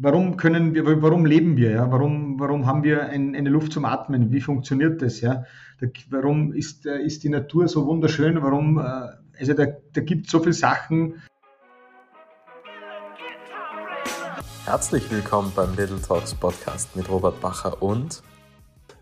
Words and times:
warum 0.00 0.36
können 0.36 0.74
wir, 0.74 1.02
warum 1.02 1.26
leben 1.26 1.56
wir, 1.56 1.70
ja? 1.70 1.90
Warum, 1.90 2.38
warum 2.38 2.66
haben 2.66 2.82
wir 2.82 3.08
ein, 3.08 3.34
eine 3.34 3.50
Luft 3.50 3.72
zum 3.72 3.84
Atmen? 3.84 4.32
Wie 4.32 4.40
funktioniert 4.40 5.02
das, 5.02 5.20
ja? 5.20 5.44
Da, 5.80 5.86
warum 6.10 6.52
ist, 6.52 6.86
äh, 6.86 7.00
ist 7.02 7.24
die 7.24 7.28
Natur 7.28 7.68
so 7.68 7.86
wunderschön? 7.86 8.40
Warum, 8.42 8.78
äh, 8.78 8.82
also 9.38 9.54
da, 9.54 9.66
da 9.92 10.00
gibt 10.00 10.26
es 10.26 10.32
so 10.32 10.40
viele 10.40 10.52
Sachen. 10.52 11.22
Herzlich 14.64 15.10
willkommen 15.10 15.52
beim 15.56 15.74
Little 15.76 16.00
Talks 16.00 16.34
Podcast 16.34 16.94
mit 16.94 17.08
Robert 17.08 17.40
Bacher 17.40 17.82
und 17.82 18.22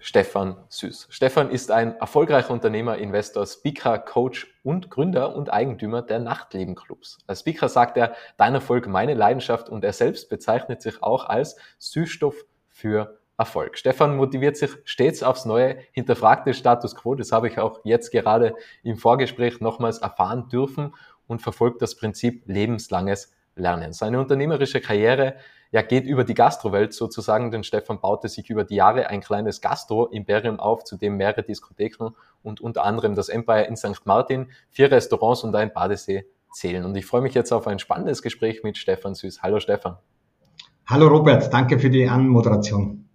Stefan 0.07 0.57
Süß. 0.69 1.09
Stefan 1.11 1.51
ist 1.51 1.73
ein 1.73 1.97
erfolgreicher 1.97 2.53
Unternehmer, 2.53 2.97
Investor, 2.97 3.45
Speaker, 3.45 3.99
Coach 3.99 4.47
und 4.63 4.89
Gründer 4.89 5.35
und 5.35 5.53
Eigentümer 5.53 6.01
der 6.01 6.21
Nachtlebenclubs. 6.21 7.19
Als 7.27 7.41
Speaker 7.41 7.69
sagt 7.69 7.97
er, 7.97 8.15
dein 8.37 8.55
Erfolg, 8.55 8.87
meine 8.87 9.15
Leidenschaft 9.15 9.69
und 9.69 9.83
er 9.83 9.93
selbst 9.93 10.31
bezeichnet 10.31 10.81
sich 10.81 11.03
auch 11.03 11.25
als 11.25 11.57
Süßstoff 11.79 12.47
für 12.69 13.19
Erfolg. 13.37 13.77
Stefan 13.79 14.15
motiviert 14.15 14.57
sich 14.57 14.71
stets 14.85 15.25
aufs 15.25 15.45
Neue, 15.45 15.79
hinterfragt 15.91 16.47
den 16.47 16.55
Status 16.55 16.95
quo, 16.95 17.17
das 17.17 17.33
habe 17.33 17.49
ich 17.49 17.59
auch 17.59 17.81
jetzt 17.83 18.13
gerade 18.13 18.55
im 18.85 18.99
Vorgespräch 18.99 19.61
nochmals 19.61 19.99
erfahren 19.99 20.49
dürfen 20.49 20.95
und 21.27 21.43
verfolgt 21.43 21.83
das 21.83 21.97
Prinzip 21.97 22.45
lebenslanges 22.47 23.33
Lernen. 23.57 23.93
Seine 23.93 24.21
unternehmerische 24.21 24.81
Karriere 24.81 25.35
ja, 25.73 25.83
geht 25.83 26.05
über 26.05 26.25
die 26.25 26.35
Gastrowelt 26.35 26.93
sozusagen, 26.93 27.51
denn 27.51 27.65
Stefan 27.65 28.01
baute 28.01 28.29
sich 28.29 28.51
über 28.51 28.65
die 28.65 28.77
Jahre 28.77 29.09
ein 29.09 29.21
kleines 29.21 29.61
Gastro-Imperium 29.61 30.61
auf, 30.61 30.85
zu 30.85 30.97
dem 30.97 31.17
mehrere 31.17 31.43
Diskotheken 31.43 32.11
und 32.43 32.61
unter 32.61 32.85
anderem 32.85 33.15
das 33.15 33.29
Empire 33.29 33.65
in 33.65 33.77
St. 33.77 34.05
Martin, 34.05 34.51
vier 34.71 34.91
Restaurants 34.91 35.43
und 35.43 35.55
ein 35.55 35.73
Badesee 35.73 36.27
zählen. 36.53 36.85
Und 36.85 36.97
ich 36.97 37.07
freue 37.07 37.23
mich 37.23 37.35
jetzt 37.35 37.53
auf 37.53 37.67
ein 37.67 37.79
spannendes 37.79 38.23
Gespräch 38.23 38.63
mit 38.63 38.79
Stefan 38.79 39.15
Süß. 39.15 39.43
Hallo 39.43 39.61
Stefan. 39.61 39.99
Hallo 40.87 41.09
Robert, 41.09 41.53
danke 41.53 41.79
für 41.79 41.91
die 41.91 42.09
Anmoderation. 42.09 43.09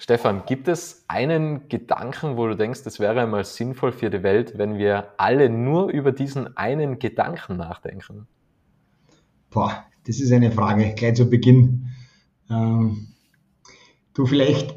Stefan, 0.00 0.44
gibt 0.46 0.68
es 0.68 1.04
einen 1.08 1.68
Gedanken, 1.68 2.36
wo 2.36 2.46
du 2.46 2.54
denkst, 2.54 2.82
es 2.84 3.00
wäre 3.00 3.20
einmal 3.20 3.44
sinnvoll 3.44 3.90
für 3.90 4.10
die 4.10 4.22
Welt, 4.22 4.56
wenn 4.56 4.78
wir 4.78 5.14
alle 5.16 5.50
nur 5.50 5.88
über 5.88 6.12
diesen 6.12 6.56
einen 6.56 7.00
Gedanken 7.00 7.56
nachdenken? 7.56 8.28
Boah, 9.50 9.86
das 10.08 10.20
ist 10.20 10.32
eine 10.32 10.50
Frage, 10.50 10.94
gleich 10.96 11.14
zu 11.14 11.28
Beginn. 11.28 11.90
Ähm, 12.50 13.08
du 14.14 14.24
vielleicht 14.24 14.74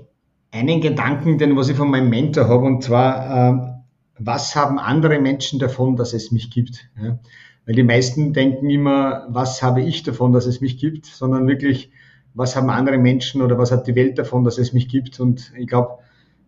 einen 0.52 0.82
Gedanken, 0.82 1.38
den 1.38 1.56
was 1.56 1.70
ich 1.70 1.78
von 1.78 1.90
meinem 1.90 2.10
Mentor 2.10 2.50
habe, 2.50 2.66
und 2.66 2.84
zwar, 2.84 3.50
äh, 3.50 3.72
was 4.20 4.58
haben 4.58 4.78
andere 4.78 5.22
Menschen 5.22 5.58
davon, 5.58 5.96
dass 5.96 6.14
es 6.14 6.34
mich 6.34 6.52
gibt? 6.52 6.90
Ja? 7.02 7.18
Weil 7.66 7.76
die 7.76 7.84
meisten 7.84 8.34
denken 8.34 8.70
immer, 8.70 9.26
was 9.30 9.64
habe 9.64 9.82
ich 9.82 10.04
davon, 10.04 10.34
dass 10.34 10.48
es 10.48 10.60
mich 10.60 10.78
gibt, 10.78 11.06
sondern 11.06 11.48
wirklich, 11.48 11.92
was 12.34 12.58
haben 12.58 12.70
andere 12.70 12.98
Menschen 12.98 13.42
oder 13.42 13.58
was 13.58 13.72
hat 13.72 13.88
die 13.88 13.96
Welt 13.96 14.20
davon, 14.20 14.44
dass 14.44 14.58
es 14.58 14.74
mich 14.74 14.90
gibt? 14.90 15.22
Und 15.22 15.54
ich 15.58 15.68
glaube, 15.68 16.00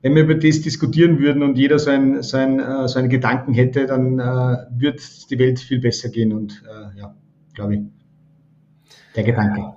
wenn 0.02 0.14
wir 0.14 0.23
über 0.23 0.36
das 0.36 0.59
diskutieren 0.59 1.20
würden 1.20 1.42
und 1.42 1.58
jeder 1.58 1.80
so, 1.80 1.89
ein, 1.89 2.22
so, 2.22 2.36
ein, 2.36 2.59
äh, 2.59 2.89
so 2.89 3.00
einen 3.00 3.08
Gedanken 3.08 3.54
hätte, 3.54 3.86
dann 3.86 4.20
äh, 4.20 4.58
wird 4.72 5.30
die 5.30 5.39
Welt 5.39 5.59
viel 5.59 5.80
besser 5.80 6.09
gehen 6.09 6.34
und 6.34 6.61
äh, 6.67 7.00
ja, 7.00 7.16
glaube 7.54 7.76
ich 7.76 8.03
der 9.16 9.23
Gedanke. 9.23 9.73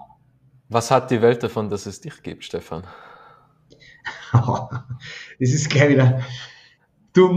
Was 0.69 0.91
hat 0.91 1.11
die 1.11 1.23
Welt 1.23 1.43
davon, 1.43 1.69
dass 1.71 1.87
es 1.87 2.01
dich 2.01 2.23
gibt, 2.23 2.45
Stefan? 2.45 2.85
das 4.33 5.51
ist 5.51 5.71
gleich 5.71 5.91
wieder. 5.91 6.21
Du, 7.13 7.31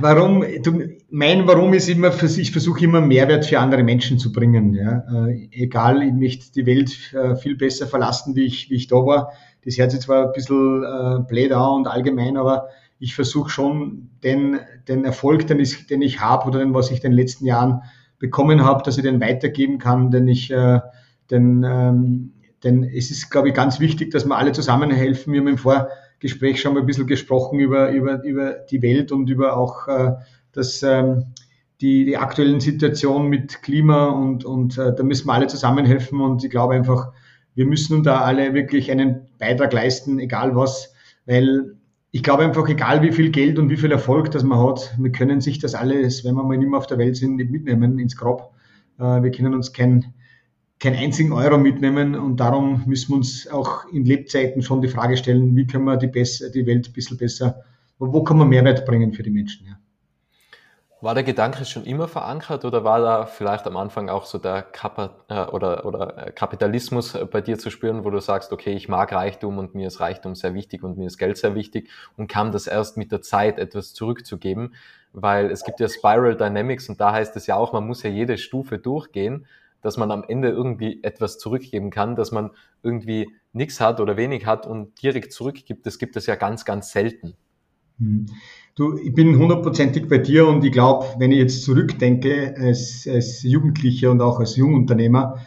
warum, 0.00 0.44
du, 0.62 0.88
mein 1.08 1.46
Warum 1.46 1.72
ist 1.72 1.88
immer, 1.88 2.10
ich 2.20 2.50
versuche 2.50 2.82
immer 2.84 3.00
Mehrwert 3.00 3.46
für 3.46 3.60
andere 3.60 3.84
Menschen 3.84 4.18
zu 4.18 4.32
bringen. 4.32 4.74
Ja. 4.74 5.04
Äh, 5.26 5.48
egal, 5.52 6.02
ich 6.02 6.12
möchte 6.12 6.52
die 6.52 6.66
Welt 6.66 7.14
äh, 7.14 7.36
viel 7.36 7.56
besser 7.56 7.86
verlassen, 7.86 8.34
wie 8.34 8.46
ich, 8.46 8.70
wie 8.70 8.74
ich 8.74 8.88
da 8.88 8.96
war. 8.96 9.32
Das 9.64 9.78
hört 9.78 9.92
sich 9.92 10.00
zwar 10.00 10.26
ein 10.26 10.32
bisschen 10.32 10.82
äh, 10.82 11.22
blöd 11.28 11.52
an 11.52 11.74
und 11.74 11.86
allgemein, 11.86 12.36
aber 12.36 12.70
ich 12.98 13.14
versuche 13.14 13.50
schon 13.50 14.10
den, 14.24 14.58
den 14.88 15.04
Erfolg, 15.04 15.46
den 15.46 15.60
ich, 15.60 15.86
den 15.86 16.02
ich 16.02 16.20
habe 16.20 16.48
oder 16.48 16.58
den, 16.58 16.74
was 16.74 16.90
ich 16.90 16.96
in 16.96 17.10
den 17.10 17.12
letzten 17.12 17.46
Jahren 17.46 17.82
bekommen 18.18 18.64
habe, 18.64 18.82
dass 18.82 18.96
ich 18.96 19.04
den 19.04 19.20
weitergeben 19.20 19.78
kann, 19.78 20.10
denn 20.10 20.26
ich 20.26 20.50
äh, 20.50 20.80
denn, 21.30 21.64
ähm, 21.64 22.32
denn 22.64 22.84
es 22.84 23.10
ist, 23.10 23.30
glaube 23.30 23.48
ich, 23.48 23.54
ganz 23.54 23.80
wichtig, 23.80 24.10
dass 24.10 24.26
wir 24.26 24.36
alle 24.36 24.52
zusammenhelfen. 24.52 25.32
Wir 25.32 25.40
haben 25.40 25.48
im 25.48 25.58
Vorgespräch 25.58 26.60
schon 26.60 26.74
mal 26.74 26.80
ein 26.80 26.86
bisschen 26.86 27.06
gesprochen 27.06 27.58
über, 27.58 27.90
über, 27.90 28.22
über 28.24 28.52
die 28.52 28.82
Welt 28.82 29.12
und 29.12 29.30
über 29.30 29.56
auch 29.56 29.88
äh, 29.88 30.12
das, 30.52 30.82
ähm, 30.82 31.26
die, 31.80 32.04
die 32.04 32.16
aktuellen 32.16 32.60
Situation 32.60 33.28
mit 33.28 33.62
Klima 33.62 34.08
und, 34.08 34.44
und 34.44 34.76
äh, 34.76 34.94
da 34.94 35.02
müssen 35.02 35.26
wir 35.26 35.34
alle 35.34 35.46
zusammenhelfen 35.46 36.20
und 36.20 36.44
ich 36.44 36.50
glaube 36.50 36.74
einfach, 36.74 37.12
wir 37.54 37.66
müssen 37.66 38.02
da 38.02 38.20
alle 38.20 38.54
wirklich 38.54 38.90
einen 38.90 39.28
Beitrag 39.38 39.72
leisten, 39.72 40.18
egal 40.18 40.54
was, 40.54 40.94
weil 41.26 41.76
ich 42.12 42.22
glaube 42.22 42.42
einfach, 42.42 42.68
egal 42.68 43.02
wie 43.02 43.12
viel 43.12 43.30
Geld 43.30 43.58
und 43.58 43.70
wie 43.70 43.76
viel 43.76 43.92
Erfolg 43.92 44.30
das 44.30 44.42
man 44.42 44.58
hat, 44.58 44.94
wir 44.98 45.12
können 45.12 45.40
sich 45.40 45.58
das 45.58 45.74
alles, 45.74 46.24
wenn 46.24 46.34
wir 46.34 46.42
mal 46.42 46.58
nicht 46.58 46.68
mehr 46.68 46.78
auf 46.78 46.86
der 46.86 46.98
Welt 46.98 47.16
sind, 47.16 47.36
nicht 47.36 47.50
mitnehmen 47.50 47.98
ins 47.98 48.16
Grab. 48.16 48.52
Äh, 48.98 49.22
wir 49.22 49.30
können 49.30 49.54
uns 49.54 49.72
kein, 49.72 50.12
keinen 50.80 50.96
einzigen 50.96 51.32
Euro 51.32 51.58
mitnehmen 51.58 52.14
und 52.16 52.38
darum 52.38 52.82
müssen 52.86 53.10
wir 53.10 53.16
uns 53.16 53.46
auch 53.48 53.84
in 53.92 54.06
Lebzeiten 54.06 54.62
schon 54.62 54.80
die 54.80 54.88
Frage 54.88 55.16
stellen, 55.16 55.54
wie 55.54 55.66
können 55.66 55.84
wir 55.84 55.98
die, 55.98 56.06
besser, 56.06 56.48
die 56.48 56.66
Welt 56.66 56.88
ein 56.88 56.92
bisschen 56.92 57.18
besser, 57.18 57.62
wo, 57.98 58.24
kann 58.24 58.38
man 58.38 58.48
Mehrwert 58.48 58.86
bringen 58.86 59.12
für 59.12 59.22
die 59.22 59.30
Menschen. 59.30 59.66
Ja. 59.66 59.74
War 61.02 61.14
der 61.14 61.22
Gedanke 61.22 61.66
schon 61.66 61.84
immer 61.84 62.08
verankert 62.08 62.64
oder 62.64 62.82
war 62.82 63.00
da 63.00 63.26
vielleicht 63.26 63.66
am 63.66 63.76
Anfang 63.76 64.08
auch 64.08 64.24
so 64.24 64.38
der 64.38 64.62
Kapa 64.62 65.16
äh, 65.28 65.44
oder, 65.46 65.84
oder 65.84 66.28
äh, 66.28 66.32
Kapitalismus 66.32 67.16
bei 67.30 67.42
dir 67.42 67.58
zu 67.58 67.70
spüren, 67.70 68.04
wo 68.04 68.10
du 68.10 68.20
sagst, 68.20 68.50
okay, 68.50 68.72
ich 68.72 68.88
mag 68.88 69.12
Reichtum 69.12 69.58
und 69.58 69.74
mir 69.74 69.88
ist 69.88 70.00
Reichtum 70.00 70.34
sehr 70.34 70.54
wichtig 70.54 70.82
und 70.82 70.96
mir 70.96 71.06
ist 71.06 71.18
Geld 71.18 71.36
sehr 71.36 71.54
wichtig 71.54 71.90
und 72.16 72.26
kam 72.26 72.52
das 72.52 72.66
erst 72.66 72.96
mit 72.96 73.12
der 73.12 73.20
Zeit 73.20 73.58
etwas 73.58 73.92
zurückzugeben? 73.92 74.74
Weil 75.12 75.50
es 75.50 75.64
gibt 75.64 75.80
ja 75.80 75.88
Spiral 75.88 76.36
Dynamics 76.36 76.88
und 76.88 77.00
da 77.00 77.12
heißt 77.12 77.36
es 77.36 77.46
ja 77.46 77.56
auch, 77.56 77.74
man 77.74 77.86
muss 77.86 78.02
ja 78.02 78.10
jede 78.10 78.38
Stufe 78.38 78.78
durchgehen 78.78 79.46
dass 79.82 79.96
man 79.96 80.10
am 80.10 80.24
Ende 80.26 80.48
irgendwie 80.48 81.02
etwas 81.02 81.38
zurückgeben 81.38 81.90
kann, 81.90 82.16
dass 82.16 82.32
man 82.32 82.50
irgendwie 82.82 83.30
nichts 83.52 83.80
hat 83.80 84.00
oder 84.00 84.16
wenig 84.16 84.46
hat 84.46 84.66
und 84.66 85.02
direkt 85.02 85.32
zurückgibt, 85.32 85.86
das 85.86 85.98
gibt 85.98 86.16
es 86.16 86.26
ja 86.26 86.36
ganz, 86.36 86.64
ganz 86.64 86.92
selten. 86.92 87.34
Hm. 87.98 88.26
Du, 88.74 88.96
ich 88.98 89.12
bin 89.12 89.38
hundertprozentig 89.38 90.08
bei 90.08 90.18
dir 90.18 90.46
und 90.46 90.64
ich 90.64 90.72
glaube, 90.72 91.06
wenn 91.18 91.32
ich 91.32 91.38
jetzt 91.38 91.64
zurückdenke, 91.64 92.54
als, 92.56 93.06
als 93.10 93.42
Jugendlicher 93.42 94.10
und 94.10 94.22
auch 94.22 94.38
als 94.40 94.56
Jungunternehmer, 94.56 95.38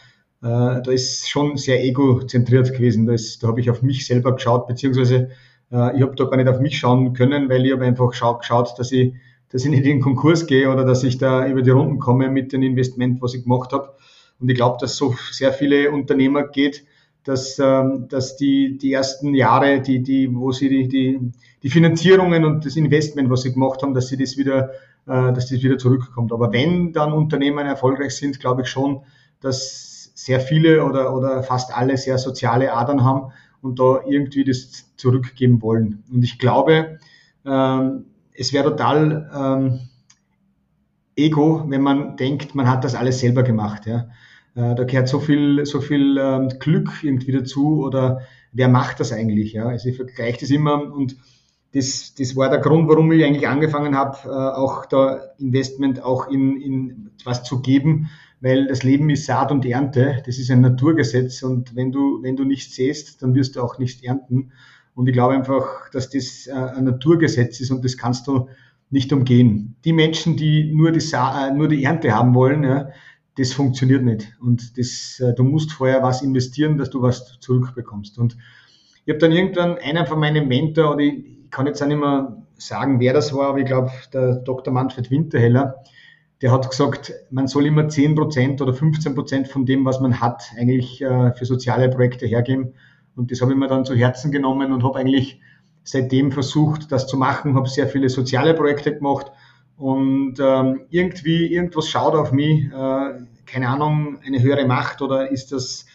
äh, 0.43 0.81
da 0.81 0.91
ist 0.91 1.27
schon 1.29 1.57
sehr 1.57 1.83
egozentriert 1.83 2.73
gewesen. 2.73 3.05
Da, 3.05 3.13
ist, 3.13 3.41
da 3.41 3.47
habe 3.47 3.61
ich 3.61 3.69
auf 3.69 3.81
mich 3.81 4.05
selber 4.05 4.35
geschaut, 4.35 4.67
beziehungsweise 4.67 5.29
äh, 5.72 5.95
ich 5.95 6.01
habe 6.03 6.16
da 6.16 6.25
gar 6.25 6.38
nicht 6.38 6.49
auf 6.49 6.59
mich 6.59 6.77
schauen 6.77 7.13
können, 7.13 7.49
weil 7.49 7.66
ich 7.66 7.72
habe 7.72 7.85
einfach 7.85 8.13
schau, 8.13 8.38
geschaut, 8.38 8.77
dass 8.77 8.91
ich, 8.91 9.13
dass 9.49 9.63
ich 9.63 9.72
nicht 9.72 9.85
in 9.85 9.97
den 9.97 10.01
Konkurs 10.01 10.45
gehe 10.45 10.69
oder 10.69 10.83
dass 10.83 11.03
ich 11.03 11.17
da 11.17 11.47
über 11.47 11.61
die 11.61 11.72
Runden 11.72 11.99
komme 11.99 12.29
mit 12.29 12.51
dem 12.51 12.61
Investment, 12.61 13.22
was 13.22 13.33
ich 13.33 13.43
gemacht 13.43 13.72
habe. 13.72 13.95
Und 14.43 14.49
ich 14.49 14.55
glaube, 14.55 14.75
dass 14.81 14.97
so 14.97 15.15
sehr 15.31 15.53
viele 15.53 15.89
Unternehmer 15.89 16.43
geht, 16.43 16.85
dass, 17.23 17.57
ähm, 17.59 18.07
dass 18.09 18.35
die, 18.35 18.77
die 18.77 18.91
ersten 18.91 19.33
Jahre, 19.33 19.79
die, 19.79 20.03
die, 20.03 20.35
wo 20.35 20.51
sie 20.51 20.67
die, 20.67 20.89
die, 20.89 21.31
die 21.63 21.69
Finanzierungen 21.69 22.43
und 22.43 22.65
das 22.65 22.75
Investment, 22.75 23.29
was 23.29 23.43
sie 23.43 23.53
gemacht 23.53 23.81
haben, 23.81 23.93
dass 23.93 24.09
sie 24.09 24.17
das 24.17 24.35
wieder, 24.35 24.71
äh, 25.07 25.31
dass 25.31 25.49
das 25.49 25.63
wieder 25.63 25.77
zurückkommt. 25.77 26.33
Aber 26.33 26.51
wenn 26.51 26.91
dann 26.91 27.13
Unternehmen 27.13 27.65
erfolgreich 27.65 28.17
sind, 28.17 28.41
glaube 28.41 28.63
ich 28.63 28.67
schon, 28.67 29.03
dass 29.39 30.11
sehr 30.13 30.41
viele 30.41 30.83
oder, 30.83 31.15
oder 31.15 31.41
fast 31.41 31.73
alle 31.73 31.95
sehr 31.95 32.17
soziale 32.17 32.73
Adern 32.73 33.05
haben 33.05 33.31
und 33.61 33.79
da 33.79 34.01
irgendwie 34.05 34.43
das 34.43 34.93
zurückgeben 34.97 35.61
wollen. 35.61 36.03
Und 36.11 36.21
ich 36.21 36.37
glaube, 36.37 36.99
ähm, 37.45 38.07
es 38.33 38.51
wäre 38.51 38.71
total 38.71 39.31
ähm, 39.33 39.79
Ego, 41.15 41.63
wenn 41.67 41.81
man 41.81 42.17
denkt, 42.17 42.55
man 42.55 42.67
hat 42.67 42.83
das 42.83 42.95
alles 42.95 43.19
selber 43.19 43.43
gemacht. 43.43 43.85
Ja. 43.85 44.07
Äh, 44.56 44.75
da 44.75 44.84
gehört 44.84 45.08
so 45.08 45.19
viel, 45.19 45.66
so 45.66 45.81
viel 45.81 46.18
ähm, 46.18 46.50
Glück 46.59 47.03
irgendwie 47.03 47.31
dazu 47.31 47.84
oder 47.84 48.22
wer 48.52 48.68
macht 48.68 49.00
das 49.00 49.11
eigentlich? 49.11 49.53
Ja? 49.53 49.67
Also 49.67 49.90
ich 49.90 49.96
vergleiche 49.96 50.41
das 50.41 50.52
immer 50.52 50.94
und 50.94 51.17
das, 51.73 52.14
das 52.14 52.35
war 52.35 52.50
der 52.50 52.59
Grund, 52.59 52.88
warum 52.88 53.11
ich 53.11 53.23
eigentlich 53.26 53.47
angefangen 53.47 53.96
habe, 53.96 54.17
äh, 54.26 54.29
auch 54.29 54.85
da 54.85 55.22
Investment 55.40 56.03
auch 56.03 56.28
in, 56.29 56.61
in 56.61 57.09
was 57.26 57.44
zu 57.44 57.61
geben, 57.61 58.09
weil 58.41 58.67
das 58.67 58.84
Leben 58.84 59.09
ist 59.09 59.26
Saat 59.26 59.52
und 59.52 59.66
Ernte, 59.66 60.22
das 60.26 60.38
ist 60.38 60.52
ein 60.52 60.61
Naturgesetz 60.61 61.41
und 61.41 61.76
wenn 61.76 61.91
du, 61.91 62.22
wenn 62.22 62.35
du 62.35 62.44
nichts 62.44 62.76
säst, 62.76 63.23
dann 63.23 63.34
wirst 63.34 63.56
du 63.56 63.61
auch 63.61 63.79
nichts 63.79 64.03
ernten. 64.03 64.52
Und 64.96 65.08
ich 65.08 65.14
glaube 65.14 65.34
einfach, 65.34 65.90
dass 65.91 66.09
das 66.11 66.46
äh, 66.46 66.53
ein 66.53 66.84
Naturgesetz 66.84 67.59
ist 67.59 67.72
und 67.72 67.84
das 67.84 67.97
kannst 67.97 68.28
du 68.28 68.49
nicht 68.91 69.11
umgehen. 69.11 69.76
Die 69.85 69.94
Menschen, 69.94 70.38
die 70.38 70.72
nur 70.72 70.91
die, 70.91 70.99
Sa 70.99 71.49
nur 71.52 71.67
die 71.67 71.84
Ernte 71.84 72.14
haben 72.14 72.35
wollen, 72.35 72.64
ja, 72.64 72.90
das 73.38 73.53
funktioniert 73.53 74.03
nicht. 74.03 74.35
Und 74.40 74.78
das, 74.78 75.20
äh, 75.20 75.34
du 75.34 75.44
musst 75.44 75.72
vorher 75.72 76.03
was 76.03 76.22
investieren, 76.22 76.78
dass 76.78 76.90
du 76.90 77.02
was 77.02 77.40
zurückbekommst. 77.40 78.18
Und 78.18 78.38
ich 79.06 79.09
habe 79.09 79.20
dann 79.20 79.32
irgendwann 79.32 79.78
einen 79.78 80.06
von 80.06 80.20
meinen 80.20 80.47
Mentor, 80.47 80.91
oder 80.91 81.02
ich 81.02 81.50
kann 81.50 81.68
jetzt 81.68 81.82
auch 81.82 81.88
nicht 81.88 82.00
mehr 82.00 82.38
sagen, 82.56 83.00
wer 83.00 83.14
das 83.14 83.34
war, 83.34 83.50
aber 83.50 83.59
ich 83.59 83.66
glaube, 83.66 83.91
der 84.14 84.35
Dr. 84.35 84.74
Manfred 84.74 85.12
Winterheller, 85.12 85.84
der 86.41 86.52
hat 86.52 86.70
gesagt, 86.70 87.14
man 87.32 87.47
soll 87.47 87.66
immer 87.66 87.84
10% 87.84 88.62
oder 88.62 88.74
15% 88.74 89.47
von 89.47 89.66
dem, 89.66 89.85
was 89.85 90.00
man 90.00 90.20
hat, 90.20 90.44
eigentlich 90.58 91.02
äh, 91.02 91.34
für 91.34 91.46
soziale 91.46 91.90
Projekte 91.90 92.26
hergeben. 92.26 92.74
Und 93.16 93.32
das 93.32 93.41
habe 93.41 93.52
ich 93.52 93.58
mir 93.58 93.68
dann 93.68 93.85
zu 93.85 93.96
Herzen 93.96 94.32
genommen 94.32 94.72
und 94.72 94.84
habe 94.84 95.00
eigentlich 95.00 95.40
seitdem 95.84 96.32
versucht, 96.32 96.91
das 96.91 97.08
zu 97.08 97.18
machen, 97.18 97.56
habe 97.56 97.68
sehr 97.68 97.88
viele 97.88 98.09
soziale 98.09 98.53
Projekte 98.53 98.94
gemacht 98.96 99.32
und 99.78 100.35
ähm, 100.40 100.81
irgendwie 100.90 101.47
irgendwas 101.47 101.90
schaut 101.90 102.14
auf 102.14 102.31
mich, 102.31 102.66
äh, 102.66 103.25
keine 103.46 103.70
Ahnung, 103.70 104.20
eine 104.25 104.41
höhere 104.41 104.66
Macht 104.66 105.02
oder 105.02 105.31
ist 105.31 105.52
das, 105.52 105.85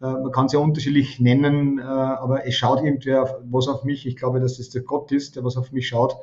äh, 0.00 0.06
man 0.06 0.30
kann 0.30 0.46
es 0.46 0.52
ja 0.52 0.58
unterschiedlich 0.58 1.20
nennen, 1.20 1.78
äh, 1.78 1.82
aber 1.82 2.46
es 2.46 2.54
schaut 2.54 2.82
irgendwer 2.82 3.22
auf, 3.22 3.34
was 3.44 3.68
auf 3.68 3.84
mich. 3.84 4.06
Ich 4.06 4.16
glaube, 4.16 4.40
dass 4.40 4.58
es 4.58 4.70
der 4.70 4.82
Gott 4.82 5.10
ist, 5.12 5.36
der 5.36 5.44
was 5.44 5.56
auf 5.56 5.72
mich 5.72 5.88
schaut 5.88 6.16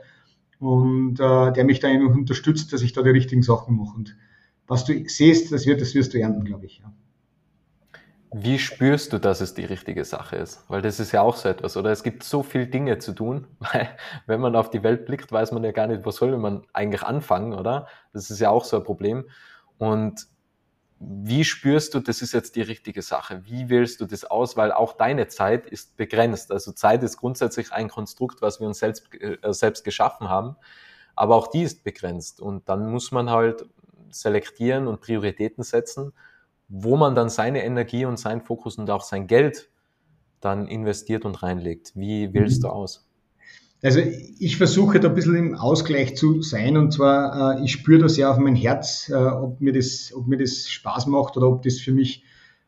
und 0.60 1.20
äh, 1.20 1.52
der 1.52 1.66
mich 1.66 1.80
da 1.80 1.90
unterstützt, 1.90 2.72
dass 2.72 2.82
ich 2.82 2.94
da 2.94 3.02
die 3.02 3.10
richtigen 3.10 3.42
Sachen 3.42 3.78
mache. 3.78 3.96
Und 3.96 4.16
was 4.68 4.86
du 4.86 4.94
siehst, 5.08 5.52
das, 5.52 5.66
wird, 5.66 5.82
das 5.82 5.96
wirst 5.96 6.14
du 6.14 6.20
ernten, 6.20 6.46
glaube 6.46 6.66
ich. 6.68 6.80
Ja. 6.80 6.94
Wie 8.34 8.60
spürst 8.60 9.12
du, 9.12 9.20
dass 9.20 9.42
es 9.42 9.54
die 9.56 9.66
richtige 9.66 10.06
Sache 10.06 10.38
ist? 10.38 10.64
Weil 10.70 10.82
das 10.82 11.02
ist 11.02 11.12
ja 11.12 11.22
auch 11.22 11.36
so 11.36 11.50
etwas, 11.50 11.76
oder? 11.76 11.92
Es 11.92 12.02
gibt 12.02 12.24
so 12.24 12.44
viele 12.44 12.68
Dinge 12.68 12.98
zu 12.98 13.12
tun, 13.12 13.48
weil 13.60 13.90
wenn 14.26 14.40
man 14.40 14.56
auf 14.56 14.70
die 14.70 14.84
Welt 14.84 15.06
blickt, 15.06 15.32
weiß 15.32 15.52
man 15.52 15.64
ja 15.66 15.72
gar 15.72 15.88
nicht, 15.88 16.06
wo 16.06 16.12
soll 16.12 16.38
man 16.38 16.64
eigentlich 16.72 17.04
anfangen, 17.04 17.54
oder? 17.54 17.88
Das 18.14 18.30
ist 18.30 18.40
ja 18.40 18.50
auch 18.50 18.64
so 18.64 18.78
ein 18.78 18.84
Problem. 18.84 19.30
Und 19.78 20.28
wie 21.00 21.44
spürst 21.44 21.94
du, 21.94 22.00
das 22.00 22.22
ist 22.22 22.32
jetzt 22.32 22.56
die 22.56 22.62
richtige 22.62 23.02
Sache? 23.02 23.44
Wie 23.46 23.70
wählst 23.70 24.00
du 24.00 24.06
das 24.06 24.24
aus? 24.24 24.56
Weil 24.56 24.72
auch 24.72 24.94
deine 24.94 25.28
Zeit 25.28 25.66
ist 25.66 25.98
begrenzt. 25.98 26.52
Also 26.52 26.72
Zeit 26.72 27.04
ist 27.04 27.18
grundsätzlich 27.18 27.74
ein 27.74 27.90
Konstrukt, 27.90 28.42
was 28.42 28.62
wir 28.62 28.68
uns 28.68 28.80
selbst, 28.80 29.14
äh, 29.16 29.38
selbst 29.52 29.84
geschaffen 29.84 30.30
haben. 30.30 30.56
Aber 31.16 31.36
auch 31.36 31.48
die 31.48 31.64
ist 31.64 31.84
begrenzt. 31.84 32.40
Und 32.40 32.70
dann 32.70 32.92
muss 32.92 33.12
man 33.12 33.30
halt 33.30 33.66
selektieren 34.10 34.88
und 34.88 35.02
Prioritäten 35.02 35.64
setzen 35.64 36.14
wo 36.72 36.96
man 36.96 37.16
dann 37.16 37.30
seine 37.30 37.66
Energie 37.66 38.06
und 38.06 38.18
seinen 38.18 38.42
Fokus 38.42 38.78
und 38.78 38.90
auch 38.90 39.04
sein 39.04 39.28
Geld 39.28 39.70
dann 40.40 40.68
investiert 40.68 41.26
und 41.26 41.44
reinlegt. 41.44 41.92
Wie 41.96 42.34
wählst 42.34 42.64
du 42.64 42.70
aus? 42.70 43.06
Also 43.84 44.00
ich 44.00 44.58
versuche 44.58 45.00
da 45.00 45.10
ein 45.10 45.16
bisschen 45.16 45.36
im 45.36 45.56
Ausgleich 45.56 46.16
zu 46.16 46.42
sein. 46.42 46.78
Und 46.78 46.94
zwar, 46.94 47.58
äh, 47.58 47.64
ich 47.64 47.74
spüre 47.74 48.00
das 48.00 48.16
ja 48.16 48.32
auf 48.32 48.38
mein 48.38 48.56
Herz, 48.56 49.10
äh, 49.10 49.16
ob, 49.16 49.60
mir 49.60 49.74
das, 49.74 50.14
ob 50.16 50.28
mir 50.28 50.38
das 50.38 50.70
Spaß 50.70 51.08
macht 51.08 51.36
oder 51.36 51.48
ob 51.48 51.62
das 51.64 51.80
für 51.80 51.92
mich, 51.92 52.24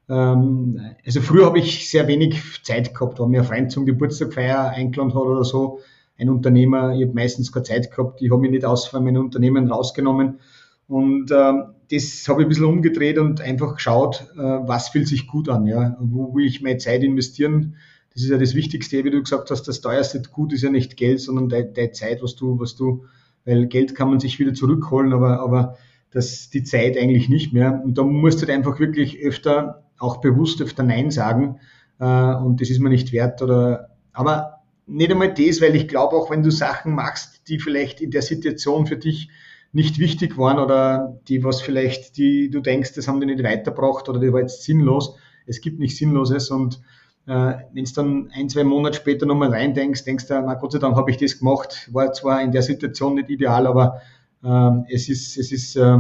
ähm, 0.10 0.82
also 1.06 1.22
früher 1.22 1.46
habe 1.46 1.60
ich 1.60 1.90
sehr 1.90 2.08
wenig 2.08 2.42
Zeit 2.64 2.94
gehabt, 2.94 3.20
wenn 3.20 3.30
mir 3.30 3.42
ein 3.42 3.48
Freund 3.48 3.72
zum 3.72 3.86
Geburtstag 3.86 4.34
feier 4.34 4.70
eingeladen 4.70 5.14
hat 5.14 5.22
oder 5.22 5.46
so, 5.46 5.80
ein 6.18 6.30
Unternehmer, 6.30 6.94
ich 6.94 7.04
habe 7.04 7.14
meistens 7.14 7.52
keine 7.52 7.64
Zeit 7.64 7.92
gehabt, 7.92 8.22
ich 8.22 8.32
habe 8.32 8.42
mich 8.42 8.52
nicht 8.52 8.66
aus 8.66 8.88
von 8.88 9.04
meinem 9.04 9.24
Unternehmen 9.24 9.72
rausgenommen. 9.72 10.40
Und 10.88 11.32
ähm, 11.32 11.73
das 11.92 12.28
habe 12.28 12.42
ich 12.42 12.46
ein 12.46 12.50
bisschen 12.50 12.66
umgedreht 12.66 13.18
und 13.18 13.42
einfach 13.42 13.76
geschaut, 13.76 14.28
äh, 14.36 14.40
was 14.40 14.90
fühlt 14.90 15.08
sich 15.08 15.28
gut 15.28 15.50
an, 15.50 15.66
ja, 15.66 15.98
wo 16.00 16.34
will 16.34 16.46
ich 16.46 16.62
meine 16.62 16.78
Zeit 16.78 17.04
investieren. 17.04 17.76
Das 18.14 18.24
ist 18.24 18.30
ja 18.30 18.38
das 18.38 18.56
Wichtigste, 18.56 19.04
wie 19.04 19.10
du 19.10 19.22
gesagt 19.22 19.50
hast, 19.50 19.68
das 19.68 19.82
teuerste 19.82 20.22
Gut 20.22 20.54
ist 20.54 20.62
ja 20.62 20.70
nicht 20.70 20.98
Geld, 20.98 21.20
sondern 21.20 21.50
deine 21.50 21.92
Zeit, 21.92 22.22
was 22.22 22.36
du, 22.36 22.60
was 22.60 22.76
du, 22.76 23.06
weil 23.46 23.66
Geld 23.68 23.96
kann 23.96 24.10
man 24.10 24.20
sich 24.20 24.40
wieder 24.40 24.54
zurückholen, 24.54 25.14
aber, 25.14 25.40
aber 25.40 25.78
das, 26.12 26.50
die 26.50 26.64
Zeit 26.64 26.98
eigentlich 26.98 27.28
nicht 27.28 27.54
mehr. 27.54 27.82
Und 27.84 27.98
da 27.98 28.04
musst 28.04 28.42
du 28.42 28.52
einfach 28.52 28.80
wirklich 28.80 29.20
öfter, 29.20 29.84
auch 29.98 30.18
bewusst 30.18 30.62
öfter 30.62 30.84
Nein 30.84 31.10
sagen. 31.10 31.60
Äh, 32.00 32.36
und 32.36 32.62
das 32.62 32.70
ist 32.70 32.80
mir 32.80 32.90
nicht 32.90 33.12
wert 33.12 33.42
oder, 33.42 33.90
aber 34.14 34.60
nicht 34.86 35.12
einmal 35.12 35.34
das, 35.34 35.62
weil 35.62 35.76
ich 35.76 35.88
glaube 35.88 36.16
auch, 36.16 36.30
wenn 36.30 36.44
du 36.44 36.52
Sachen 36.52 36.94
machst, 36.94 37.48
die 37.48 37.60
vielleicht 37.60 38.02
in 38.02 38.12
der 38.12 38.22
Situation 38.22 38.86
für 38.86 38.98
dich 38.98 39.30
nicht 39.74 39.98
wichtig 39.98 40.38
waren 40.38 40.60
oder 40.60 41.20
die, 41.28 41.44
was 41.44 41.62
vielleicht, 41.62 42.18
die 42.18 42.50
du 42.50 42.62
denkst, 42.62 42.94
das 42.94 43.08
haben 43.08 43.20
die 43.20 43.26
nicht 43.26 43.44
weitergebracht 43.44 44.08
oder 44.08 44.20
die 44.20 44.32
war 44.32 44.40
jetzt 44.40 44.64
sinnlos. 44.64 45.16
Es 45.46 45.60
gibt 45.60 45.80
nichts 45.80 45.98
Sinnloses 45.98 46.52
und 46.52 46.80
äh, 47.26 47.54
wenn 47.74 47.86
du 47.86 47.92
dann 47.96 48.32
ein, 48.34 48.50
zwei 48.50 48.64
Monate 48.64 48.98
später 48.98 49.26
nochmal 49.26 49.50
rein 49.50 49.74
denkst, 49.74 50.06
denkst 50.06 50.28
du, 50.28 50.42
na 50.46 50.54
Gott 50.54 50.74
sei 50.74 50.80
Dank 50.80 50.96
habe 50.96 51.10
ich 51.10 51.18
das 51.18 51.40
gemacht. 51.40 51.90
War 51.92 52.14
zwar 52.14 52.42
in 52.42 52.52
der 52.52 52.62
Situation 52.62 53.16
nicht 53.16 53.30
ideal, 53.30 53.66
aber 53.66 54.02
äh, 54.44 54.94
es 54.94 55.10
ist, 55.10 55.38
es 55.38 55.52
ist, 55.52 55.76
äh, 55.76 56.00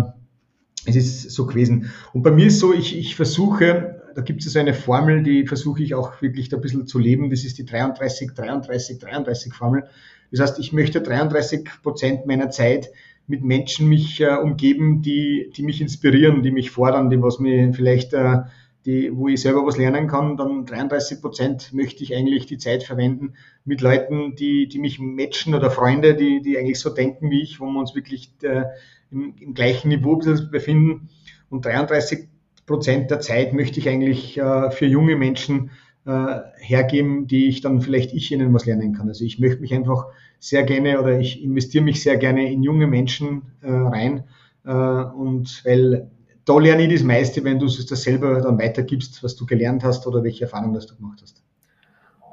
es 0.86 0.96
ist 0.96 1.32
so 1.32 1.48
gewesen. 1.48 1.92
Und 2.14 2.22
bei 2.22 2.32
mir 2.32 2.48
ist 2.48 2.60
so, 2.60 2.74
ich, 2.74 2.98
ich 2.98 3.16
versuche, 3.16 4.02
da 4.16 4.22
gibt 4.22 4.46
es 4.46 4.54
so 4.54 4.60
eine 4.60 4.74
Formel, 4.74 5.24
die 5.24 5.48
versuche 5.48 5.82
ich 5.82 5.96
auch 5.96 6.22
wirklich 6.22 6.50
da 6.50 6.58
ein 6.58 6.62
bisschen 6.62 6.86
zu 6.86 7.00
leben. 7.00 7.30
Das 7.30 7.44
ist 7.44 7.58
die 7.58 7.66
33, 7.66 8.34
33, 8.36 9.00
33 9.00 9.54
Formel. 9.54 9.86
Das 10.30 10.42
heißt, 10.42 10.60
ich 10.60 10.74
möchte 10.74 11.02
33 11.02 11.68
Prozent 11.82 12.26
meiner 12.26 12.50
Zeit 12.50 12.90
mit 13.28 13.44
Menschen 13.44 13.88
mich 13.88 14.20
äh, 14.22 14.36
umgeben, 14.36 15.02
die, 15.02 15.52
die 15.56 15.64
mich 15.64 15.82
inspirieren, 15.82 16.44
die 16.44 16.52
mich 16.52 16.72
fordern, 16.72 17.10
die 17.10 17.22
was 17.22 17.40
mir 17.40 17.74
vielleicht, 17.74 18.14
äh, 18.14 18.40
die, 18.86 19.16
wo 19.16 19.30
ich 19.30 19.42
selber 19.42 19.66
was 19.66 19.78
lernen 19.78 20.08
kann, 20.08 20.36
dann 20.36 20.66
33 20.66 21.22
Prozent 21.22 21.74
möchte 21.74 22.04
ich 22.04 22.14
eigentlich 22.16 22.48
die 22.48 22.58
Zeit 22.58 22.84
verwenden 22.84 23.36
mit 23.64 23.80
Leuten, 23.80 24.36
die, 24.36 24.68
die 24.68 24.80
mich 24.80 25.00
matchen 25.00 25.56
oder 25.56 25.72
Freunde, 25.72 26.16
die, 26.16 26.42
die 26.42 26.58
eigentlich 26.58 26.80
so 26.80 26.90
denken 26.90 27.30
wie 27.30 27.42
ich, 27.42 27.62
wo 27.62 27.66
wir 27.66 27.80
uns 27.80 27.96
wirklich 27.96 28.32
äh, 28.42 28.64
im, 29.10 29.36
im 29.40 29.54
gleichen 29.54 29.88
Niveau 29.88 30.18
befinden. 30.18 31.10
Und 31.50 31.66
33 31.66 32.28
Prozent 32.66 33.10
der 33.10 33.20
Zeit 33.22 33.54
möchte 33.54 33.80
ich 33.80 33.88
eigentlich 33.88 34.38
äh, 34.38 34.72
für 34.72 34.86
junge 34.86 35.16
Menschen 35.16 35.72
äh, 36.06 36.42
hergeben, 36.58 37.28
die 37.28 37.48
ich 37.48 37.62
dann 37.62 37.82
vielleicht 37.82 38.14
ich 38.14 38.32
ihnen 38.32 38.54
was 38.54 38.66
lernen 38.66 38.94
kann. 38.94 39.08
Also 39.08 39.24
ich 39.24 39.40
möchte 39.40 39.62
mich 39.62 39.74
einfach 39.74 40.08
sehr 40.40 40.64
gerne 40.64 41.00
oder 41.00 41.20
ich 41.20 41.42
investiere 41.44 41.84
mich 41.84 42.04
sehr 42.04 42.18
gerne 42.18 42.52
in 42.52 42.64
junge 42.64 42.88
Menschen 42.88 43.44
äh, 43.62 43.72
rein 43.72 44.24
äh, 44.66 44.72
und 44.72 45.64
weil 45.66 46.10
da 46.46 46.58
lerne 46.58 46.84
ich 46.84 46.94
das 46.94 47.04
meiste, 47.04 47.44
wenn 47.44 47.60
du 47.60 47.68
es 47.68 47.86
das 47.86 48.04
selber 48.04 48.42
dann 48.42 48.60
weitergibst, 48.60 49.24
was 49.24 49.36
du 49.36 49.46
gelernt 49.46 49.84
hast 49.84 50.06
oder 50.08 50.24
welche 50.24 50.44
Erfahrungen 50.44 50.74
das 50.74 50.88
du 50.88 50.96
gemacht 50.96 51.20
hast. 51.22 51.42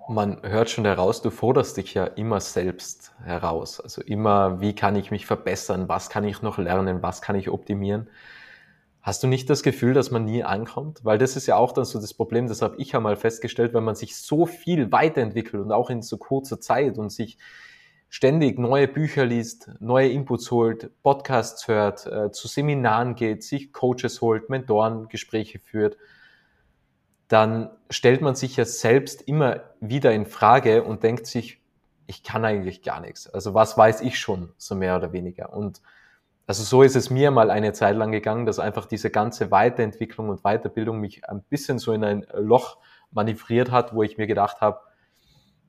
Man 0.08 0.38
hört 0.42 0.68
schon 0.68 0.84
heraus, 0.84 1.22
du 1.22 1.30
forderst 1.30 1.76
dich 1.76 1.94
ja 1.94 2.04
immer 2.04 2.40
selbst 2.40 3.12
heraus. 3.22 3.80
Also 3.80 4.02
immer, 4.02 4.60
wie 4.60 4.74
kann 4.74 4.96
ich 4.96 5.12
mich 5.12 5.26
verbessern, 5.26 5.88
was 5.88 6.10
kann 6.10 6.24
ich 6.24 6.42
noch 6.42 6.58
lernen, 6.58 7.00
was 7.02 7.22
kann 7.22 7.36
ich 7.36 7.48
optimieren. 7.48 8.08
Hast 9.10 9.24
du 9.24 9.26
nicht 9.26 9.50
das 9.50 9.64
Gefühl, 9.64 9.92
dass 9.92 10.12
man 10.12 10.24
nie 10.24 10.44
ankommt? 10.44 11.04
Weil 11.04 11.18
das 11.18 11.34
ist 11.34 11.48
ja 11.48 11.56
auch 11.56 11.72
dann 11.72 11.84
so 11.84 12.00
das 12.00 12.14
Problem, 12.14 12.46
das 12.46 12.62
habe 12.62 12.76
ich 12.78 12.92
ja 12.92 13.00
mal 13.00 13.16
festgestellt, 13.16 13.74
wenn 13.74 13.82
man 13.82 13.96
sich 13.96 14.16
so 14.16 14.46
viel 14.46 14.92
weiterentwickelt 14.92 15.60
und 15.60 15.72
auch 15.72 15.90
in 15.90 16.00
so 16.00 16.16
kurzer 16.16 16.60
Zeit 16.60 16.96
und 16.96 17.10
sich 17.10 17.36
ständig 18.08 18.60
neue 18.60 18.86
Bücher 18.86 19.26
liest, 19.26 19.68
neue 19.80 20.10
Inputs 20.10 20.52
holt, 20.52 20.92
Podcasts 21.02 21.66
hört, 21.66 22.06
äh, 22.06 22.30
zu 22.30 22.46
Seminaren 22.46 23.16
geht, 23.16 23.42
sich 23.42 23.72
Coaches 23.72 24.20
holt, 24.20 24.48
Mentoren 24.48 25.08
Gespräche 25.08 25.58
führt, 25.58 25.96
dann 27.26 27.68
stellt 27.90 28.20
man 28.20 28.36
sich 28.36 28.54
ja 28.54 28.64
selbst 28.64 29.22
immer 29.22 29.64
wieder 29.80 30.12
in 30.12 30.24
Frage 30.24 30.84
und 30.84 31.02
denkt 31.02 31.26
sich, 31.26 31.60
ich 32.06 32.22
kann 32.22 32.44
eigentlich 32.44 32.82
gar 32.82 33.00
nichts. 33.00 33.28
Also 33.28 33.54
was 33.54 33.76
weiß 33.76 34.02
ich 34.02 34.20
schon, 34.20 34.52
so 34.56 34.76
mehr 34.76 34.96
oder 34.96 35.12
weniger. 35.12 35.52
Und 35.52 35.82
also 36.50 36.64
so 36.64 36.82
ist 36.82 36.96
es 36.96 37.10
mir 37.10 37.30
mal 37.30 37.48
eine 37.48 37.72
Zeit 37.72 37.94
lang 37.94 38.10
gegangen, 38.10 38.44
dass 38.44 38.58
einfach 38.58 38.86
diese 38.86 39.08
ganze 39.08 39.52
Weiterentwicklung 39.52 40.30
und 40.30 40.42
Weiterbildung 40.42 40.98
mich 40.98 41.28
ein 41.28 41.44
bisschen 41.44 41.78
so 41.78 41.92
in 41.92 42.02
ein 42.02 42.26
Loch 42.34 42.78
manövriert 43.12 43.70
hat, 43.70 43.94
wo 43.94 44.02
ich 44.02 44.18
mir 44.18 44.26
gedacht 44.26 44.60
habe, 44.60 44.80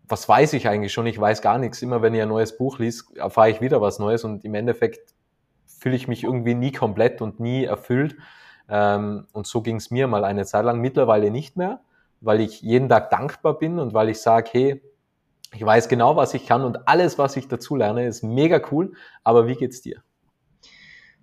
was 0.07 0.27
weiß 0.27 0.53
ich 0.53 0.67
eigentlich 0.67 0.91
schon? 0.91 1.05
Ich 1.05 1.21
weiß 1.21 1.43
gar 1.43 1.59
nichts. 1.59 1.83
Immer 1.83 2.01
wenn 2.01 2.15
ich 2.15 2.21
ein 2.23 2.29
neues 2.29 2.57
Buch 2.57 2.79
liest, 2.79 3.15
erfahre 3.15 3.51
ich 3.51 3.61
wieder 3.61 3.79
was 3.79 3.99
Neues 3.99 4.23
und 4.23 4.43
im 4.43 4.55
Endeffekt 4.55 5.13
fühle 5.67 5.95
ich 5.95 6.07
mich 6.07 6.23
irgendwie 6.23 6.55
nie 6.55 6.71
komplett 6.71 7.21
und 7.21 7.39
nie 7.39 7.63
erfüllt. 7.63 8.15
Ähm, 8.67 9.27
und 9.33 9.45
so 9.45 9.61
ging 9.61 9.75
es 9.75 9.91
mir 9.91 10.07
mal 10.07 10.23
eine 10.23 10.45
Zeit 10.45 10.65
lang, 10.65 10.81
mittlerweile 10.81 11.29
nicht 11.29 11.57
mehr, 11.57 11.81
weil 12.21 12.41
ich 12.41 12.63
jeden 12.63 12.89
Tag 12.89 13.11
dankbar 13.11 13.59
bin 13.59 13.77
und 13.77 13.93
weil 13.93 14.09
ich 14.09 14.19
sage, 14.19 14.49
hey, 14.51 14.81
ich 15.53 15.63
weiß 15.63 15.89
genau, 15.89 16.15
was 16.15 16.33
ich 16.33 16.47
kann 16.47 16.63
und 16.63 16.87
alles, 16.87 17.19
was 17.19 17.37
ich 17.37 17.47
dazu 17.47 17.75
lerne, 17.75 18.07
ist 18.07 18.23
mega 18.23 18.59
cool. 18.71 18.93
Aber 19.23 19.45
wie 19.45 19.55
geht's 19.55 19.83
dir? 19.83 20.01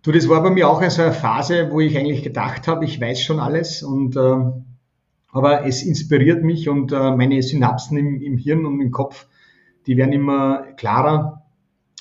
Du, 0.03 0.13
das 0.13 0.29
war 0.29 0.43
bei 0.43 0.51
mir 0.51 0.69
auch 0.69 0.83
so 0.91 1.03
eine 1.03 1.13
Phase, 1.13 1.71
wo 1.71 1.81
ich 1.81 1.97
eigentlich 1.97 2.23
gedacht 2.23 2.69
habe, 2.69 2.85
ich 2.85 3.01
weiß 3.01 3.21
schon 3.23 3.41
alles 3.41 3.83
und 3.83 4.17
äh, 4.17 4.37
aber 5.31 5.67
es 5.67 5.83
inspiriert 5.83 6.43
mich 6.43 6.69
und 6.69 6.93
äh, 6.93 7.11
meine 7.11 7.43
Synapsen 7.43 7.99
im, 7.99 8.23
im 8.23 8.39
Hirn 8.39 8.65
und 8.65 8.81
im 8.81 8.91
Kopf, 8.91 9.27
die 9.87 9.97
werden 9.97 10.13
immer 10.13 10.63
klarer. 10.77 11.43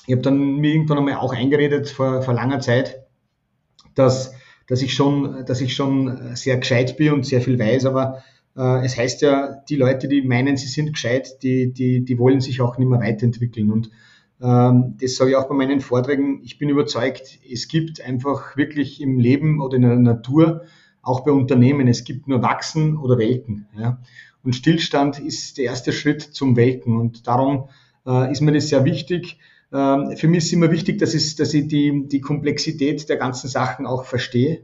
Ich 0.06 0.12
habe 0.12 0.22
dann 0.22 0.56
mir 0.56 0.72
irgendwann 0.72 0.98
einmal 0.98 1.16
auch 1.16 1.34
eingeredet 1.34 1.90
vor, 1.90 2.22
vor 2.22 2.34
langer 2.34 2.60
Zeit, 2.60 3.04
dass, 3.94 4.34
dass, 4.66 4.80
ich 4.80 4.94
schon, 4.94 5.44
dass 5.44 5.60
ich 5.60 5.74
schon 5.74 6.36
sehr 6.36 6.56
gescheit 6.56 6.96
bin 6.96 7.12
und 7.12 7.26
sehr 7.26 7.42
viel 7.42 7.58
weiß, 7.58 7.84
aber 7.84 8.22
äh, 8.56 8.84
es 8.84 8.96
heißt 8.96 9.22
ja, 9.22 9.62
die 9.68 9.76
Leute, 9.76 10.08
die 10.08 10.22
meinen, 10.22 10.56
sie 10.56 10.68
sind 10.68 10.92
gescheit, 10.92 11.42
die, 11.42 11.72
die, 11.72 12.04
die 12.04 12.18
wollen 12.18 12.40
sich 12.40 12.60
auch 12.60 12.78
nicht 12.78 12.88
mehr 12.88 13.00
weiterentwickeln. 13.00 13.70
Und 13.70 13.90
das 14.40 15.16
sage 15.16 15.30
ich 15.30 15.36
auch 15.36 15.48
bei 15.48 15.54
meinen 15.54 15.80
Vorträgen. 15.80 16.40
Ich 16.44 16.58
bin 16.58 16.68
überzeugt, 16.68 17.40
es 17.50 17.66
gibt 17.66 18.00
einfach 18.00 18.56
wirklich 18.56 19.00
im 19.00 19.18
Leben 19.18 19.60
oder 19.60 19.76
in 19.76 19.82
der 19.82 19.96
Natur, 19.96 20.62
auch 21.02 21.24
bei 21.24 21.32
Unternehmen, 21.32 21.88
es 21.88 22.04
gibt 22.04 22.28
nur 22.28 22.42
Wachsen 22.42 22.96
oder 22.96 23.18
Welken. 23.18 23.66
Und 24.44 24.54
Stillstand 24.54 25.18
ist 25.18 25.58
der 25.58 25.66
erste 25.66 25.92
Schritt 25.92 26.22
zum 26.22 26.56
Welken. 26.56 26.96
Und 26.96 27.26
darum 27.26 27.68
äh, 28.06 28.30
ist 28.30 28.40
mir 28.40 28.52
das 28.52 28.68
sehr 28.68 28.84
wichtig. 28.84 29.38
Ähm, 29.72 30.16
für 30.16 30.28
mich 30.28 30.44
ist 30.44 30.52
immer 30.52 30.70
wichtig, 30.70 30.98
dass 30.98 31.14
ich, 31.14 31.36
dass 31.36 31.52
ich 31.54 31.68
die, 31.68 32.08
die 32.08 32.20
Komplexität 32.20 33.08
der 33.08 33.16
ganzen 33.16 33.48
Sachen 33.48 33.86
auch 33.86 34.04
verstehe. 34.04 34.62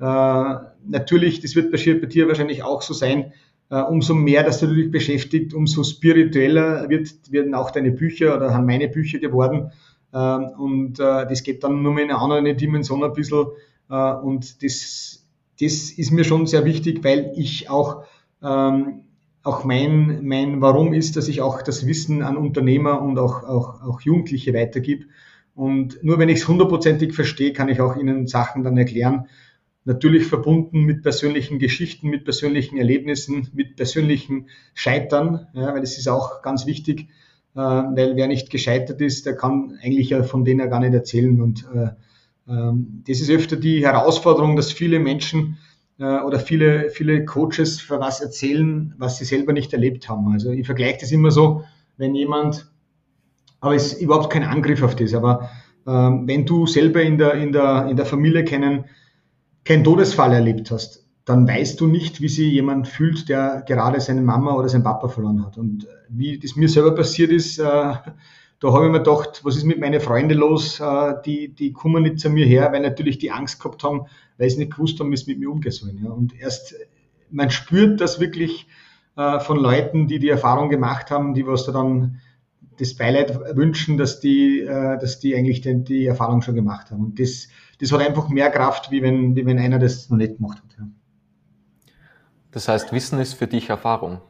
Äh, 0.00 0.54
natürlich, 0.84 1.40
das 1.40 1.54
wird 1.54 1.70
bei 1.70 2.06
dir 2.06 2.28
wahrscheinlich 2.28 2.62
auch 2.62 2.82
so 2.82 2.94
sein, 2.94 3.32
umso 3.76 4.14
mehr, 4.14 4.42
dass 4.42 4.60
du 4.60 4.66
dich 4.66 4.90
beschäftigt, 4.90 5.54
umso 5.54 5.84
spiritueller 5.84 6.88
wird, 6.88 7.30
werden 7.30 7.54
auch 7.54 7.70
deine 7.70 7.92
Bücher 7.92 8.36
oder 8.36 8.52
haben 8.52 8.66
meine 8.66 8.88
Bücher 8.88 9.18
geworden. 9.18 9.70
Ähm, 10.12 10.48
und 10.58 10.98
äh, 10.98 11.26
das 11.28 11.42
geht 11.42 11.62
dann 11.62 11.82
nur 11.82 11.92
mal 11.92 12.02
in 12.02 12.10
eine 12.10 12.18
andere 12.18 12.54
Dimension 12.54 13.04
ein 13.04 13.12
bisschen. 13.12 13.46
Äh, 13.88 14.12
und 14.14 14.62
das, 14.62 15.24
das 15.60 15.90
ist 15.92 16.10
mir 16.10 16.24
schon 16.24 16.46
sehr 16.46 16.64
wichtig, 16.64 17.04
weil 17.04 17.32
ich 17.36 17.70
auch, 17.70 18.02
ähm, 18.42 19.02
auch 19.42 19.64
mein, 19.64 20.20
mein 20.26 20.60
Warum 20.60 20.92
ist, 20.92 21.16
dass 21.16 21.28
ich 21.28 21.40
auch 21.40 21.62
das 21.62 21.86
Wissen 21.86 22.22
an 22.22 22.36
Unternehmer 22.36 23.00
und 23.00 23.18
auch, 23.18 23.44
auch, 23.44 23.82
auch 23.82 24.00
Jugendliche 24.00 24.52
weitergib. 24.52 25.06
Und 25.54 26.02
nur 26.02 26.18
wenn 26.18 26.28
ich 26.28 26.40
es 26.40 26.48
hundertprozentig 26.48 27.14
verstehe, 27.14 27.52
kann 27.52 27.68
ich 27.68 27.80
auch 27.80 27.96
ihnen 27.96 28.26
Sachen 28.26 28.62
dann 28.64 28.76
erklären. 28.76 29.26
Natürlich 29.84 30.26
verbunden 30.26 30.82
mit 30.82 31.02
persönlichen 31.02 31.58
Geschichten, 31.58 32.08
mit 32.08 32.24
persönlichen 32.24 32.76
Erlebnissen, 32.76 33.48
mit 33.54 33.76
persönlichen 33.76 34.48
Scheitern, 34.74 35.46
ja, 35.54 35.72
weil 35.72 35.80
das 35.80 35.96
ist 35.96 36.08
auch 36.08 36.42
ganz 36.42 36.66
wichtig, 36.66 37.08
äh, 37.54 37.58
weil 37.60 38.14
wer 38.16 38.28
nicht 38.28 38.50
gescheitert 38.50 39.00
ist, 39.00 39.26
der 39.26 39.36
kann 39.36 39.78
eigentlich 39.82 40.10
ja 40.10 40.22
von 40.22 40.44
denen 40.44 40.60
ja 40.60 40.66
gar 40.66 40.80
nicht 40.80 40.92
erzählen. 40.92 41.40
Und 41.40 41.66
äh, 41.74 41.86
äh, 42.50 42.72
das 43.06 43.20
ist 43.20 43.30
öfter 43.30 43.56
die 43.56 43.84
Herausforderung, 43.84 44.56
dass 44.56 44.70
viele 44.70 44.98
Menschen 44.98 45.58
äh, 45.98 46.20
oder 46.20 46.40
viele, 46.40 46.90
viele 46.90 47.24
Coaches 47.24 47.80
für 47.80 48.00
was 48.00 48.20
erzählen, 48.20 48.94
was 48.98 49.18
sie 49.18 49.24
selber 49.24 49.52
nicht 49.52 49.72
erlebt 49.72 50.08
haben. 50.08 50.32
Also 50.32 50.50
ich 50.50 50.66
vergleiche 50.66 50.98
das 51.00 51.12
immer 51.12 51.30
so, 51.30 51.64
wenn 51.96 52.14
jemand, 52.14 52.70
aber 53.60 53.74
es 53.74 53.92
ist 53.92 54.02
überhaupt 54.02 54.30
kein 54.32 54.44
Angriff 54.44 54.82
auf 54.82 54.96
das, 54.96 55.14
aber 55.14 55.50
ähm, 55.86 56.26
wenn 56.26 56.46
du 56.46 56.66
selber 56.66 57.02
in 57.02 57.18
der, 57.18 57.34
in 57.34 57.52
der, 57.52 57.86
in 57.88 57.96
der 57.96 58.06
Familie 58.06 58.44
keinen, 58.44 58.86
keinen 59.70 59.84
Todesfall 59.84 60.32
erlebt 60.32 60.72
hast, 60.72 61.06
dann 61.24 61.46
weißt 61.46 61.80
du 61.80 61.86
nicht, 61.86 62.20
wie 62.20 62.28
sich 62.28 62.52
jemand 62.52 62.88
fühlt, 62.88 63.28
der 63.28 63.62
gerade 63.68 64.00
seine 64.00 64.20
Mama 64.20 64.54
oder 64.54 64.68
seinen 64.68 64.82
Papa 64.82 65.06
verloren 65.06 65.46
hat. 65.46 65.58
Und 65.58 65.86
wie 66.08 66.40
das 66.40 66.56
mir 66.56 66.68
selber 66.68 66.92
passiert 66.92 67.30
ist, 67.30 67.60
äh, 67.60 67.62
da 67.62 68.02
habe 68.72 68.86
ich 68.86 68.90
mir 68.90 68.98
gedacht, 68.98 69.42
was 69.44 69.56
ist 69.56 69.62
mit 69.62 69.78
meinen 69.78 70.00
Freunden 70.00 70.36
los? 70.36 70.80
Äh, 70.80 71.14
die, 71.24 71.54
die 71.54 71.72
kommen 71.72 72.02
nicht 72.02 72.18
zu 72.18 72.30
mir 72.30 72.46
her, 72.46 72.72
weil 72.72 72.82
natürlich 72.82 73.18
die 73.18 73.30
Angst 73.30 73.60
gehabt 73.60 73.84
haben, 73.84 74.06
weil 74.38 74.50
sie 74.50 74.58
nicht 74.58 74.72
gewusst 74.72 74.98
haben, 74.98 75.12
wie 75.12 75.16
sie 75.16 75.30
mit 75.30 75.38
mir 75.38 75.52
umgehen 75.52 75.70
sollen. 75.70 76.00
Ja. 76.02 76.10
Und 76.10 76.36
erst, 76.36 76.74
man 77.30 77.50
spürt 77.50 78.00
das 78.00 78.18
wirklich 78.18 78.66
äh, 79.16 79.38
von 79.38 79.56
Leuten, 79.56 80.08
die 80.08 80.18
die 80.18 80.30
Erfahrung 80.30 80.68
gemacht 80.68 81.12
haben, 81.12 81.32
die 81.34 81.46
was 81.46 81.64
da 81.64 81.70
dann 81.70 82.20
das 82.76 82.94
Beileid 82.94 83.38
wünschen, 83.54 83.98
dass 83.98 84.18
die, 84.18 84.62
äh, 84.62 84.98
dass 84.98 85.20
die 85.20 85.36
eigentlich 85.36 85.60
die 85.60 86.06
Erfahrung 86.06 86.42
schon 86.42 86.56
gemacht 86.56 86.90
haben. 86.90 87.04
Und 87.04 87.20
das, 87.20 87.46
das 87.80 87.92
hat 87.92 88.00
einfach 88.00 88.28
mehr 88.28 88.50
Kraft, 88.50 88.90
wie 88.90 89.02
wenn, 89.02 89.34
wie 89.36 89.46
wenn 89.46 89.58
einer 89.58 89.78
das 89.78 90.10
noch 90.10 90.18
nicht 90.18 90.36
gemacht 90.36 90.58
hat. 90.58 90.76
Ja. 90.78 90.86
Das 92.50 92.68
heißt, 92.68 92.92
Wissen 92.92 93.18
ist 93.18 93.34
für 93.34 93.46
dich 93.46 93.70
Erfahrung. 93.70 94.20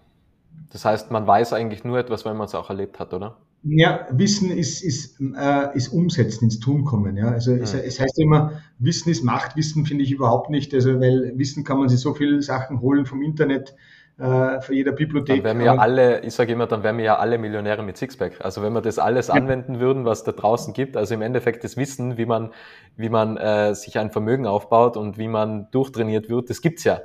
Das 0.70 0.84
heißt, 0.84 1.10
man 1.10 1.26
weiß 1.26 1.52
eigentlich 1.52 1.84
nur 1.84 1.98
etwas, 1.98 2.24
wenn 2.24 2.36
man 2.36 2.46
es 2.46 2.54
auch 2.54 2.70
erlebt 2.70 3.00
hat, 3.00 3.12
oder? 3.12 3.38
Ja, 3.62 4.06
Wissen 4.10 4.50
ist, 4.50 4.82
ist, 4.82 5.20
äh, 5.20 5.76
ist 5.76 5.88
Umsetzen, 5.88 6.44
ins 6.44 6.60
Tun 6.60 6.84
kommen. 6.84 7.16
Ja? 7.16 7.28
Also 7.28 7.52
ja. 7.52 7.58
Es, 7.58 7.74
es, 7.74 8.00
heißt 8.00 8.18
immer, 8.18 8.52
Wissen 8.78 9.10
ist 9.10 9.22
Macht. 9.22 9.56
Wissen 9.56 9.84
finde 9.84 10.04
ich 10.04 10.12
überhaupt 10.12 10.48
nicht. 10.48 10.72
Also 10.72 11.00
weil 11.00 11.32
Wissen 11.36 11.64
kann 11.64 11.78
man 11.78 11.88
sich 11.88 12.00
so 12.00 12.14
viele 12.14 12.40
Sachen 12.40 12.80
holen 12.80 13.04
vom 13.04 13.20
Internet, 13.22 13.74
äh, 14.20 14.60
von 14.60 14.74
jeder 14.74 14.92
Bibliothek. 14.92 15.36
Dann 15.36 15.44
wären 15.44 15.58
wir 15.58 15.66
ja 15.66 15.76
alle, 15.76 16.20
ich 16.20 16.34
sage 16.34 16.52
immer, 16.52 16.66
dann 16.66 16.82
wären 16.82 16.98
wir 16.98 17.04
ja 17.04 17.16
alle 17.16 17.38
Millionäre 17.38 17.82
mit 17.82 17.96
Sixpack. 17.96 18.44
Also 18.44 18.62
wenn 18.62 18.72
wir 18.72 18.82
das 18.82 18.98
alles 18.98 19.28
ja. 19.28 19.34
anwenden 19.34 19.80
würden, 19.80 20.04
was 20.04 20.24
da 20.24 20.32
draußen 20.32 20.74
gibt, 20.74 20.96
also 20.96 21.14
im 21.14 21.22
Endeffekt 21.22 21.64
das 21.64 21.76
Wissen, 21.76 22.18
wie 22.18 22.26
man, 22.26 22.50
wie 22.96 23.08
man 23.08 23.36
äh, 23.38 23.74
sich 23.74 23.98
ein 23.98 24.10
Vermögen 24.10 24.46
aufbaut 24.46 24.96
und 24.96 25.16
wie 25.16 25.28
man 25.28 25.68
durchtrainiert 25.70 26.28
wird, 26.28 26.50
das 26.50 26.60
gibt's 26.60 26.84
ja. 26.84 27.00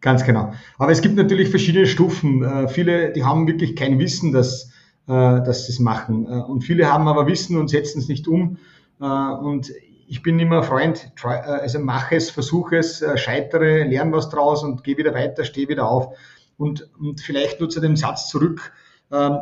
Ganz 0.00 0.24
genau. 0.24 0.52
Aber 0.78 0.92
es 0.92 1.02
gibt 1.02 1.16
natürlich 1.16 1.50
verschiedene 1.50 1.86
Stufen. 1.86 2.42
Äh, 2.42 2.68
viele, 2.68 3.12
die 3.12 3.24
haben 3.24 3.46
wirklich 3.46 3.76
kein 3.76 3.98
Wissen, 3.98 4.32
dass, 4.32 4.70
äh, 5.06 5.12
dass 5.12 5.66
sie 5.66 5.72
es 5.72 5.78
machen. 5.78 6.26
Äh, 6.26 6.40
und 6.40 6.62
viele 6.62 6.90
haben 6.90 7.06
aber 7.06 7.26
Wissen 7.26 7.58
und 7.58 7.68
setzen 7.68 7.98
es 7.98 8.08
nicht 8.08 8.26
um. 8.26 8.56
Äh, 8.98 9.04
und 9.04 9.70
ich 10.10 10.22
bin 10.22 10.38
immer 10.40 10.62
Freund, 10.62 11.12
try, 11.16 11.34
äh, 11.34 11.60
also 11.62 11.78
mache 11.78 12.16
es, 12.16 12.30
versuche 12.30 12.76
es, 12.76 13.00
äh, 13.00 13.16
scheitere, 13.16 13.84
lerne 13.84 14.12
was 14.12 14.28
draus 14.28 14.62
und 14.62 14.84
gehe 14.84 14.98
wieder 14.98 15.14
weiter, 15.14 15.44
stehe 15.44 15.68
wieder 15.68 15.88
auf. 15.88 16.16
Und, 16.56 16.90
und 16.98 17.20
vielleicht 17.20 17.60
nur 17.60 17.70
zu 17.70 17.80
dem 17.80 17.96
Satz 17.96 18.28
zurück, 18.28 18.72
ähm, 19.12 19.38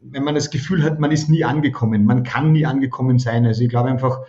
wenn 0.00 0.24
man 0.24 0.34
das 0.34 0.50
Gefühl 0.50 0.82
hat, 0.82 0.98
man 0.98 1.12
ist 1.12 1.28
nie 1.28 1.44
angekommen, 1.44 2.04
man 2.04 2.22
kann 2.22 2.52
nie 2.52 2.66
angekommen 2.66 3.18
sein. 3.18 3.46
Also 3.46 3.62
ich 3.62 3.68
glaube 3.68 3.88
einfach, 3.88 4.20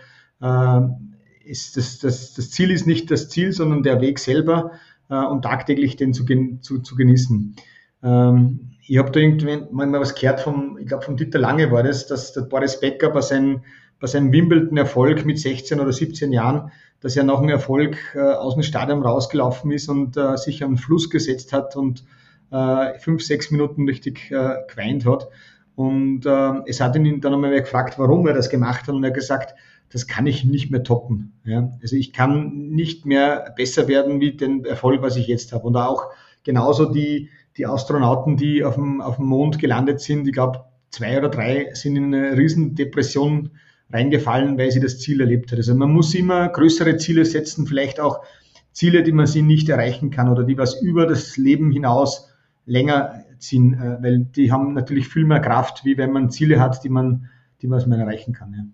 ist 1.44 1.76
das, 1.76 1.98
das, 1.98 2.34
das 2.34 2.50
Ziel 2.50 2.70
ist 2.70 2.86
nicht 2.86 3.10
das 3.10 3.28
Ziel, 3.28 3.52
sondern 3.52 3.82
der 3.82 4.00
Weg 4.00 4.18
selber 4.18 4.72
äh, 5.08 5.14
und 5.14 5.42
tagtäglich 5.42 5.96
den 5.96 6.12
zu, 6.12 6.24
zu, 6.60 6.80
zu 6.80 6.96
genießen. 6.96 7.56
Ähm, 8.02 8.70
ich 8.86 8.98
habe 8.98 9.10
da 9.10 9.20
irgendwann 9.20 9.90
mal 9.90 10.00
was 10.00 10.14
gehört 10.14 10.40
vom, 10.40 10.78
ich 10.78 10.86
glaube 10.86 11.04
vom 11.04 11.16
Dieter 11.16 11.38
Lange 11.38 11.70
war 11.70 11.82
das, 11.82 12.06
dass 12.06 12.32
der 12.32 12.42
Boris 12.42 12.80
Becker 12.80 13.10
bei 13.10 13.20
seinem, 13.20 13.62
bei 14.04 14.08
seinem 14.08 14.32
Wimbledon-Erfolg 14.32 15.24
mit 15.24 15.38
16 15.38 15.80
oder 15.80 15.90
17 15.90 16.30
Jahren, 16.30 16.70
dass 17.00 17.16
er 17.16 17.24
nach 17.24 17.40
dem 17.40 17.48
Erfolg 17.48 17.96
äh, 18.14 18.20
aus 18.20 18.52
dem 18.52 18.62
Stadion 18.62 19.02
rausgelaufen 19.02 19.72
ist 19.72 19.88
und 19.88 20.18
äh, 20.18 20.36
sich 20.36 20.62
am 20.62 20.76
Fluss 20.76 21.08
gesetzt 21.08 21.54
hat 21.54 21.74
und 21.74 22.04
äh, 22.50 22.98
fünf, 22.98 23.22
sechs 23.22 23.50
Minuten 23.50 23.88
richtig 23.88 24.30
äh, 24.30 24.56
geweint 24.68 25.06
hat. 25.06 25.30
Und 25.74 26.26
äh, 26.26 26.52
es 26.66 26.82
hat 26.82 26.96
ihn 26.96 27.22
dann 27.22 27.32
einmal 27.32 27.58
gefragt, 27.58 27.98
warum 27.98 28.26
er 28.26 28.34
das 28.34 28.50
gemacht 28.50 28.82
hat 28.82 28.94
und 28.94 29.02
er 29.04 29.08
hat 29.08 29.14
gesagt, 29.14 29.54
das 29.90 30.06
kann 30.06 30.26
ich 30.26 30.44
nicht 30.44 30.70
mehr 30.70 30.82
toppen. 30.82 31.32
Ja? 31.44 31.70
Also 31.80 31.96
ich 31.96 32.12
kann 32.12 32.68
nicht 32.72 33.06
mehr 33.06 33.54
besser 33.56 33.88
werden 33.88 34.20
wie 34.20 34.36
den 34.36 34.66
Erfolg, 34.66 35.00
was 35.00 35.16
ich 35.16 35.28
jetzt 35.28 35.54
habe. 35.54 35.66
Und 35.66 35.76
auch 35.76 36.10
genauso 36.42 36.92
die, 36.92 37.30
die 37.56 37.64
Astronauten, 37.64 38.36
die 38.36 38.64
auf 38.64 38.74
dem, 38.74 39.00
auf 39.00 39.16
dem 39.16 39.24
Mond 39.24 39.58
gelandet 39.58 40.00
sind, 40.00 40.28
ich 40.28 40.34
glaube, 40.34 40.62
zwei 40.90 41.16
oder 41.16 41.30
drei 41.30 41.70
sind 41.72 41.96
in 41.96 42.14
eine 42.14 42.36
Riesendepression 42.36 43.50
reingefallen, 43.92 44.58
weil 44.58 44.70
sie 44.70 44.80
das 44.80 44.98
Ziel 44.98 45.20
erlebt 45.20 45.52
hat. 45.52 45.58
Also 45.58 45.74
man 45.74 45.92
muss 45.92 46.14
immer 46.14 46.48
größere 46.48 46.96
Ziele 46.96 47.24
setzen, 47.24 47.66
vielleicht 47.66 48.00
auch 48.00 48.24
Ziele, 48.72 49.02
die 49.02 49.12
man 49.12 49.26
sie 49.26 49.42
nicht 49.42 49.68
erreichen 49.68 50.10
kann 50.10 50.28
oder 50.28 50.42
die 50.42 50.58
was 50.58 50.80
über 50.82 51.06
das 51.06 51.36
Leben 51.36 51.70
hinaus 51.70 52.28
länger 52.66 53.24
ziehen, 53.38 53.74
äh, 53.74 54.02
weil 54.02 54.20
die 54.20 54.50
haben 54.50 54.74
natürlich 54.74 55.08
viel 55.08 55.24
mehr 55.24 55.40
Kraft, 55.40 55.84
wie 55.84 55.96
wenn 55.96 56.12
man 56.12 56.30
Ziele 56.30 56.60
hat, 56.60 56.82
die 56.82 56.88
man, 56.88 57.28
die 57.62 57.68
man 57.68 57.92
erreichen 57.92 58.32
kann. 58.32 58.52
Ja. 58.52 58.64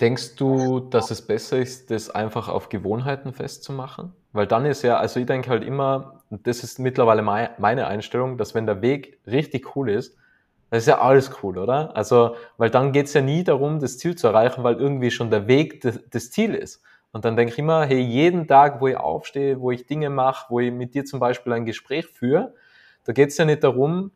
Denkst 0.00 0.36
du, 0.36 0.78
dass 0.78 1.10
es 1.10 1.26
besser 1.26 1.58
ist, 1.58 1.90
das 1.90 2.08
einfach 2.08 2.48
auf 2.48 2.68
Gewohnheiten 2.68 3.32
festzumachen? 3.32 4.12
Weil 4.32 4.46
dann 4.46 4.64
ist 4.64 4.82
ja, 4.82 4.98
also 4.98 5.18
ich 5.18 5.26
denke 5.26 5.50
halt 5.50 5.64
immer, 5.64 6.22
das 6.30 6.62
ist 6.62 6.78
mittlerweile 6.78 7.22
meine 7.22 7.86
Einstellung, 7.86 8.38
dass 8.38 8.54
wenn 8.54 8.66
der 8.66 8.80
Weg 8.80 9.18
richtig 9.26 9.74
cool 9.74 9.90
ist, 9.90 10.16
dann 10.70 10.78
ist 10.78 10.86
ja 10.86 11.00
alles 11.00 11.30
cool, 11.42 11.58
oder? 11.58 11.96
Also, 11.96 12.36
weil 12.56 12.70
dann 12.70 12.92
geht's 12.92 13.14
ja 13.14 13.20
nie 13.20 13.44
darum, 13.44 13.80
das 13.80 13.98
Ziel 13.98 14.16
zu 14.16 14.26
erreichen, 14.26 14.64
weil 14.64 14.76
irgendwie 14.76 15.10
schon 15.10 15.30
der 15.30 15.46
Weg 15.46 15.80
das 15.80 16.30
Ziel 16.30 16.54
ist. 16.54 16.82
Und 17.12 17.24
dann 17.24 17.36
denke 17.36 17.52
ich 17.52 17.58
immer, 17.58 17.84
hey, 17.86 18.00
jeden 18.00 18.46
Tag, 18.46 18.80
wo 18.80 18.88
ich 18.88 18.96
aufstehe, 18.96 19.60
wo 19.60 19.70
ich 19.70 19.86
Dinge 19.86 20.10
mache, 20.10 20.46
wo 20.50 20.60
ich 20.60 20.70
mit 20.70 20.94
dir 20.94 21.04
zum 21.04 21.20
Beispiel 21.20 21.52
ein 21.54 21.64
Gespräch 21.64 22.06
führe, 22.06 22.54
da 23.04 23.12
geht's 23.12 23.38
ja 23.38 23.46
nicht 23.46 23.64
darum, 23.64 24.12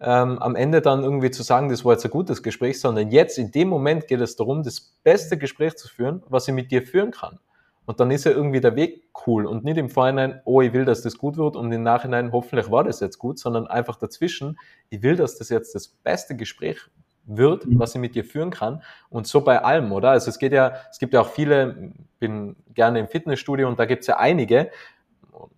ähm, 0.00 0.38
am 0.38 0.56
Ende 0.56 0.80
dann 0.80 1.02
irgendwie 1.02 1.30
zu 1.30 1.42
sagen, 1.42 1.68
das 1.68 1.84
war 1.84 1.92
jetzt 1.92 2.04
ein 2.06 2.10
gutes 2.10 2.42
Gespräch, 2.42 2.80
sondern 2.80 3.10
jetzt 3.10 3.36
in 3.38 3.50
dem 3.50 3.68
Moment 3.68 4.08
geht 4.08 4.20
es 4.20 4.36
darum, 4.36 4.62
das 4.62 4.80
beste 4.80 5.36
Gespräch 5.36 5.76
zu 5.76 5.88
führen, 5.88 6.22
was 6.28 6.48
ich 6.48 6.54
mit 6.54 6.70
dir 6.70 6.82
führen 6.82 7.10
kann. 7.10 7.38
Und 7.86 7.98
dann 7.98 8.10
ist 8.10 8.24
ja 8.24 8.30
irgendwie 8.30 8.60
der 8.60 8.76
Weg 8.76 9.08
cool 9.26 9.46
und 9.46 9.64
nicht 9.64 9.76
im 9.76 9.90
Vorhinein, 9.90 10.40
oh, 10.44 10.60
ich 10.60 10.72
will, 10.72 10.84
dass 10.84 11.02
das 11.02 11.18
gut 11.18 11.36
wird 11.36 11.56
und 11.56 11.72
im 11.72 11.82
Nachhinein, 11.82 12.30
hoffentlich 12.30 12.70
war 12.70 12.84
das 12.84 13.00
jetzt 13.00 13.18
gut, 13.18 13.38
sondern 13.38 13.66
einfach 13.66 13.96
dazwischen, 13.96 14.58
ich 14.90 15.02
will, 15.02 15.16
dass 15.16 15.38
das 15.38 15.48
jetzt 15.48 15.74
das 15.74 15.88
beste 15.88 16.36
Gespräch 16.36 16.78
wird, 17.24 17.66
mhm. 17.66 17.78
was 17.78 17.94
ich 17.94 18.00
mit 18.00 18.14
dir 18.14 18.24
führen 18.24 18.50
kann. 18.50 18.82
Und 19.08 19.26
so 19.26 19.40
bei 19.40 19.62
allem, 19.62 19.92
oder? 19.92 20.10
Also 20.10 20.30
es 20.30 20.38
geht 20.38 20.52
ja, 20.52 20.74
es 20.90 20.98
gibt 20.98 21.14
ja 21.14 21.22
auch 21.22 21.30
viele, 21.30 21.92
bin 22.18 22.56
gerne 22.74 23.00
im 23.00 23.08
Fitnessstudio 23.08 23.68
und 23.68 23.78
da 23.78 23.86
gibt 23.86 24.02
es 24.02 24.06
ja 24.06 24.18
einige, 24.18 24.70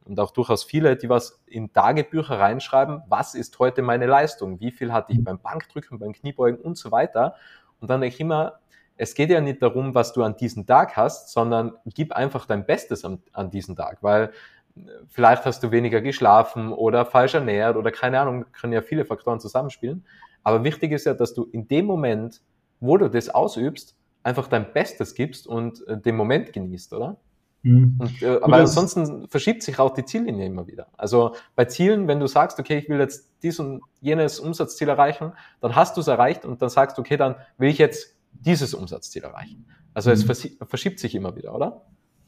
und 0.05 0.19
auch 0.21 0.31
durchaus 0.31 0.65
viele, 0.65 0.97
die 0.97 1.09
was 1.09 1.43
in 1.47 1.73
Tagebücher 1.73 2.39
reinschreiben, 2.39 3.03
was 3.09 3.35
ist 3.35 3.59
heute 3.59 3.83
meine 3.83 4.07
Leistung, 4.07 4.61
wie 4.61 4.71
viel 4.71 4.93
hatte 4.93 5.13
ich 5.13 5.19
mhm. 5.19 5.25
beim 5.25 5.39
Bankdrücken, 5.39 5.99
beim 5.99 6.13
Kniebeugen 6.13 6.61
und 6.61 6.77
so 6.77 6.93
weiter. 6.93 7.35
Und 7.81 7.89
dann 7.89 8.01
denke 8.01 8.15
ich 8.15 8.21
immer, 8.21 8.61
es 8.97 9.15
geht 9.15 9.31
ja 9.31 9.41
nicht 9.41 9.63
darum, 9.63 9.95
was 9.95 10.13
du 10.13 10.23
an 10.23 10.37
diesem 10.37 10.67
Tag 10.67 10.97
hast, 10.97 11.31
sondern 11.31 11.73
gib 11.87 12.13
einfach 12.13 12.47
dein 12.47 12.67
Bestes 12.67 13.05
an, 13.05 13.23
an 13.33 13.51
diesem 13.51 13.77
Tag, 13.77 13.99
weil 14.03 14.33
äh, 14.77 14.81
vielleicht 15.09 15.45
hast 15.45 15.63
du 15.63 15.71
weniger 15.71 16.01
geschlafen 16.01 16.73
oder 16.73 17.05
falsch 17.05 17.35
ernährt 17.35 17.77
oder 17.77 17.91
keine 17.91 18.21
Ahnung, 18.21 18.47
können 18.53 18.73
ja 18.73 18.83
viele 18.83 19.05
Faktoren 19.05 19.41
zusammenspielen. 19.41 20.05
Aber 20.43 20.65
wichtig 20.65 20.93
ist 20.93 21.07
ja, 21.07 21.15
dass 21.15 21.35
du 21.35 21.45
in 21.45 21.69
dem 21.69 21.87
Moment, 21.87 22.43
wo 22.81 22.97
du 22.97 23.09
das 23.09 23.29
ausübst, 23.29 23.97
einfach 24.23 24.49
dein 24.49 24.73
Bestes 24.73 25.15
gibst 25.15 25.47
und 25.47 25.87
äh, 25.87 25.99
den 25.99 26.17
Moment 26.17 26.53
genießt, 26.53 26.93
oder? 26.93 27.17
Mhm. 27.63 27.97
Und, 27.99 28.23
äh, 28.23 28.41
aber 28.43 28.57
ansonsten 28.57 29.29
verschiebt 29.29 29.63
sich 29.63 29.79
auch 29.79 29.95
die 29.95 30.05
Ziellinie 30.05 30.47
immer 30.47 30.67
wieder. 30.67 30.89
Also 30.97 31.35
bei 31.55 31.65
Zielen, 31.65 32.09
wenn 32.09 32.21
du 32.21 32.27
sagst, 32.27 32.59
okay, 32.59 32.79
ich 32.79 32.89
will 32.89 32.99
jetzt 32.99 33.31
dies 33.43 33.59
und 33.61 33.83
jenes 34.01 34.41
Umsatzziel 34.41 34.89
erreichen, 34.89 35.33
dann 35.61 35.77
hast 35.77 35.97
du 35.97 36.01
es 36.01 36.09
erreicht 36.09 36.45
und 36.45 36.61
dann 36.61 36.69
sagst 36.71 36.99
du, 36.99 37.03
okay, 37.03 37.17
dann 37.17 37.37
will 37.59 37.71
ich 37.71 37.79
jetzt 37.79 38.17
dieses 38.33 38.75
Umsatzziel 38.75 39.23
erreichen. 39.23 39.67
Also 39.95 40.11
mhm. 40.11 40.17
es 40.31 40.49
verschiebt 40.69 40.99
sich 40.99 41.15
immer 41.15 41.37
wieder, 41.37 41.55
oder? 41.55 41.83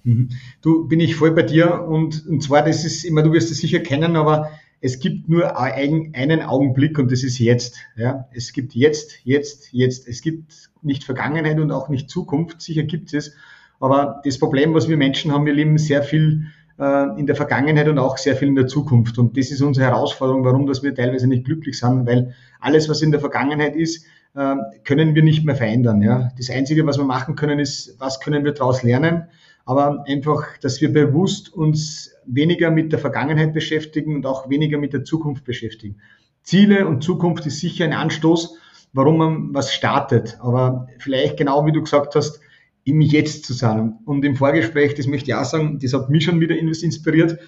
Mhm. 0.05 0.31
Du 0.61 0.87
bin 0.87 1.01
ich 1.01 1.17
voll 1.17 1.33
bei 1.33 1.43
dir 1.43 1.83
und, 1.83 2.27
und 2.27 2.43
zwar, 2.43 2.63
das 2.63 2.85
ist 2.85 3.05
immer, 3.05 3.23
du 3.23 3.33
wirst 3.33 3.51
es 3.51 3.59
sicher 3.59 3.81
kennen, 3.81 4.17
aber 4.17 4.51
es 4.81 4.99
gibt 4.99 5.31
nur 5.31 5.59
einen 5.59 6.43
Augenblick 6.43 6.99
und 6.99 7.11
das 7.11 7.23
ist 7.23 7.39
jetzt. 7.39 7.79
Ja? 7.97 8.29
Es 8.33 8.53
gibt 8.53 8.75
jetzt, 8.75 9.25
jetzt, 9.25 9.73
jetzt. 9.73 10.07
Es 10.07 10.21
gibt 10.21 10.71
nicht 10.83 11.05
Vergangenheit 11.05 11.59
und 11.59 11.73
auch 11.73 11.89
nicht 11.89 12.11
Zukunft. 12.11 12.61
Sicher 12.61 12.83
gibt 12.83 13.15
es. 13.15 13.35
Aber 13.81 14.21
das 14.25 14.39
Problem, 14.39 14.75
was 14.75 14.87
wir 14.87 14.99
Menschen 14.99 15.33
haben, 15.33 15.47
wir 15.47 15.55
leben 15.55 15.79
sehr 15.79 16.03
viel 16.03 16.49
äh, 16.79 17.19
in 17.19 17.27
der 17.27 17.35
Vergangenheit 17.35 17.89
und 17.89 17.99
auch 17.99 18.19
sehr 18.19 18.37
viel 18.37 18.49
in 18.49 18.57
der 18.57 18.67
Zukunft. 18.67 19.17
Und 19.17 19.39
das 19.39 19.51
ist 19.51 19.63
unsere 19.63 19.87
Herausforderung, 19.87 20.45
warum 20.45 20.67
dass 20.67 20.83
wir 20.83 20.95
teilweise 20.95 21.29
nicht 21.29 21.47
glücklich 21.47 21.79
sind, 21.79 22.07
weil 22.07 22.35
alles, 22.61 22.89
was 22.91 23.01
in 23.01 23.11
der 23.11 23.21
Vergangenheit 23.21 23.77
ist, 23.77 24.05
können 24.35 25.15
wir 25.15 25.23
nicht 25.23 25.45
mehr 25.45 25.55
verändern. 25.55 26.03
Ja? 26.03 26.31
Das 26.37 26.51
Einzige, 26.51 26.87
was 26.87 26.99
wir 26.99 27.05
machen 27.05 27.37
können, 27.37 27.61
ist, 27.61 27.97
was 28.01 28.21
können 28.21 28.45
wir 28.45 28.53
daraus 28.53 28.83
lernen? 28.83 29.29
Aber 29.65 30.05
einfach, 30.07 30.59
dass 30.61 30.81
wir 30.81 30.93
bewusst 30.93 31.53
uns 31.53 32.13
weniger 32.27 32.71
mit 32.71 32.93
der 32.93 32.99
Vergangenheit 32.99 33.55
beschäftigen 33.55 34.15
und 34.17 34.27
auch 34.27 34.51
weniger 34.51 34.79
mit 34.79 34.93
der 34.93 35.05
Zukunft 35.05 35.45
beschäftigen. 35.45 35.97
Ziele 36.43 36.87
und 36.87 37.03
Zukunft 37.03 37.47
ist 37.47 37.61
sicher 37.61 37.85
ein 37.85 37.93
Anstoß, 37.93 38.59
warum 38.93 39.19
man 39.19 39.55
was 39.55 39.73
startet. 39.73 40.37
Aber 40.41 40.89
vielleicht 40.99 41.37
genau 41.37 41.65
wie 41.65 41.73
du 41.73 41.83
gesagt 41.83 42.15
hast, 42.15 42.41
im 42.85 43.01
Jetzt 43.01 43.45
zu 43.45 43.55
sein. 43.55 43.95
Und 44.05 44.25
im 44.25 44.37
Vorgespräch, 44.37 44.95
das 44.95 45.07
möchte 45.07 45.31
ich 45.31 45.35
auch 45.35 45.45
sagen, 45.45 45.79
das 45.81 45.95
hat 45.95 46.11
mich 46.11 46.25
schon 46.25 46.41
wieder 46.41 46.57
inspiriert, 46.57 47.39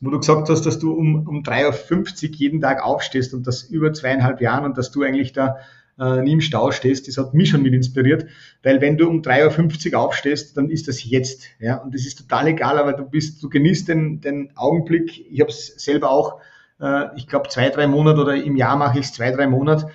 wo 0.00 0.10
du 0.10 0.18
gesagt 0.18 0.50
hast, 0.50 0.66
dass 0.66 0.78
du 0.78 0.92
um, 0.92 1.26
um 1.26 1.42
3.50 1.42 2.30
Uhr 2.30 2.34
jeden 2.34 2.60
Tag 2.60 2.82
aufstehst 2.82 3.32
und 3.32 3.46
das 3.46 3.62
über 3.62 3.92
zweieinhalb 3.92 4.40
Jahren 4.40 4.64
und 4.64 4.76
dass 4.76 4.90
du 4.90 5.02
eigentlich 5.02 5.32
da 5.32 5.56
äh, 5.98 6.22
nie 6.22 6.32
im 6.32 6.40
Stau 6.40 6.70
stehst. 6.70 7.08
Das 7.08 7.18
hat 7.18 7.34
mich 7.34 7.50
schon 7.50 7.62
mit 7.62 7.74
inspiriert, 7.74 8.26
weil 8.62 8.80
wenn 8.80 8.96
du 8.96 9.08
um 9.08 9.22
3.50 9.22 9.92
Uhr 9.92 10.00
aufstehst, 10.00 10.56
dann 10.56 10.70
ist 10.70 10.88
das 10.88 11.04
jetzt. 11.04 11.44
Ja? 11.58 11.76
Und 11.76 11.94
das 11.94 12.06
ist 12.06 12.18
total 12.18 12.48
egal, 12.48 12.78
aber 12.78 12.92
du 12.92 13.04
bist, 13.04 13.42
du 13.42 13.48
genießt 13.48 13.88
den, 13.88 14.20
den 14.20 14.56
Augenblick. 14.56 15.26
Ich 15.30 15.40
habe 15.40 15.50
es 15.50 15.66
selber 15.76 16.10
auch, 16.10 16.40
äh, 16.80 17.16
ich 17.16 17.26
glaube, 17.26 17.48
zwei, 17.48 17.68
drei 17.68 17.86
Monate 17.86 18.20
oder 18.20 18.34
im 18.34 18.56
Jahr 18.56 18.76
mache 18.76 18.98
ich 18.98 19.06
es 19.06 19.12
zwei, 19.12 19.30
drei 19.30 19.46
Monate. 19.46 19.88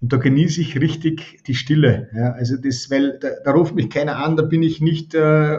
Und 0.00 0.12
da 0.14 0.16
genieße 0.16 0.62
ich 0.62 0.80
richtig 0.80 1.42
die 1.46 1.54
Stille. 1.54 2.08
Ja, 2.14 2.32
also 2.32 2.56
das, 2.56 2.90
weil 2.90 3.18
da, 3.18 3.28
da 3.44 3.50
ruft 3.50 3.74
mich 3.74 3.90
keiner 3.90 4.16
an, 4.16 4.36
da 4.36 4.42
bin 4.42 4.62
ich 4.62 4.80
nicht, 4.80 5.14
äh, 5.14 5.58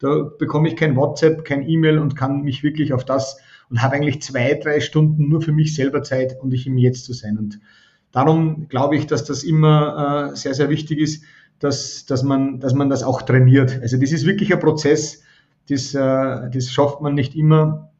da 0.00 0.30
bekomme 0.38 0.68
ich 0.68 0.76
kein 0.76 0.96
WhatsApp, 0.96 1.44
kein 1.44 1.66
E-Mail 1.66 1.98
und 1.98 2.14
kann 2.14 2.42
mich 2.42 2.62
wirklich 2.62 2.92
auf 2.92 3.06
das 3.06 3.40
und 3.70 3.82
habe 3.82 3.96
eigentlich 3.96 4.20
zwei, 4.22 4.54
drei 4.54 4.80
Stunden 4.80 5.28
nur 5.28 5.40
für 5.40 5.52
mich 5.52 5.74
selber 5.74 6.02
Zeit 6.02 6.38
und 6.40 6.52
ich 6.52 6.66
im 6.66 6.76
Jetzt 6.76 7.04
zu 7.04 7.14
sein. 7.14 7.38
Und 7.38 7.58
darum 8.12 8.68
glaube 8.68 8.96
ich, 8.96 9.06
dass 9.06 9.24
das 9.24 9.44
immer 9.44 10.30
äh, 10.32 10.36
sehr, 10.36 10.54
sehr 10.54 10.70
wichtig 10.70 10.98
ist, 10.98 11.24
dass, 11.58 12.06
dass, 12.06 12.22
man, 12.22 12.60
dass 12.60 12.74
man 12.74 12.88
das 12.88 13.02
auch 13.02 13.22
trainiert. 13.22 13.80
Also 13.82 13.96
das 13.98 14.12
ist 14.12 14.26
wirklich 14.26 14.52
ein 14.52 14.60
Prozess, 14.60 15.22
das, 15.68 15.94
äh, 15.94 16.50
das 16.50 16.70
schafft 16.70 17.00
man 17.00 17.14
nicht 17.14 17.34
immer. 17.34 17.90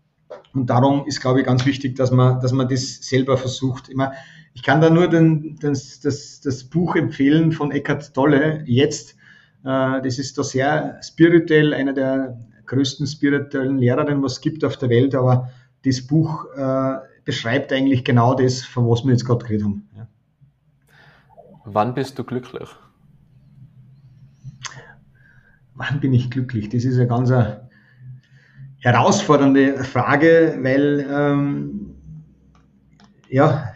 Und 0.55 0.71
darum 0.71 1.07
ist, 1.07 1.21
glaube 1.21 1.41
ich, 1.41 1.47
ganz 1.47 1.67
wichtig, 1.67 1.97
dass 1.97 2.11
man, 2.11 2.41
dass 2.41 2.53
man 2.53 2.69
das 2.69 3.03
selber 3.03 3.37
versucht. 3.37 3.89
Immer, 3.89 4.13
ich 4.55 4.63
kann 4.63 4.81
da 4.81 4.91
nur 4.91 5.09
den, 5.09 5.57
das, 5.61 6.01
das, 6.01 6.41
das 6.41 6.65
Buch 6.65 6.97
empfehlen 6.97 7.53
von 7.53 7.71
Eckhard 7.71 8.15
Tolle, 8.15 8.63
jetzt. 8.67 9.17
Äh, 9.65 10.03
das 10.03 10.19
ist 10.19 10.39
da 10.39 10.45
sehr 10.45 10.99
spirituell, 11.03 11.75
einer 11.75 11.93
der 11.93 12.39
größten 12.67 13.07
spirituellen 13.07 13.79
Lehrer, 13.79 14.05
den 14.05 14.23
was 14.23 14.35
es 14.35 14.41
gibt 14.41 14.65
auf 14.65 14.77
der 14.77 14.91
Welt, 14.91 15.15
aber 15.15 15.51
das 15.85 16.03
Buch 16.07 16.47
äh, 16.57 16.97
beschreibt 17.25 17.73
eigentlich 17.73 18.05
genau 18.05 18.35
das, 18.35 18.63
von 18.63 18.89
was 18.89 19.05
wir 19.05 19.13
jetzt 19.13 19.25
gerade 19.25 19.45
geredet 19.45 19.65
haben. 19.65 19.88
Wann 21.71 21.95
bist 21.95 22.19
du 22.19 22.25
glücklich? 22.25 22.69
Wann 25.75 26.01
bin 26.01 26.15
ich 26.15 26.31
glücklich? 26.31 26.71
Das 26.71 26.85
ist 26.85 26.97
eine 26.97 27.07
ganz 27.07 27.31
herausfordernde 28.79 29.85
Frage, 29.85 30.59
weil 30.63 31.07
ähm, 31.11 31.95
ja, 33.29 33.75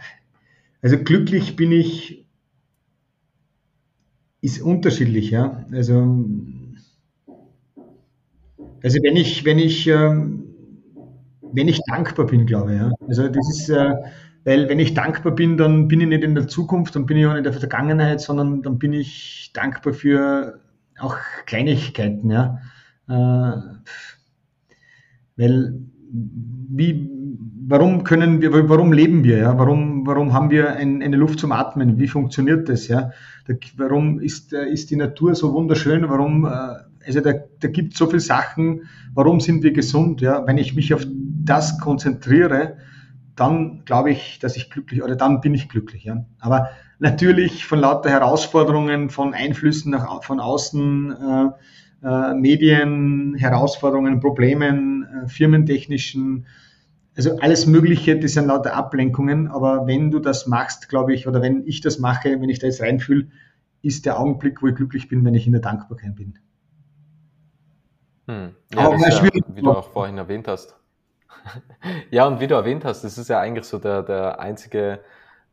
also 0.81 0.97
glücklich 0.97 1.55
bin 1.55 1.71
ich 1.71 2.25
ist 4.41 4.61
unterschiedlich, 4.61 5.29
ja. 5.29 5.63
Also 5.71 6.25
also 8.83 8.99
wenn 9.03 9.15
ich 9.15 9.45
wenn 9.45 9.59
ich 9.59 9.87
ähm, 9.87 10.53
wenn 11.53 11.67
ich 11.67 11.79
dankbar 11.87 12.25
bin, 12.25 12.45
glaube 12.45 12.73
ich. 12.73 12.79
Ja. 12.79 12.91
Also 13.07 13.27
das 13.27 13.49
ist, 13.49 13.69
äh, 13.69 13.93
weil 14.45 14.67
wenn 14.69 14.79
ich 14.79 14.93
dankbar 14.93 15.33
bin, 15.33 15.57
dann 15.57 15.87
bin 15.87 16.01
ich 16.01 16.07
nicht 16.07 16.23
in 16.23 16.35
der 16.35 16.47
Zukunft, 16.47 16.95
dann 16.95 17.05
bin 17.05 17.17
ich 17.17 17.25
auch 17.25 17.31
nicht 17.31 17.39
in 17.39 17.43
der 17.45 17.53
Vergangenheit, 17.53 18.21
sondern 18.21 18.61
dann 18.61 18.77
bin 18.77 18.93
ich 18.93 19.51
dankbar 19.53 19.93
für 19.93 20.59
auch 20.99 21.17
Kleinigkeiten, 21.45 22.29
ja. 22.29 22.59
Äh, 23.07 23.61
weil 25.35 25.79
wie, 26.13 27.09
warum 27.67 28.03
können 28.03 28.41
wir, 28.41 28.69
warum 28.69 28.93
leben 28.93 29.23
wir, 29.23 29.37
ja? 29.37 29.57
Warum, 29.57 30.05
warum 30.05 30.33
haben 30.33 30.49
wir 30.49 30.75
ein, 30.75 31.01
eine 31.01 31.17
Luft 31.17 31.39
zum 31.39 31.51
Atmen? 31.51 31.97
Wie 31.97 32.07
funktioniert 32.07 32.69
das, 32.69 32.87
ja? 32.87 33.11
Da, 33.47 33.53
warum 33.77 34.19
ist, 34.19 34.53
äh, 34.53 34.65
ist 34.65 34.91
die 34.91 34.95
Natur 34.95 35.35
so 35.35 35.53
wunderschön? 35.53 36.07
Warum, 36.09 36.45
äh, 36.45 36.49
also 37.05 37.21
da, 37.21 37.33
da 37.59 37.67
gibt 37.67 37.93
es 37.93 37.99
so 37.99 38.07
viele 38.07 38.19
Sachen. 38.19 38.83
Warum 39.13 39.39
sind 39.39 39.63
wir 39.63 39.73
gesund, 39.73 40.21
ja? 40.21 40.45
Wenn 40.45 40.57
ich 40.57 40.75
mich 40.75 40.93
auf 40.93 41.05
das 41.43 41.79
konzentriere, 41.79 42.77
dann 43.35 43.83
glaube 43.85 44.11
ich, 44.11 44.39
dass 44.39 44.57
ich 44.57 44.69
glücklich 44.69 45.03
oder 45.03 45.15
dann 45.15 45.41
bin 45.41 45.53
ich 45.53 45.69
glücklich. 45.69 46.03
Ja. 46.03 46.25
Aber 46.39 46.69
natürlich 46.99 47.65
von 47.65 47.79
lauter 47.79 48.09
Herausforderungen, 48.09 49.09
von 49.09 49.33
Einflüssen 49.33 49.91
nach, 49.91 50.23
von 50.23 50.39
außen, 50.39 51.11
äh, 52.01 52.07
äh, 52.07 52.33
Medien, 52.33 53.35
Herausforderungen, 53.35 54.19
Problemen, 54.19 55.03
äh, 55.03 55.27
firmentechnischen, 55.27 56.45
also 57.15 57.37
alles 57.39 57.65
Mögliche, 57.65 58.19
das 58.19 58.33
sind 58.33 58.47
lauter 58.47 58.75
Ablenkungen. 58.75 59.47
Aber 59.47 59.87
wenn 59.87 60.11
du 60.11 60.19
das 60.19 60.47
machst, 60.47 60.89
glaube 60.89 61.13
ich, 61.13 61.27
oder 61.27 61.41
wenn 61.41 61.65
ich 61.65 61.81
das 61.81 61.99
mache, 61.99 62.41
wenn 62.41 62.49
ich 62.49 62.59
da 62.59 62.67
jetzt 62.67 62.81
reinfühle, 62.81 63.27
ist 63.81 64.05
der 64.05 64.19
Augenblick, 64.19 64.61
wo 64.61 64.67
ich 64.67 64.75
glücklich 64.75 65.07
bin, 65.07 65.23
wenn 65.25 65.33
ich 65.33 65.45
in 65.45 65.53
der 65.53 65.61
Dankbarkeit 65.61 66.15
bin. 66.15 66.39
Hm. 68.27 68.51
Ja, 68.73 68.79
Aber 68.79 68.97
das 68.97 69.15
ist 69.15 69.23
ja, 69.23 69.41
wie 69.53 69.61
du 69.61 69.71
auch 69.71 69.89
vorhin 69.89 70.17
erwähnt 70.17 70.47
hast, 70.47 70.75
ja, 72.11 72.25
und 72.25 72.39
wie 72.39 72.47
du 72.47 72.55
erwähnt 72.55 72.85
hast, 72.85 73.03
das 73.03 73.17
ist 73.17 73.29
ja 73.29 73.39
eigentlich 73.39 73.65
so 73.65 73.79
der, 73.79 74.03
der 74.03 74.39
einzige, 74.39 74.99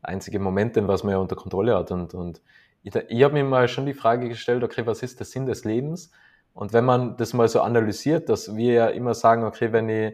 einzige 0.01 0.39
Moment, 0.39 0.75
den 0.75 0.87
was 0.87 1.03
man 1.03 1.13
ja 1.13 1.17
unter 1.19 1.35
Kontrolle 1.35 1.75
hat. 1.75 1.91
Und, 1.91 2.13
und 2.13 2.41
ich, 2.83 2.95
ich 2.95 3.23
habe 3.23 3.33
mir 3.33 3.43
mal 3.43 3.67
schon 3.67 3.85
die 3.85 3.93
Frage 3.93 4.29
gestellt, 4.29 4.63
okay, 4.63 4.85
was 4.85 5.03
ist 5.03 5.19
der 5.19 5.25
Sinn 5.25 5.45
des 5.45 5.65
Lebens? 5.65 6.11
Und 6.53 6.73
wenn 6.73 6.85
man 6.85 7.15
das 7.17 7.33
mal 7.33 7.47
so 7.47 7.61
analysiert, 7.61 8.29
dass 8.29 8.55
wir 8.55 8.73
ja 8.73 8.87
immer 8.87 9.13
sagen, 9.13 9.43
okay, 9.43 9.71
wenn 9.71 9.87
ich, 9.89 10.13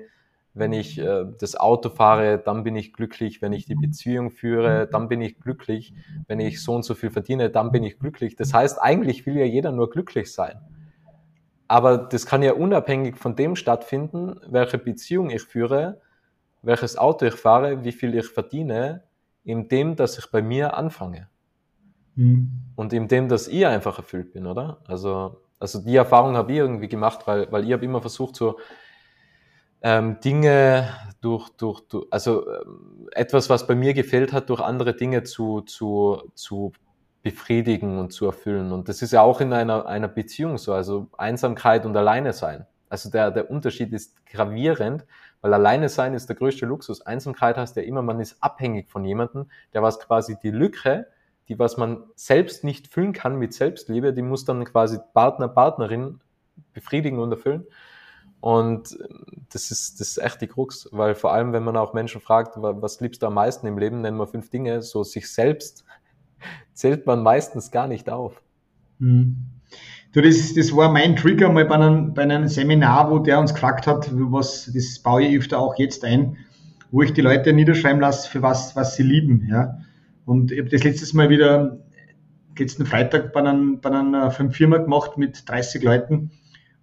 wenn 0.53 0.73
ich 0.73 0.99
äh, 0.99 1.25
das 1.39 1.55
Auto 1.55 1.89
fahre, 1.89 2.37
dann 2.37 2.63
bin 2.63 2.75
ich 2.75 2.93
glücklich, 2.93 3.41
wenn 3.41 3.53
ich 3.53 3.65
die 3.65 3.75
Beziehung 3.75 4.31
führe, 4.31 4.87
dann 4.91 5.07
bin 5.07 5.21
ich 5.21 5.39
glücklich, 5.39 5.93
wenn 6.27 6.39
ich 6.39 6.61
so 6.63 6.73
und 6.73 6.83
so 6.83 6.93
viel 6.93 7.09
verdiene, 7.09 7.49
dann 7.49 7.71
bin 7.71 7.83
ich 7.83 7.99
glücklich. 7.99 8.35
Das 8.35 8.53
heißt, 8.53 8.81
eigentlich 8.81 9.25
will 9.25 9.37
ja 9.37 9.45
jeder 9.45 9.71
nur 9.71 9.89
glücklich 9.89 10.31
sein. 10.31 10.59
Aber 11.67 11.97
das 11.97 12.25
kann 12.25 12.43
ja 12.43 12.53
unabhängig 12.53 13.17
von 13.17 13.35
dem 13.35 13.55
stattfinden, 13.55 14.39
welche 14.47 14.77
Beziehung 14.77 15.29
ich 15.29 15.43
führe, 15.43 16.01
welches 16.61 16.97
Auto 16.97 17.25
ich 17.25 17.35
fahre, 17.35 17.83
wie 17.83 17.91
viel 17.91 18.15
ich 18.15 18.27
verdiene, 18.27 19.03
in 19.43 19.67
dem, 19.67 19.95
dass 19.95 20.17
ich 20.17 20.29
bei 20.31 20.41
mir 20.41 20.75
anfange. 20.75 21.29
Mhm. 22.15 22.51
Und 22.75 22.93
in 22.93 23.07
dem, 23.07 23.29
dass 23.29 23.47
ich 23.47 23.65
einfach 23.65 23.97
erfüllt 23.97 24.33
bin, 24.33 24.45
oder? 24.45 24.79
Also, 24.87 25.41
also 25.59 25.79
die 25.79 25.95
Erfahrung 25.95 26.35
habe 26.35 26.51
ich 26.51 26.57
irgendwie 26.57 26.87
gemacht, 26.87 27.25
weil, 27.25 27.51
weil 27.51 27.65
ich 27.65 27.73
habe 27.73 27.85
immer 27.85 28.01
versucht, 28.01 28.35
so 28.35 28.57
ähm, 29.81 30.19
Dinge 30.19 30.89
durch, 31.21 31.49
durch, 31.49 31.81
durch 31.81 32.07
also 32.11 32.47
ähm, 32.49 33.09
etwas, 33.11 33.49
was 33.49 33.67
bei 33.67 33.75
mir 33.75 33.93
gefällt 33.93 34.33
hat, 34.33 34.49
durch 34.49 34.61
andere 34.61 34.95
Dinge 34.95 35.23
zu, 35.23 35.61
zu, 35.61 36.31
zu 36.33 36.71
befriedigen 37.27 37.99
und 37.99 38.13
zu 38.13 38.25
erfüllen. 38.25 38.71
Und 38.71 38.87
das 38.87 39.01
ist 39.01 39.11
ja 39.11 39.21
auch 39.21 39.41
in 39.41 39.51
einer, 39.51 39.85
einer 39.85 40.07
Beziehung 40.07 40.57
so, 40.57 40.73
also 40.73 41.09
Einsamkeit 41.17 41.85
und 41.85 41.97
Alleine 41.97 42.31
sein. 42.31 42.65
Also 42.87 43.11
der, 43.11 43.31
der 43.31 43.51
Unterschied 43.51 43.91
ist 43.91 44.25
gravierend, 44.25 45.05
weil 45.41 45.53
alleine 45.53 45.89
sein 45.89 46.13
ist 46.13 46.29
der 46.29 46.37
größte 46.37 46.65
Luxus. 46.65 47.01
Einsamkeit 47.01 47.57
heißt 47.57 47.75
ja 47.75 47.83
immer, 47.83 48.01
man 48.01 48.21
ist 48.21 48.41
abhängig 48.41 48.89
von 48.89 49.03
jemandem, 49.03 49.49
der 49.73 49.83
was 49.83 49.99
quasi 49.99 50.37
die 50.41 50.51
Lücke, 50.51 51.07
die 51.49 51.59
was 51.59 51.75
man 51.75 52.05
selbst 52.15 52.63
nicht 52.63 52.87
füllen 52.87 53.11
kann 53.11 53.37
mit 53.37 53.53
Selbstliebe, 53.53 54.13
die 54.13 54.21
muss 54.21 54.45
dann 54.45 54.63
quasi 54.63 54.97
Partner, 55.13 55.49
Partnerin 55.49 56.21
befriedigen 56.71 57.19
und 57.19 57.33
erfüllen. 57.33 57.65
Und 58.39 58.97
das 59.51 59.69
ist, 59.69 59.99
das 59.99 60.09
ist 60.11 60.17
echt 60.17 60.39
die 60.39 60.47
Krux, 60.47 60.87
weil 60.93 61.13
vor 61.13 61.33
allem, 61.33 61.51
wenn 61.51 61.63
man 61.63 61.75
auch 61.75 61.93
Menschen 61.93 62.21
fragt, 62.21 62.53
was 62.55 63.01
liebst 63.01 63.21
du 63.21 63.27
am 63.27 63.33
meisten 63.33 63.67
im 63.67 63.77
Leben, 63.77 63.99
nennen 63.99 64.17
wir 64.17 64.27
fünf 64.27 64.49
Dinge, 64.49 64.81
so 64.81 65.03
sich 65.03 65.29
selbst 65.29 65.83
zählt 66.73 67.05
man 67.05 67.23
meistens 67.23 67.71
gar 67.71 67.87
nicht 67.87 68.09
auf. 68.09 68.41
Hm. 68.99 69.37
Du, 70.13 70.21
das, 70.21 70.53
das 70.53 70.75
war 70.75 70.91
mein 70.91 71.15
Trigger 71.15 71.51
mal 71.51 71.65
bei 71.65 71.75
einem, 71.75 72.13
bei 72.13 72.23
einem 72.23 72.47
Seminar, 72.47 73.11
wo 73.11 73.19
der 73.19 73.39
uns 73.39 73.53
gefragt 73.53 73.87
hat, 73.87 74.09
was, 74.11 74.71
das 74.73 74.99
baue 74.99 75.23
ich 75.23 75.37
öfter 75.37 75.59
auch 75.59 75.77
jetzt 75.77 76.03
ein, 76.05 76.37
wo 76.91 77.01
ich 77.01 77.13
die 77.13 77.21
Leute 77.21 77.53
niederschreiben 77.53 77.99
lasse, 78.01 78.29
für 78.29 78.41
was, 78.41 78.75
was 78.75 78.95
sie 78.95 79.03
lieben. 79.03 79.47
Ja. 79.49 79.79
Und 80.25 80.51
ich 80.51 80.59
habe 80.59 80.69
das 80.69 80.83
letztes 80.83 81.13
Mal 81.13 81.29
wieder, 81.29 81.79
letzten 82.57 82.85
Freitag 82.85 83.33
bei, 83.33 83.41
einem, 83.41 83.79
bei 83.81 83.91
einer 83.91 84.31
Firma 84.31 84.77
gemacht 84.77 85.17
mit 85.17 85.47
30 85.47 85.83
Leuten. 85.83 86.31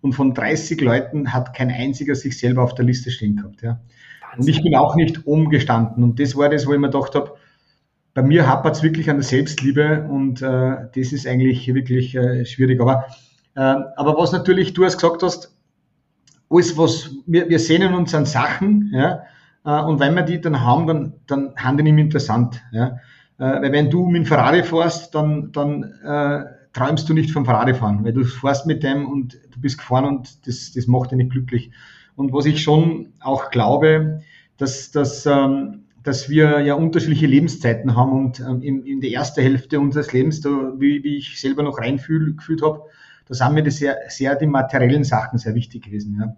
Und 0.00 0.12
von 0.12 0.34
30 0.34 0.80
Leuten 0.82 1.32
hat 1.32 1.54
kein 1.54 1.70
einziger 1.70 2.14
sich 2.14 2.38
selber 2.38 2.62
auf 2.62 2.74
der 2.74 2.84
Liste 2.84 3.10
stehen 3.10 3.36
gehabt. 3.36 3.62
Ja. 3.62 3.80
Und 4.36 4.46
ich 4.48 4.62
bin 4.62 4.74
auch 4.74 4.96
nicht 4.96 5.26
umgestanden. 5.26 6.04
Und 6.04 6.20
das 6.20 6.36
war 6.36 6.48
das, 6.48 6.66
wo 6.66 6.72
ich 6.72 6.78
mir 6.78 6.90
gedacht 6.90 7.14
habe, 7.14 7.36
bei 8.14 8.22
mir 8.22 8.46
hapert 8.46 8.76
es 8.76 8.82
wirklich 8.82 9.10
an 9.10 9.16
der 9.16 9.24
Selbstliebe 9.24 10.06
und 10.08 10.40
äh, 10.40 10.76
das 10.94 11.12
ist 11.12 11.26
eigentlich 11.26 11.72
wirklich 11.74 12.14
äh, 12.14 12.46
schwierig. 12.46 12.80
Aber, 12.80 13.06
äh, 13.56 13.60
aber 13.60 14.16
was 14.16 14.32
natürlich 14.32 14.72
du 14.72 14.84
hast 14.84 14.96
gesagt 14.96 15.22
hast, 15.22 15.54
alles 16.48 16.78
was, 16.78 17.10
wir, 17.26 17.48
wir 17.48 17.58
sehnen 17.58 17.94
uns 17.94 18.14
an 18.14 18.24
Sachen, 18.24 18.92
ja, 18.94 19.24
äh, 19.64 19.82
und 19.82 19.98
wenn 19.98 20.14
wir 20.14 20.22
die 20.22 20.40
dann 20.40 20.60
haben, 20.60 20.86
dann, 20.86 21.12
dann 21.26 21.54
haben 21.56 21.76
die 21.76 21.82
nicht 21.82 21.94
mehr 21.94 22.04
interessant. 22.04 22.62
Ja. 22.72 22.98
Äh, 23.38 23.62
weil 23.62 23.72
wenn 23.72 23.90
du 23.90 24.06
mit 24.06 24.22
dem 24.22 24.26
Ferrari 24.26 24.62
fährst, 24.62 25.14
dann, 25.14 25.50
dann 25.52 25.82
äh, 26.04 26.44
träumst 26.72 27.08
du 27.08 27.14
nicht 27.14 27.32
vom 27.32 27.44
Ferrari 27.44 27.74
fahren, 27.74 28.04
weil 28.04 28.12
du 28.12 28.24
fährst 28.24 28.66
mit 28.66 28.82
dem 28.82 29.06
und 29.06 29.34
du 29.50 29.60
bist 29.60 29.78
gefahren 29.78 30.04
und 30.04 30.46
das, 30.46 30.72
das 30.72 30.86
macht 30.86 31.10
dich 31.10 31.18
nicht 31.18 31.30
glücklich. 31.30 31.70
Und 32.16 32.32
was 32.32 32.46
ich 32.46 32.62
schon 32.62 33.12
auch 33.20 33.50
glaube, 33.50 34.20
dass, 34.56 34.92
dass 34.92 35.26
ähm, 35.26 35.83
dass 36.04 36.28
wir 36.28 36.60
ja 36.60 36.74
unterschiedliche 36.74 37.26
Lebenszeiten 37.26 37.96
haben 37.96 38.12
und 38.12 38.40
ähm, 38.40 38.62
in, 38.62 38.84
in 38.84 39.00
der 39.00 39.10
ersten 39.10 39.40
Hälfte 39.40 39.80
unseres 39.80 40.12
Lebens, 40.12 40.40
da, 40.42 40.50
wie, 40.78 41.02
wie 41.02 41.16
ich 41.16 41.40
selber 41.40 41.62
noch 41.62 41.78
reingefühlt 41.78 42.62
habe, 42.62 42.82
da 43.26 43.34
sind 43.34 43.54
mir 43.54 43.62
das 43.62 43.78
sehr, 43.78 43.96
sehr 44.08 44.36
die 44.36 44.46
materiellen 44.46 45.02
Sachen 45.02 45.38
sehr 45.38 45.54
wichtig 45.54 45.84
gewesen. 45.84 46.18
Ja. 46.20 46.36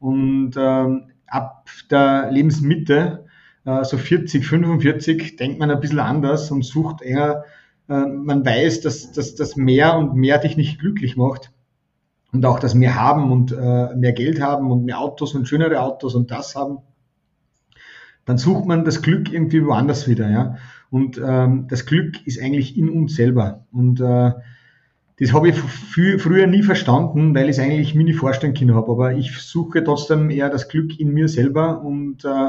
Und 0.00 0.54
ähm, 0.56 1.12
ab 1.28 1.68
der 1.90 2.30
Lebensmitte, 2.32 3.24
äh, 3.64 3.84
so 3.84 3.96
40, 3.96 4.44
45, 4.44 5.36
denkt 5.36 5.60
man 5.60 5.70
ein 5.70 5.80
bisschen 5.80 6.00
anders 6.00 6.50
und 6.50 6.64
sucht 6.64 7.00
eher, 7.00 7.44
äh, 7.88 8.06
man 8.06 8.44
weiß, 8.44 8.80
dass, 8.80 9.12
dass 9.12 9.36
das 9.36 9.54
mehr 9.54 9.96
und 9.96 10.16
mehr 10.16 10.38
dich 10.38 10.56
nicht 10.56 10.80
glücklich 10.80 11.16
macht. 11.16 11.52
Und 12.32 12.44
auch 12.46 12.58
das 12.58 12.74
mehr 12.74 12.96
haben 12.96 13.30
und 13.30 13.52
äh, 13.52 13.94
mehr 13.94 14.12
Geld 14.12 14.40
haben 14.40 14.72
und 14.72 14.84
mehr 14.84 14.98
Autos 14.98 15.34
und 15.34 15.46
schönere 15.46 15.80
Autos 15.80 16.16
und 16.16 16.32
das 16.32 16.56
haben 16.56 16.78
dann 18.24 18.38
sucht 18.38 18.66
man 18.66 18.84
das 18.84 19.02
Glück 19.02 19.32
irgendwie 19.32 19.64
woanders 19.64 20.08
wieder. 20.08 20.30
Ja? 20.30 20.56
Und 20.90 21.20
ähm, 21.24 21.66
das 21.68 21.86
Glück 21.86 22.26
ist 22.26 22.40
eigentlich 22.40 22.76
in 22.76 22.88
uns 22.88 23.14
selber. 23.14 23.64
Und 23.72 24.00
äh, 24.00 24.32
das 25.20 25.32
habe 25.32 25.48
ich 25.48 25.56
früher 25.56 26.46
nie 26.46 26.62
verstanden, 26.62 27.34
weil 27.34 27.44
ich 27.44 27.56
es 27.56 27.58
eigentlich 27.58 27.94
mir 27.94 28.04
nicht 28.04 28.18
vorstellen 28.18 28.54
können 28.54 28.74
habe. 28.74 28.90
Aber 28.90 29.12
ich 29.12 29.36
suche 29.38 29.84
trotzdem 29.84 30.30
eher 30.30 30.50
das 30.50 30.68
Glück 30.68 30.98
in 30.98 31.12
mir 31.12 31.28
selber. 31.28 31.82
Und 31.82 32.24
äh, 32.24 32.48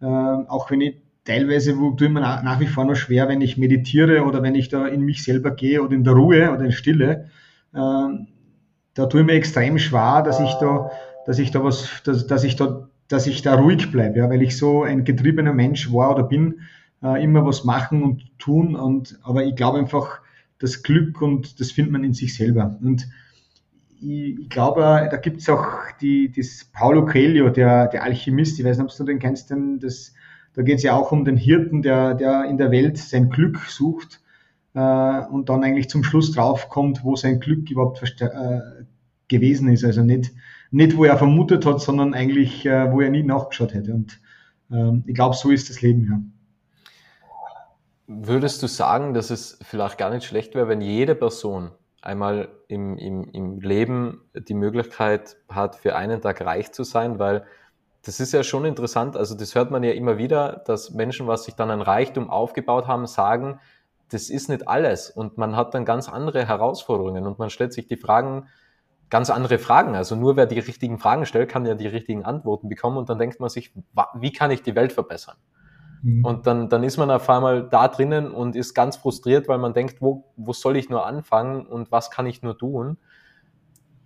äh, 0.00 0.06
auch 0.06 0.70
wenn 0.70 0.80
ich 0.80 0.96
teilweise, 1.24 1.78
wo 1.78 1.90
tue 1.90 2.08
mir 2.08 2.20
nach 2.20 2.60
wie 2.60 2.66
vor 2.66 2.84
noch 2.84 2.94
schwer, 2.94 3.28
wenn 3.28 3.40
ich 3.40 3.56
meditiere 3.56 4.24
oder 4.24 4.42
wenn 4.42 4.54
ich 4.54 4.68
da 4.68 4.86
in 4.86 5.02
mich 5.02 5.24
selber 5.24 5.50
gehe 5.50 5.82
oder 5.82 5.94
in 5.94 6.04
der 6.04 6.14
Ruhe 6.14 6.52
oder 6.52 6.64
in 6.64 6.72
Stille, 6.72 7.28
äh, 7.74 8.08
da 8.94 9.06
tue 9.06 9.20
ich 9.20 9.26
mir 9.26 9.34
extrem 9.34 9.78
schwer, 9.78 10.22
dass 10.22 10.40
ich 10.40 10.54
da, 10.54 10.90
dass 11.26 11.38
ich 11.38 11.50
da 11.50 11.62
was, 11.62 12.02
dass, 12.04 12.26
dass 12.26 12.44
ich 12.44 12.56
da 12.56 12.88
dass 13.08 13.26
ich 13.26 13.42
da 13.42 13.54
ruhig 13.54 13.90
bleibe, 13.92 14.18
ja, 14.18 14.30
weil 14.30 14.42
ich 14.42 14.56
so 14.56 14.82
ein 14.82 15.04
getriebener 15.04 15.52
Mensch 15.52 15.92
war 15.92 16.10
oder 16.10 16.24
bin, 16.24 16.60
äh, 17.02 17.22
immer 17.22 17.44
was 17.46 17.64
machen 17.64 18.02
und 18.02 18.38
tun. 18.38 18.74
Und, 18.74 19.18
aber 19.22 19.44
ich 19.44 19.54
glaube 19.54 19.78
einfach, 19.78 20.20
das 20.58 20.82
Glück 20.82 21.20
und 21.20 21.60
das 21.60 21.70
findet 21.70 21.92
man 21.92 22.04
in 22.04 22.14
sich 22.14 22.34
selber. 22.34 22.78
Und 22.82 23.06
ich, 24.00 24.38
ich 24.38 24.48
glaube, 24.48 25.08
da 25.10 25.16
gibt 25.16 25.40
es 25.40 25.48
auch 25.48 25.66
die, 26.00 26.32
das 26.32 26.64
Paulo 26.72 27.04
Coelho, 27.04 27.50
der, 27.50 27.88
der 27.88 28.02
Alchemist, 28.02 28.58
ich 28.58 28.64
weiß 28.64 28.78
nicht, 28.78 28.90
ob 28.90 28.96
du 28.96 29.04
den 29.04 29.18
kennst, 29.18 29.50
denn 29.50 29.78
das, 29.78 30.14
da 30.54 30.62
geht 30.62 30.78
es 30.78 30.82
ja 30.82 30.94
auch 30.94 31.12
um 31.12 31.24
den 31.24 31.36
Hirten, 31.36 31.82
der, 31.82 32.14
der 32.14 32.44
in 32.44 32.56
der 32.56 32.70
Welt 32.70 32.98
sein 32.98 33.30
Glück 33.30 33.58
sucht 33.68 34.20
äh, 34.74 35.20
und 35.30 35.48
dann 35.48 35.62
eigentlich 35.62 35.88
zum 35.90 36.02
Schluss 36.02 36.32
draufkommt, 36.32 37.04
wo 37.04 37.16
sein 37.16 37.40
Glück 37.40 37.70
überhaupt 37.70 38.02
äh, 38.20 38.60
gewesen 39.28 39.68
ist. 39.68 39.84
Also 39.84 40.02
nicht, 40.02 40.32
nicht, 40.76 40.96
wo 40.96 41.06
er 41.06 41.16
vermutet 41.16 41.64
hat, 41.64 41.80
sondern 41.80 42.12
eigentlich, 42.12 42.66
äh, 42.66 42.92
wo 42.92 43.00
er 43.00 43.08
nie 43.08 43.22
nachgeschaut 43.22 43.72
hätte. 43.72 43.94
Und 43.94 44.20
ähm, 44.70 45.04
ich 45.06 45.14
glaube, 45.14 45.34
so 45.34 45.50
ist 45.50 45.70
das 45.70 45.80
Leben, 45.80 46.04
ja. 46.04 46.20
Würdest 48.08 48.62
du 48.62 48.68
sagen, 48.68 49.14
dass 49.14 49.30
es 49.30 49.58
vielleicht 49.62 49.98
gar 49.98 50.10
nicht 50.10 50.24
schlecht 50.24 50.54
wäre, 50.54 50.68
wenn 50.68 50.82
jede 50.82 51.14
Person 51.14 51.70
einmal 52.02 52.48
im, 52.68 52.98
im, 52.98 53.24
im 53.32 53.60
Leben 53.60 54.20
die 54.34 54.54
Möglichkeit 54.54 55.36
hat, 55.48 55.76
für 55.76 55.96
einen 55.96 56.20
Tag 56.20 56.42
reich 56.42 56.70
zu 56.72 56.84
sein? 56.84 57.18
Weil 57.18 57.44
das 58.04 58.20
ist 58.20 58.32
ja 58.32 58.44
schon 58.44 58.66
interessant, 58.66 59.16
also 59.16 59.34
das 59.34 59.54
hört 59.54 59.70
man 59.70 59.82
ja 59.82 59.92
immer 59.92 60.18
wieder, 60.18 60.62
dass 60.66 60.90
Menschen, 60.90 61.26
was 61.26 61.44
sich 61.44 61.54
dann 61.54 61.70
an 61.70 61.80
Reichtum 61.80 62.30
aufgebaut 62.30 62.86
haben, 62.86 63.06
sagen, 63.06 63.58
das 64.10 64.28
ist 64.30 64.48
nicht 64.48 64.68
alles 64.68 65.10
und 65.10 65.38
man 65.38 65.56
hat 65.56 65.74
dann 65.74 65.84
ganz 65.84 66.08
andere 66.08 66.46
Herausforderungen 66.46 67.26
und 67.26 67.40
man 67.40 67.50
stellt 67.50 67.72
sich 67.72 67.88
die 67.88 67.96
Fragen, 67.96 68.46
ganz 69.10 69.30
andere 69.30 69.58
Fragen. 69.58 69.94
Also 69.94 70.16
nur 70.16 70.36
wer 70.36 70.46
die 70.46 70.58
richtigen 70.58 70.98
Fragen 70.98 71.26
stellt, 71.26 71.48
kann 71.48 71.66
ja 71.66 71.74
die 71.74 71.86
richtigen 71.86 72.24
Antworten 72.24 72.68
bekommen 72.68 72.96
und 72.96 73.08
dann 73.08 73.18
denkt 73.18 73.40
man 73.40 73.48
sich, 73.48 73.72
wie 74.14 74.32
kann 74.32 74.50
ich 74.50 74.62
die 74.62 74.74
Welt 74.74 74.92
verbessern? 74.92 75.36
Mhm. 76.02 76.24
Und 76.24 76.46
dann, 76.46 76.68
dann 76.68 76.82
ist 76.82 76.96
man 76.96 77.10
auf 77.10 77.28
einmal 77.28 77.68
da 77.68 77.88
drinnen 77.88 78.30
und 78.30 78.56
ist 78.56 78.74
ganz 78.74 78.96
frustriert, 78.96 79.48
weil 79.48 79.58
man 79.58 79.74
denkt, 79.74 80.00
wo, 80.00 80.24
wo 80.36 80.52
soll 80.52 80.76
ich 80.76 80.88
nur 80.88 81.06
anfangen 81.06 81.66
und 81.66 81.92
was 81.92 82.10
kann 82.10 82.26
ich 82.26 82.42
nur 82.42 82.58
tun? 82.58 82.98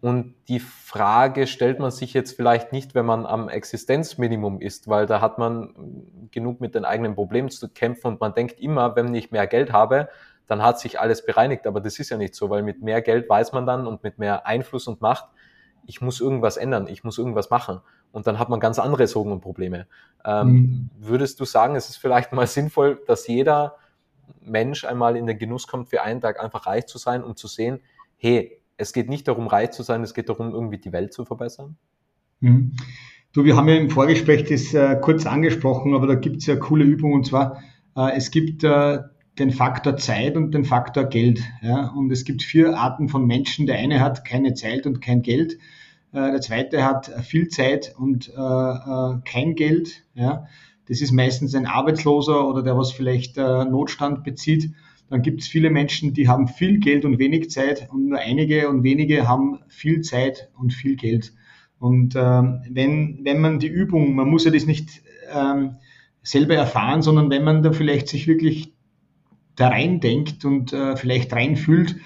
Und 0.00 0.34
die 0.48 0.60
Frage 0.60 1.46
stellt 1.46 1.78
man 1.78 1.90
sich 1.90 2.14
jetzt 2.14 2.34
vielleicht 2.34 2.72
nicht, 2.72 2.94
wenn 2.94 3.04
man 3.04 3.26
am 3.26 3.50
Existenzminimum 3.50 4.60
ist, 4.60 4.88
weil 4.88 5.04
da 5.04 5.20
hat 5.20 5.36
man 5.36 5.74
genug 6.30 6.60
mit 6.60 6.74
den 6.74 6.86
eigenen 6.86 7.14
Problemen 7.14 7.50
zu 7.50 7.68
kämpfen 7.68 8.06
und 8.06 8.20
man 8.20 8.32
denkt 8.32 8.60
immer, 8.60 8.96
wenn 8.96 9.14
ich 9.14 9.30
mehr 9.30 9.46
Geld 9.46 9.72
habe, 9.72 10.08
dann 10.50 10.62
hat 10.62 10.80
sich 10.80 10.98
alles 10.98 11.24
bereinigt. 11.24 11.66
Aber 11.66 11.80
das 11.80 11.98
ist 11.98 12.10
ja 12.10 12.16
nicht 12.16 12.34
so, 12.34 12.50
weil 12.50 12.62
mit 12.64 12.82
mehr 12.82 13.00
Geld 13.02 13.28
weiß 13.28 13.52
man 13.52 13.66
dann 13.66 13.86
und 13.86 14.02
mit 14.02 14.18
mehr 14.18 14.46
Einfluss 14.46 14.88
und 14.88 15.00
Macht, 15.00 15.26
ich 15.86 16.00
muss 16.00 16.20
irgendwas 16.20 16.56
ändern, 16.56 16.88
ich 16.88 17.04
muss 17.04 17.18
irgendwas 17.18 17.50
machen. 17.50 17.80
Und 18.12 18.26
dann 18.26 18.38
hat 18.40 18.48
man 18.48 18.58
ganz 18.58 18.80
andere 18.80 19.06
Sorgen 19.06 19.30
und 19.30 19.40
Probleme. 19.40 19.86
Ähm, 20.24 20.48
mhm. 20.48 20.90
Würdest 20.98 21.38
du 21.38 21.44
sagen, 21.44 21.76
es 21.76 21.88
ist 21.88 21.96
vielleicht 21.98 22.32
mal 22.32 22.46
sinnvoll, 22.48 23.00
dass 23.06 23.28
jeder 23.28 23.76
Mensch 24.42 24.84
einmal 24.84 25.16
in 25.16 25.26
den 25.26 25.38
Genuss 25.38 25.68
kommt, 25.68 25.88
für 25.88 26.02
einen 26.02 26.20
Tag 26.20 26.42
einfach 26.42 26.66
reich 26.66 26.86
zu 26.86 26.98
sein, 26.98 27.22
um 27.22 27.36
zu 27.36 27.46
sehen, 27.46 27.80
hey, 28.16 28.60
es 28.76 28.92
geht 28.92 29.08
nicht 29.08 29.28
darum, 29.28 29.46
reich 29.46 29.70
zu 29.70 29.82
sein, 29.84 30.02
es 30.02 30.14
geht 30.14 30.28
darum, 30.28 30.52
irgendwie 30.52 30.78
die 30.78 30.92
Welt 30.92 31.12
zu 31.12 31.24
verbessern? 31.24 31.76
Mhm. 32.40 32.74
Du, 33.32 33.44
wir 33.44 33.56
haben 33.56 33.68
ja 33.68 33.76
im 33.76 33.90
Vorgespräch 33.90 34.48
das 34.48 34.74
äh, 34.74 34.98
kurz 35.00 35.26
angesprochen, 35.26 35.94
aber 35.94 36.08
da 36.08 36.14
gibt 36.16 36.38
es 36.38 36.46
ja 36.46 36.56
coole 36.56 36.84
Übungen 36.84 37.14
und 37.14 37.26
zwar, 37.26 37.62
äh, 37.96 38.16
es 38.16 38.32
gibt 38.32 38.64
äh, 38.64 38.98
den 39.38 39.50
Faktor 39.50 39.96
Zeit 39.96 40.36
und 40.36 40.52
den 40.52 40.64
Faktor 40.64 41.04
Geld. 41.04 41.42
Ja? 41.62 41.88
Und 41.88 42.10
es 42.10 42.24
gibt 42.24 42.42
vier 42.42 42.76
Arten 42.76 43.08
von 43.08 43.26
Menschen. 43.26 43.66
Der 43.66 43.76
eine 43.76 44.00
hat 44.00 44.24
keine 44.24 44.54
Zeit 44.54 44.86
und 44.86 45.00
kein 45.00 45.22
Geld. 45.22 45.54
Äh, 46.12 46.32
der 46.32 46.40
zweite 46.40 46.84
hat 46.84 47.10
viel 47.24 47.48
Zeit 47.48 47.94
und 47.96 48.28
äh, 48.28 48.32
äh, 48.32 49.20
kein 49.24 49.54
Geld. 49.54 50.04
Ja? 50.14 50.46
Das 50.88 51.00
ist 51.00 51.12
meistens 51.12 51.54
ein 51.54 51.66
Arbeitsloser 51.66 52.48
oder 52.48 52.62
der 52.62 52.76
was 52.76 52.92
vielleicht 52.92 53.38
äh, 53.38 53.64
Notstand 53.64 54.24
bezieht. 54.24 54.72
Dann 55.08 55.22
gibt 55.22 55.40
es 55.40 55.48
viele 55.48 55.70
Menschen, 55.70 56.14
die 56.14 56.28
haben 56.28 56.46
viel 56.46 56.78
Geld 56.78 57.04
und 57.04 57.18
wenig 57.18 57.50
Zeit 57.50 57.88
und 57.90 58.08
nur 58.08 58.18
einige 58.18 58.68
und 58.68 58.84
wenige 58.84 59.26
haben 59.26 59.58
viel 59.68 60.02
Zeit 60.02 60.50
und 60.56 60.72
viel 60.72 60.96
Geld. 60.96 61.32
Und 61.80 62.14
ähm, 62.14 62.62
wenn, 62.70 63.20
wenn 63.24 63.40
man 63.40 63.58
die 63.58 63.68
Übung, 63.68 64.14
man 64.14 64.28
muss 64.28 64.44
ja 64.44 64.50
das 64.50 64.66
nicht 64.66 65.02
ähm, 65.32 65.76
selber 66.22 66.54
erfahren, 66.54 67.02
sondern 67.02 67.30
wenn 67.30 67.42
man 67.42 67.62
da 67.62 67.72
vielleicht 67.72 68.08
sich 68.08 68.26
wirklich 68.26 68.72
da 69.60 69.68
reindenkt 69.68 70.44
und 70.44 70.72
äh, 70.72 70.96
vielleicht 70.96 71.32
reinfühlt, 71.32 71.96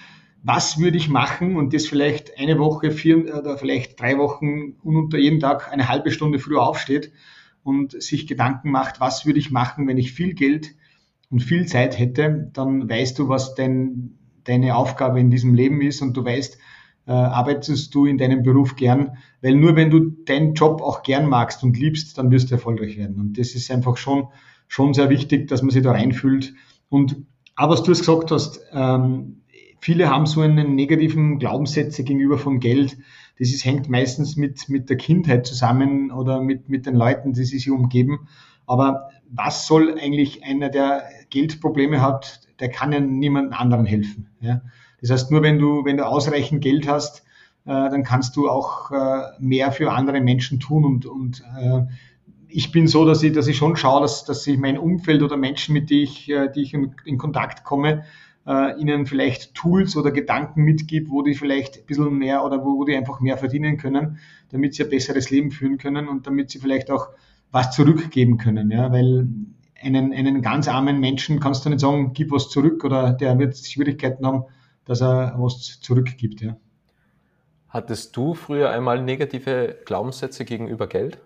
was 0.43 0.79
würde 0.79 0.99
ich 0.99 1.09
machen 1.09 1.57
und 1.57 1.73
das 1.73 1.87
vielleicht 1.87 2.39
eine 2.39 2.59
Woche, 2.59 2.91
vier 2.91 3.35
oder 3.35 3.57
vielleicht 3.57 3.99
drei 4.01 4.19
Wochen 4.19 4.75
und 4.83 4.97
unter 4.97 5.19
jeden 5.19 5.41
Tag 5.41 5.73
eine 5.73 5.89
halbe 5.89 6.11
Stunde 6.11 6.39
früher 6.39 6.63
aufsteht 6.63 7.13
und 7.63 8.01
sich 8.03 8.27
Gedanken 8.27 8.71
macht, 8.71 9.01
was 9.01 9.25
würde 9.25 9.39
ich 9.39 9.51
machen, 9.51 9.89
wenn 9.89 9.97
ich 9.97 10.13
viel 10.13 10.35
Geld 10.35 10.75
und 11.31 11.41
viel 11.41 11.67
Zeit 11.67 11.99
hätte, 11.99 12.51
dann 12.53 12.89
weißt 12.89 13.19
du, 13.19 13.29
was 13.29 13.55
denn 13.55 14.19
deine 14.45 14.77
Aufgabe 14.77 15.19
in 15.19 15.31
diesem 15.31 15.55
Leben 15.55 15.81
ist 15.81 16.03
und 16.03 16.15
du 16.15 16.25
weißt, 16.25 16.59
äh, 17.07 17.13
arbeitest 17.13 17.95
du 17.95 18.07
in 18.07 18.19
deinem 18.19 18.43
Beruf 18.43 18.77
gern, 18.77 19.17
weil 19.43 19.55
nur 19.55 19.77
wenn 19.77 19.91
du 19.91 20.01
deinen 20.01 20.55
Job 20.55 20.83
auch 20.83 21.03
gern 21.03 21.29
magst 21.29 21.63
und 21.63 21.79
liebst, 21.79 22.19
dann 22.19 22.31
wirst 22.31 22.51
du 22.51 22.55
erfolgreich 22.55 22.97
werden. 22.97 23.17
Und 23.17 23.39
das 23.39 23.55
ist 23.55 23.71
einfach 23.71 23.97
schon, 23.97 24.29
schon 24.69 24.95
sehr 24.95 25.11
wichtig, 25.11 25.49
dass 25.49 25.63
man 25.63 25.71
sich 25.71 25.83
da 25.83 25.93
reinfühlt. 25.93 26.55
Und 26.89 27.17
aber 27.57 27.73
was 27.73 27.83
du 27.83 27.93
es 27.93 28.01
gesagt 28.01 28.31
hast, 28.31 28.61
ähm, 28.73 29.43
viele 29.79 30.09
haben 30.09 30.27
so 30.27 30.41
einen 30.41 30.75
negativen 30.75 31.39
Glaubenssätze 31.39 32.05
gegenüber 32.05 32.39
vom 32.39 32.61
Geld. 32.61 32.97
Das 33.39 33.49
ist, 33.49 33.65
hängt 33.65 33.89
meistens 33.89 34.37
mit, 34.37 34.69
mit 34.69 34.89
der 34.89 34.97
Kindheit 34.97 35.47
zusammen 35.47 36.11
oder 36.11 36.41
mit, 36.41 36.69
mit 36.69 36.87
den 36.87 36.95
Leuten, 36.95 37.33
die 37.33 37.45
sich 37.45 37.71
umgeben. 37.71 38.29
Aber 38.67 39.11
was 39.31 39.67
soll 39.67 39.99
eigentlich 40.01 40.45
einer, 40.45 40.69
der 40.69 41.05
Geldprobleme 41.31 42.01
hat, 42.01 42.41
der 42.61 42.71
kann 42.71 42.93
ja 42.93 43.01
niemand 43.01 43.53
anderen 43.53 43.85
helfen. 43.85 44.29
Ja? 44.41 44.63
Das 45.01 45.11
heißt, 45.11 45.31
nur 45.31 45.43
wenn 45.43 45.59
du, 45.59 45.85
wenn 45.85 45.97
du 45.97 46.07
ausreichend 46.07 46.63
Geld 46.63 46.89
hast, 46.89 47.25
äh, 47.67 47.71
dann 47.71 48.05
kannst 48.05 48.37
du 48.37 48.49
auch 48.49 48.91
äh, 48.91 49.23
mehr 49.39 49.73
für 49.73 49.93
andere 49.93 50.21
Menschen 50.21 50.61
tun 50.61 50.85
und, 50.85 51.07
und 51.07 51.43
äh, 51.59 51.83
ich 52.55 52.71
bin 52.71 52.87
so, 52.87 53.05
dass 53.05 53.23
ich, 53.23 53.33
dass 53.33 53.49
ich 53.49 53.57
schon 53.57 53.75
schaue, 53.75 54.03
dass, 54.03 54.25
dass 54.25 54.47
ich 54.47 54.57
mein 54.59 54.79
Umfeld 54.79 55.23
oder 55.23 55.37
Menschen, 55.37 55.73
mit 55.73 55.91
denen 55.91 56.05
ich, 56.05 56.31
äh, 56.31 56.49
die 56.55 56.63
ich 56.63 56.73
in, 56.73 56.95
in 57.05 57.19
Kontakt 57.19 57.65
komme, 57.65 58.05
äh, 58.47 58.81
ihnen 58.81 59.07
vielleicht 59.07 59.55
Tools 59.55 59.97
oder 59.97 60.13
Gedanken 60.13 60.63
mitgibt, 60.63 61.11
wo 61.11 61.23
die 61.23 61.35
vielleicht 61.35 61.79
ein 61.79 61.87
bisschen 61.87 62.17
mehr 62.17 62.45
oder 62.45 62.65
wo, 62.65 62.79
wo 62.79 62.85
die 62.85 62.95
einfach 62.95 63.19
mehr 63.19 63.37
verdienen 63.39 63.77
können, 63.77 64.19
damit 64.51 64.75
sie 64.75 64.85
ein 64.85 64.91
besseres 64.91 65.31
Leben 65.31 65.51
führen 65.51 65.79
können 65.79 66.07
und 66.07 66.29
damit 66.29 66.51
sie 66.51 66.61
vielleicht 66.61 66.93
auch 66.93 67.09
was 67.51 67.73
zurückgeben 67.73 68.39
können. 68.39 68.71
Ja? 68.71 68.93
Weil 68.93 69.27
einen, 69.83 70.13
einen 70.13 70.41
ganz 70.41 70.69
armen 70.69 71.01
Menschen 71.01 71.41
kannst 71.41 71.65
du 71.65 71.71
nicht 71.71 71.81
sagen, 71.81 72.13
gib 72.15 72.31
was 72.31 72.51
zurück 72.51 72.85
oder 72.85 73.13
der 73.13 73.37
wird 73.37 73.57
Schwierigkeiten 73.57 74.25
haben, 74.25 74.45
dass 74.85 75.03
er 75.03 75.35
was 75.39 75.81
zurückgibt. 75.81 76.41
Ja. 76.41 76.57
Hattest 77.69 78.17
du 78.17 78.35
früher 78.35 78.71
einmal 78.71 79.03
negative 79.03 79.77
Glaubenssätze 79.85 80.45
gegenüber 80.45 80.87
Geld? 80.87 81.19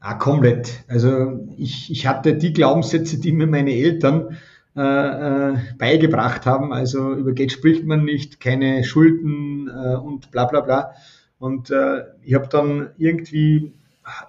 Ah, 0.00 0.14
komplett. 0.14 0.82
Also 0.88 1.46
ich, 1.58 1.90
ich 1.90 2.06
hatte 2.06 2.34
die 2.34 2.54
Glaubenssätze, 2.54 3.20
die 3.20 3.32
mir 3.32 3.46
meine 3.46 3.72
Eltern 3.72 4.38
äh, 4.74 4.80
äh, 4.80 5.56
beigebracht 5.78 6.46
haben. 6.46 6.72
Also 6.72 7.12
über 7.12 7.32
Geld 7.32 7.52
spricht 7.52 7.84
man 7.84 8.04
nicht, 8.04 8.40
keine 8.40 8.82
Schulden 8.82 9.68
äh, 9.68 9.96
und 9.96 10.30
bla 10.30 10.46
bla 10.46 10.60
bla. 10.60 10.92
Und 11.38 11.70
äh, 11.70 12.04
ich 12.22 12.34
habe 12.34 12.48
dann 12.48 12.90
irgendwie, 12.96 13.74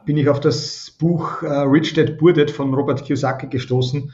bin 0.05 0.17
ich 0.17 0.27
auf 0.27 0.41
das 0.41 0.91
Buch 0.99 1.41
äh, 1.41 1.47
Rich 1.47 1.93
Dad 1.93 2.17
Poor 2.17 2.33
Dad 2.33 2.51
von 2.51 2.73
Robert 2.73 3.05
Kiyosaki 3.05 3.47
gestoßen 3.47 4.11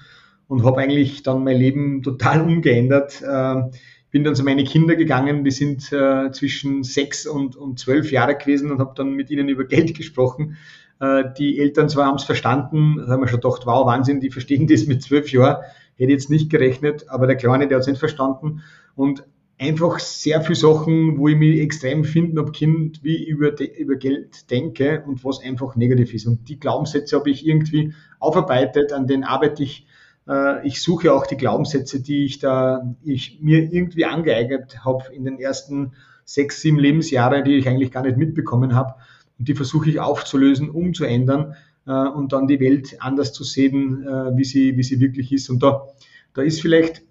und 0.48 0.63
habe 0.63 0.82
eigentlich 0.82 1.24
dann 1.24 1.43
mein 1.43 1.58
Leben 1.58 2.04
total 2.04 2.41
umgeändert. 2.41 3.24
Äh, 3.24 3.63
bin 4.12 4.24
dann 4.24 4.36
zu 4.36 4.43
meine 4.43 4.63
Kinder 4.63 4.96
gegangen, 4.96 5.43
die 5.43 5.52
sind 5.52 5.91
äh, 5.91 6.32
zwischen 6.32 6.84
sechs 6.84 7.26
und, 7.26 7.56
und 7.56 7.80
zwölf 7.80 8.12
Jahre 8.12 8.38
gewesen 8.38 8.72
und 8.72 8.80
habe 8.80 8.93
dann 8.96 9.13
mit 9.13 9.30
ihnen 9.32 9.50
über 9.50 9.65
Geld 9.65 9.96
gesprochen. 9.98 10.58
Äh, 10.99 11.25
die 11.38 11.60
Eltern 11.60 11.89
zwar 11.89 12.07
haben 12.07 12.15
es 12.15 12.23
verstanden, 12.23 13.05
haben 13.07 13.21
wir 13.21 13.27
schon 13.27 13.41
gedacht, 13.41 13.65
wow, 13.65 13.86
Wahnsinn, 13.86 14.19
die 14.19 14.31
verstehen 14.31 14.67
das 14.67 14.88
mit 14.88 15.03
zwölf 15.03 15.31
Jahren. 15.31 15.63
Hätte 15.95 16.12
jetzt 16.12 16.29
nicht 16.29 16.49
gerechnet, 16.49 17.05
aber 17.10 17.27
der 17.27 17.36
Kleine, 17.36 17.67
der 17.67 17.77
hat 17.77 17.81
es 17.81 17.88
nicht 17.88 17.99
verstanden. 17.99 18.62
Und 18.95 19.23
einfach 19.60 19.99
sehr 19.99 20.41
viele 20.41 20.55
Sachen, 20.55 21.17
wo 21.17 21.27
ich 21.27 21.36
mich 21.36 21.60
extrem 21.60 22.03
finden 22.03 22.38
ob 22.38 22.53
Kind, 22.53 23.03
wie 23.03 23.15
ich 23.15 23.27
über, 23.27 23.60
über 23.60 23.95
Geld 23.95 24.49
denke 24.51 25.03
und 25.07 25.23
was 25.25 25.41
einfach 25.41 25.75
negativ 25.75 26.13
ist. 26.13 26.27
Und 26.27 26.47
die 26.49 26.60
Glaubenssätze 26.60 27.17
habe 27.17 27.29
ich 27.29 27.45
irgendwie 27.45 27.93
aufarbeitet, 28.19 28.93
an 28.93 29.07
denen 29.07 29.23
arbeite 29.23 29.63
ich. 29.63 29.88
Äh, 30.27 30.65
ich 30.67 30.81
suche 30.81 31.12
auch 31.12 31.25
die 31.25 31.38
Glaubenssätze, 31.38 32.01
die 32.01 32.25
ich 32.25 32.39
da 32.39 32.95
ich 33.03 33.39
mir 33.41 33.71
irgendwie 33.71 34.05
angeeignet 34.05 34.86
habe 34.86 35.05
in 35.12 35.25
den 35.25 35.39
ersten 35.39 35.93
sechs, 36.23 36.62
sieben 36.62 36.77
Lebensjahre, 36.77 37.41
die 37.43 37.55
ich 37.55 37.67
eigentlich 37.67 37.91
gar 37.91 38.03
nicht 38.03 38.17
mitbekommen 38.17 38.75
habe. 38.75 38.95
Und 39.39 39.47
die 39.47 39.56
versuche 39.56 39.89
ich 39.89 40.00
aufzulösen, 40.00 40.69
umzuändern 40.69 41.56
äh, 41.86 41.91
und 41.91 42.34
dann 42.34 42.47
die 42.47 42.60
Welt 42.60 42.97
anders 43.00 43.34
zu 43.34 43.43
sehen, 43.43 44.04
äh, 44.04 44.38
wie, 44.38 44.43
sie, 44.43 44.78
wie 44.78 44.84
sie 44.84 45.00
wirklich 45.00 45.32
ist. 45.32 45.50
Und 45.50 45.63
da, 45.63 45.88
da 46.34 46.41
ist 46.41 46.62
vielleicht 46.62 47.04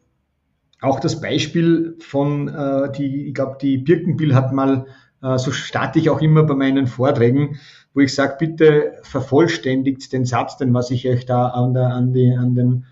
auch 0.81 1.01
das 1.01 1.21
Beispiel 1.21 1.97
von, 2.01 2.49
äh, 2.49 2.93
die, 2.93 3.29
ich 3.29 3.35
glaube, 3.35 3.59
die 3.61 3.79
Birkenbill 3.79 4.35
hat 4.35 4.53
mal, 4.53 4.87
äh, 5.23 5.39
so 5.39 5.51
starte 5.51 5.99
ich 5.99 6.11
auch 6.11 6.21
immer 6.21 6.43
bei 6.43 6.55
meinen 6.55 6.87
Vorträgen, 6.87 7.59
wo 7.95 8.01
ich 8.01 8.15
sage, 8.15 8.37
bitte 8.39 8.93
vervollständigt 9.03 10.13
den 10.13 10.27
Satz, 10.27 10.59
den 10.59 10.75
was 10.75 10.91
ich 10.91 11.09
euch 11.09 11.25
da 11.25 11.49
an, 11.49 11.73
der, 11.73 11.89
an, 11.89 12.13
die, 12.13 12.31
an, 12.31 12.55
den, 12.55 12.85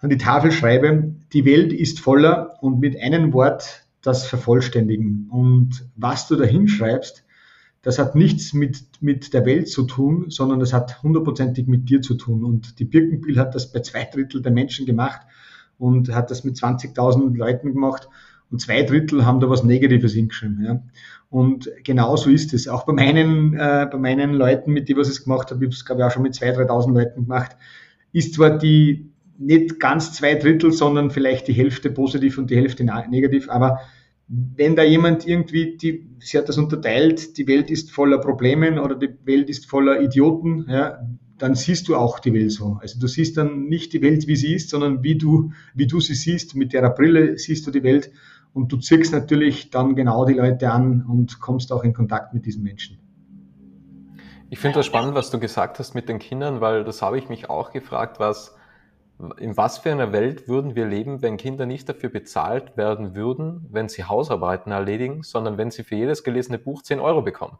an 0.00 0.10
die 0.10 0.18
Tafel 0.18 0.52
schreibe. 0.52 1.14
Die 1.32 1.44
Welt 1.44 1.72
ist 1.72 1.98
voller 1.98 2.56
und 2.62 2.78
mit 2.78 3.00
einem 3.00 3.32
Wort 3.32 3.82
das 4.02 4.24
vervollständigen. 4.24 5.28
Und 5.32 5.88
was 5.96 6.28
du 6.28 6.36
da 6.36 6.44
hinschreibst, 6.44 7.25
das 7.86 8.00
hat 8.00 8.16
nichts 8.16 8.52
mit, 8.52 8.82
mit 9.00 9.32
der 9.32 9.46
Welt 9.46 9.68
zu 9.68 9.84
tun, 9.84 10.24
sondern 10.28 10.58
das 10.58 10.72
hat 10.72 11.04
hundertprozentig 11.04 11.68
mit 11.68 11.88
dir 11.88 12.02
zu 12.02 12.14
tun. 12.14 12.42
Und 12.42 12.80
die 12.80 12.84
Birkenbill 12.84 13.38
hat 13.38 13.54
das 13.54 13.70
bei 13.70 13.78
zwei 13.78 14.02
Drittel 14.12 14.42
der 14.42 14.50
Menschen 14.50 14.86
gemacht 14.86 15.20
und 15.78 16.12
hat 16.12 16.32
das 16.32 16.42
mit 16.42 16.56
20.000 16.56 17.36
Leuten 17.36 17.72
gemacht 17.72 18.08
und 18.50 18.60
zwei 18.60 18.82
Drittel 18.82 19.24
haben 19.24 19.38
da 19.38 19.48
was 19.48 19.62
Negatives 19.62 20.14
hingeschrieben. 20.14 20.64
Ja. 20.64 20.82
Und 21.30 21.70
genauso 21.84 22.28
ist 22.28 22.52
es. 22.54 22.66
Auch 22.66 22.86
bei 22.86 22.92
meinen, 22.92 23.54
äh, 23.54 23.86
bei 23.88 23.98
meinen 23.98 24.34
Leuten, 24.34 24.72
mit 24.72 24.88
denen 24.88 25.02
ich 25.02 25.06
es 25.06 25.22
gemacht 25.22 25.52
habe, 25.52 25.64
ich 25.64 25.68
habe 25.68 25.74
es 25.76 25.84
glaube 25.84 26.00
ich 26.00 26.06
auch 26.08 26.10
schon 26.10 26.24
mit 26.24 26.34
2.000, 26.34 26.66
3.000 26.66 26.92
Leuten 26.92 27.22
gemacht, 27.22 27.56
ist 28.10 28.34
zwar 28.34 28.58
die 28.58 29.12
nicht 29.38 29.78
ganz 29.78 30.12
zwei 30.12 30.34
Drittel, 30.34 30.72
sondern 30.72 31.12
vielleicht 31.12 31.46
die 31.46 31.52
Hälfte 31.52 31.90
positiv 31.90 32.36
und 32.36 32.50
die 32.50 32.56
Hälfte 32.56 32.82
negativ, 32.82 33.48
aber 33.48 33.78
wenn 34.28 34.74
da 34.74 34.82
jemand 34.82 35.26
irgendwie, 35.26 35.76
die, 35.76 36.08
sie 36.18 36.38
hat 36.38 36.48
das 36.48 36.58
unterteilt, 36.58 37.38
die 37.38 37.46
Welt 37.46 37.70
ist 37.70 37.92
voller 37.92 38.18
Problemen 38.18 38.78
oder 38.78 38.96
die 38.96 39.14
Welt 39.24 39.48
ist 39.48 39.66
voller 39.66 40.00
Idioten, 40.00 40.66
ja, 40.68 40.98
dann 41.38 41.54
siehst 41.54 41.88
du 41.88 41.96
auch 41.96 42.18
die 42.18 42.32
Welt 42.32 42.50
so. 42.50 42.78
Also 42.80 42.98
du 42.98 43.06
siehst 43.06 43.36
dann 43.36 43.66
nicht 43.66 43.92
die 43.92 44.02
Welt, 44.02 44.26
wie 44.26 44.36
sie 44.36 44.54
ist, 44.54 44.70
sondern 44.70 45.02
wie 45.02 45.16
du, 45.16 45.52
wie 45.74 45.86
du 45.86 46.00
sie 46.00 46.14
siehst. 46.14 46.56
Mit 46.56 46.72
der 46.72 46.88
Brille 46.90 47.38
siehst 47.38 47.66
du 47.66 47.70
die 47.70 47.82
Welt 47.82 48.10
und 48.52 48.72
du 48.72 48.78
ziehst 48.78 49.12
natürlich 49.12 49.70
dann 49.70 49.94
genau 49.94 50.24
die 50.24 50.34
Leute 50.34 50.72
an 50.72 51.04
und 51.06 51.40
kommst 51.40 51.72
auch 51.72 51.84
in 51.84 51.92
Kontakt 51.92 52.32
mit 52.32 52.46
diesen 52.46 52.62
Menschen. 52.62 52.98
Ich 54.48 54.58
finde 54.58 54.78
das 54.78 54.86
spannend, 54.86 55.14
was 55.14 55.30
du 55.30 55.38
gesagt 55.38 55.78
hast 55.78 55.94
mit 55.94 56.08
den 56.08 56.18
Kindern, 56.18 56.60
weil 56.60 56.84
das 56.84 57.02
habe 57.02 57.18
ich 57.18 57.28
mich 57.28 57.50
auch 57.50 57.72
gefragt, 57.72 58.18
was 58.18 58.55
in 59.38 59.56
was 59.56 59.78
für 59.78 59.90
einer 59.90 60.12
Welt 60.12 60.46
würden 60.46 60.74
wir 60.74 60.86
leben, 60.86 61.22
wenn 61.22 61.38
Kinder 61.38 61.64
nicht 61.64 61.88
dafür 61.88 62.10
bezahlt 62.10 62.76
werden 62.76 63.14
würden, 63.14 63.66
wenn 63.70 63.88
sie 63.88 64.04
Hausarbeiten 64.04 64.72
erledigen, 64.72 65.22
sondern 65.22 65.56
wenn 65.56 65.70
sie 65.70 65.84
für 65.84 65.94
jedes 65.94 66.22
gelesene 66.22 66.58
Buch 66.58 66.82
10 66.82 67.00
Euro 67.00 67.22
bekommen? 67.22 67.58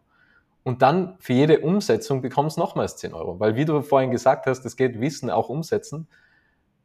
Und 0.64 0.82
dann 0.82 1.16
für 1.18 1.32
jede 1.32 1.60
Umsetzung 1.60 2.20
bekommst 2.20 2.56
du 2.56 2.60
nochmals 2.60 2.96
10 2.96 3.14
Euro. 3.14 3.40
Weil 3.40 3.56
wie 3.56 3.64
du 3.64 3.80
vorhin 3.82 4.10
gesagt 4.10 4.46
hast, 4.46 4.66
es 4.66 4.76
geht 4.76 5.00
Wissen 5.00 5.30
auch 5.30 5.48
umsetzen. 5.48 6.08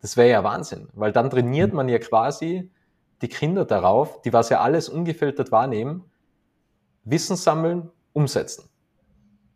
Das 0.02 0.16
wäre 0.16 0.30
ja 0.30 0.44
Wahnsinn. 0.44 0.88
Weil 0.94 1.12
dann 1.12 1.30
trainiert 1.30 1.74
man 1.74 1.90
ja 1.90 1.98
quasi 1.98 2.70
die 3.22 3.28
Kinder 3.28 3.66
darauf, 3.66 4.22
die 4.22 4.32
was 4.32 4.50
ja 4.50 4.62
alles 4.62 4.88
ungefiltert 4.88 5.52
wahrnehmen, 5.52 6.06
Wissen 7.04 7.36
sammeln, 7.36 7.90
umsetzen. 8.14 8.70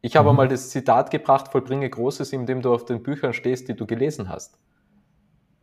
Ich 0.02 0.16
habe 0.16 0.32
mhm. 0.32 0.38
mal 0.38 0.48
das 0.48 0.72
Zitat 0.72 1.10
gebracht, 1.12 1.50
vollbringe 1.50 1.90
Großes, 1.90 2.34
indem 2.34 2.62
du 2.62 2.74
auf 2.74 2.86
den 2.86 3.02
Büchern 3.02 3.34
stehst, 3.34 3.70
die 3.70 3.76
du 3.76 3.86
gelesen 3.86 4.28
hast 4.28 4.58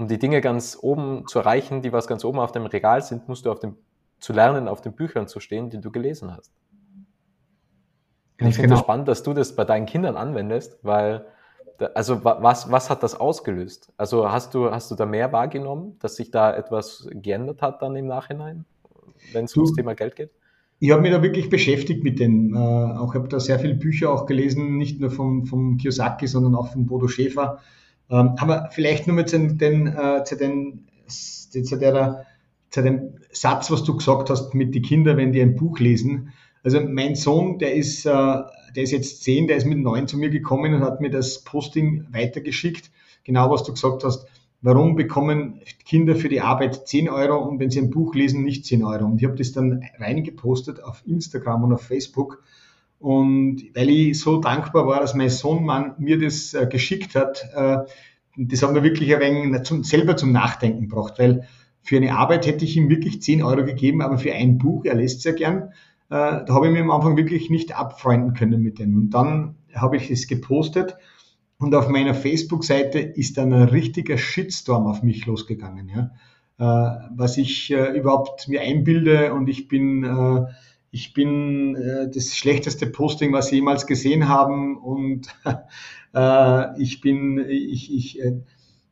um 0.02 0.08
die 0.08 0.18
Dinge 0.18 0.40
ganz 0.40 0.76
oben 0.80 1.26
zu 1.28 1.38
erreichen, 1.38 1.80
die 1.80 1.92
was 1.92 2.08
ganz 2.08 2.24
oben 2.24 2.40
auf 2.40 2.50
dem 2.50 2.66
Regal 2.66 3.02
sind, 3.02 3.28
musst 3.28 3.46
du 3.46 3.52
auf 3.52 3.60
dem, 3.60 3.76
zu 4.18 4.32
lernen, 4.32 4.66
auf 4.66 4.80
den 4.80 4.94
Büchern 4.94 5.28
zu 5.28 5.38
stehen, 5.38 5.70
die 5.70 5.80
du 5.80 5.90
gelesen 5.92 6.36
hast. 6.36 6.52
Und 8.40 8.48
ich 8.48 8.56
finde 8.56 8.70
genau. 8.70 8.80
es 8.80 8.80
spannend, 8.80 9.06
dass 9.06 9.22
du 9.22 9.32
das 9.32 9.54
bei 9.54 9.64
deinen 9.64 9.86
Kindern 9.86 10.16
anwendest, 10.16 10.78
weil, 10.82 11.26
also 11.94 12.24
was, 12.24 12.70
was 12.72 12.90
hat 12.90 13.04
das 13.04 13.14
ausgelöst? 13.14 13.92
Also 13.96 14.30
hast 14.30 14.54
du, 14.54 14.72
hast 14.72 14.90
du 14.90 14.96
da 14.96 15.06
mehr 15.06 15.32
wahrgenommen, 15.32 15.96
dass 16.00 16.16
sich 16.16 16.32
da 16.32 16.52
etwas 16.52 17.08
geändert 17.12 17.62
hat 17.62 17.80
dann 17.80 17.94
im 17.94 18.06
Nachhinein, 18.06 18.64
wenn 19.32 19.44
es 19.44 19.56
ums 19.56 19.72
Thema 19.74 19.94
Geld 19.94 20.16
geht? 20.16 20.30
Ich 20.80 20.90
habe 20.90 21.02
mich 21.02 21.12
da 21.12 21.22
wirklich 21.22 21.48
beschäftigt 21.48 22.02
mit 22.02 22.18
dem. 22.18 22.56
Äh, 22.56 22.58
auch 22.58 23.14
habe 23.14 23.28
da 23.28 23.38
sehr 23.38 23.60
viele 23.60 23.74
Bücher 23.74 24.10
auch 24.10 24.26
gelesen, 24.26 24.78
nicht 24.78 24.98
nur 24.98 25.12
vom, 25.12 25.46
vom 25.46 25.76
Kiyosaki, 25.76 26.26
sondern 26.26 26.56
auch 26.56 26.72
von 26.72 26.86
Bodo 26.86 27.06
Schäfer. 27.06 27.60
Ähm, 28.12 28.34
aber 28.36 28.68
vielleicht 28.70 29.06
nur 29.06 29.16
mal 29.16 29.26
zu, 29.26 29.38
den, 29.38 29.86
äh, 29.86 30.22
zu, 30.24 30.36
den, 30.36 30.86
zu, 31.06 31.78
der, 31.78 32.26
zu 32.68 32.82
dem 32.82 33.14
Satz, 33.32 33.70
was 33.70 33.84
du 33.84 33.96
gesagt 33.96 34.28
hast 34.28 34.54
mit 34.54 34.74
den 34.74 34.82
Kindern, 34.82 35.16
wenn 35.16 35.32
die 35.32 35.40
ein 35.40 35.56
Buch 35.56 35.78
lesen. 35.78 36.32
Also 36.62 36.80
mein 36.80 37.14
Sohn, 37.16 37.58
der 37.58 37.74
ist, 37.74 38.04
äh, 38.04 38.10
der 38.10 38.82
ist 38.82 38.92
jetzt 38.92 39.22
zehn, 39.24 39.46
der 39.46 39.56
ist 39.56 39.64
mit 39.64 39.78
neun 39.78 40.06
zu 40.06 40.18
mir 40.18 40.28
gekommen 40.28 40.74
und 40.74 40.82
hat 40.82 41.00
mir 41.00 41.10
das 41.10 41.42
Posting 41.42 42.06
weitergeschickt. 42.12 42.90
Genau, 43.24 43.50
was 43.50 43.64
du 43.64 43.72
gesagt 43.72 44.04
hast. 44.04 44.26
Warum 44.60 44.94
bekommen 44.94 45.60
Kinder 45.84 46.14
für 46.14 46.28
die 46.28 46.40
Arbeit 46.40 46.86
10 46.86 47.08
Euro 47.08 47.38
und 47.38 47.58
wenn 47.58 47.70
sie 47.70 47.80
ein 47.80 47.90
Buch 47.90 48.14
lesen, 48.14 48.44
nicht 48.44 48.64
10 48.64 48.84
Euro? 48.84 49.06
Und 49.06 49.20
ich 49.20 49.24
habe 49.24 49.36
das 49.36 49.52
dann 49.52 49.82
reingepostet 49.98 50.84
auf 50.84 51.02
Instagram 51.04 51.64
und 51.64 51.72
auf 51.72 51.82
Facebook 51.82 52.44
und 53.02 53.64
weil 53.74 53.90
ich 53.90 54.20
so 54.20 54.40
dankbar 54.40 54.86
war, 54.86 55.00
dass 55.00 55.14
mein 55.14 55.28
Sohn 55.28 55.68
mir 55.98 56.18
das 56.18 56.54
äh, 56.54 56.66
geschickt 56.66 57.16
hat, 57.16 57.44
äh, 57.52 57.78
das 58.36 58.62
hat 58.62 58.72
mir 58.72 58.84
wirklich 58.84 59.12
ein 59.12 59.20
wenig 59.20 59.62
zum, 59.64 59.82
selber 59.82 60.16
zum 60.16 60.30
Nachdenken 60.30 60.82
gebracht, 60.82 61.14
weil 61.18 61.48
für 61.82 61.96
eine 61.96 62.16
Arbeit 62.16 62.46
hätte 62.46 62.64
ich 62.64 62.76
ihm 62.76 62.88
wirklich 62.88 63.20
10 63.20 63.42
Euro 63.42 63.64
gegeben, 63.64 64.02
aber 64.02 64.18
für 64.18 64.32
ein 64.32 64.56
Buch, 64.56 64.84
er 64.84 64.94
lässt 64.94 65.22
sehr 65.22 65.32
gern, 65.32 65.72
äh, 66.10 66.44
da 66.46 66.46
habe 66.48 66.68
ich 66.68 66.72
mir 66.72 66.80
am 66.80 66.92
Anfang 66.92 67.16
wirklich 67.16 67.50
nicht 67.50 67.76
abfreunden 67.76 68.34
können 68.34 68.62
mit 68.62 68.78
dem. 68.78 68.96
Und 68.96 69.10
dann 69.10 69.56
habe 69.74 69.96
ich 69.96 70.08
es 70.08 70.28
gepostet 70.28 70.96
und 71.58 71.74
auf 71.74 71.88
meiner 71.88 72.14
Facebook-Seite 72.14 73.00
ist 73.00 73.36
dann 73.36 73.52
ein 73.52 73.68
richtiger 73.68 74.16
Shitstorm 74.16 74.86
auf 74.86 75.02
mich 75.02 75.26
losgegangen, 75.26 75.88
ja. 75.88 76.10
Äh, 76.58 77.08
was 77.16 77.36
ich 77.36 77.72
äh, 77.72 77.98
überhaupt 77.98 78.46
mir 78.46 78.60
einbilde 78.60 79.32
und 79.34 79.48
ich 79.48 79.66
bin 79.66 80.04
äh, 80.04 80.44
ich 80.92 81.14
bin 81.14 81.74
äh, 81.74 82.08
das 82.08 82.36
schlechteste 82.36 82.86
Posting, 82.86 83.32
was 83.32 83.48
Sie 83.48 83.56
jemals 83.56 83.86
gesehen 83.86 84.28
haben 84.28 84.76
und 84.76 85.26
äh, 86.14 86.80
ich 86.80 87.00
bin, 87.00 87.44
ich, 87.48 87.92
ich, 87.92 88.20
äh, 88.22 88.34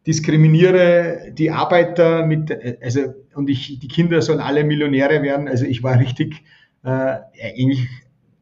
diskriminiere 0.07 1.31
die 1.33 1.51
Arbeiter 1.51 2.25
mit, 2.25 2.51
also, 2.83 3.15
und 3.35 3.51
ich, 3.51 3.79
die 3.79 3.89
Kinder 3.89 4.23
sollen 4.23 4.41
alle 4.41 4.65
Millionäre 4.65 5.23
werden. 5.23 5.47
Also 5.47 5.67
ich 5.67 5.83
war 5.83 5.99
richtig 5.99 6.43
äh, 6.83 6.89
eigentlich 6.89 7.87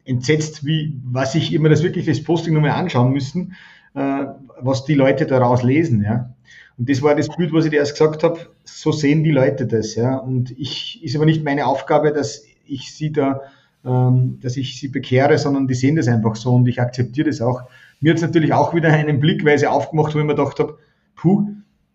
entsetzt, 0.04 0.64
wie, 0.64 0.96
was 1.04 1.34
ich 1.34 1.52
immer 1.52 1.68
das 1.68 1.82
wirklich 1.82 2.06
das 2.06 2.22
Posting 2.22 2.54
nochmal 2.54 2.70
anschauen 2.70 3.12
müssen, 3.12 3.56
äh, 3.94 4.24
was 4.60 4.84
die 4.84 4.94
Leute 4.94 5.26
daraus 5.26 5.64
lesen, 5.64 6.02
ja. 6.02 6.32
Und 6.78 6.88
das 6.88 7.02
war 7.02 7.16
das 7.16 7.28
Bild, 7.36 7.52
was 7.52 7.64
ich 7.64 7.72
dir 7.72 7.78
erst 7.78 7.94
gesagt 7.94 8.22
habe, 8.22 8.38
so 8.62 8.92
sehen 8.92 9.24
die 9.24 9.32
Leute 9.32 9.66
das, 9.66 9.96
ja. 9.96 10.16
Und 10.16 10.52
ich, 10.56 11.02
ist 11.02 11.16
aber 11.16 11.24
nicht 11.24 11.44
meine 11.44 11.66
Aufgabe, 11.66 12.12
dass 12.12 12.44
ich 12.68 12.94
sie 12.94 13.12
da, 13.12 13.40
ähm, 13.84 14.38
dass 14.40 14.56
ich 14.56 14.78
sie 14.78 14.88
bekehre, 14.88 15.38
sondern 15.38 15.66
die 15.66 15.74
sehen 15.74 15.96
das 15.96 16.08
einfach 16.08 16.36
so 16.36 16.54
und 16.54 16.66
ich 16.68 16.80
akzeptiere 16.80 17.28
das 17.28 17.40
auch. 17.40 17.62
Mir 18.00 18.10
hat 18.10 18.16
es 18.16 18.22
natürlich 18.22 18.52
auch 18.52 18.74
wieder 18.74 18.92
einen 18.92 19.20
Blickweise 19.20 19.70
aufgemacht, 19.70 20.14
wo 20.14 20.18
ich 20.18 20.24
mir 20.24 20.34
gedacht 20.34 20.58
habe, 20.58 20.78
puh, 21.16 21.48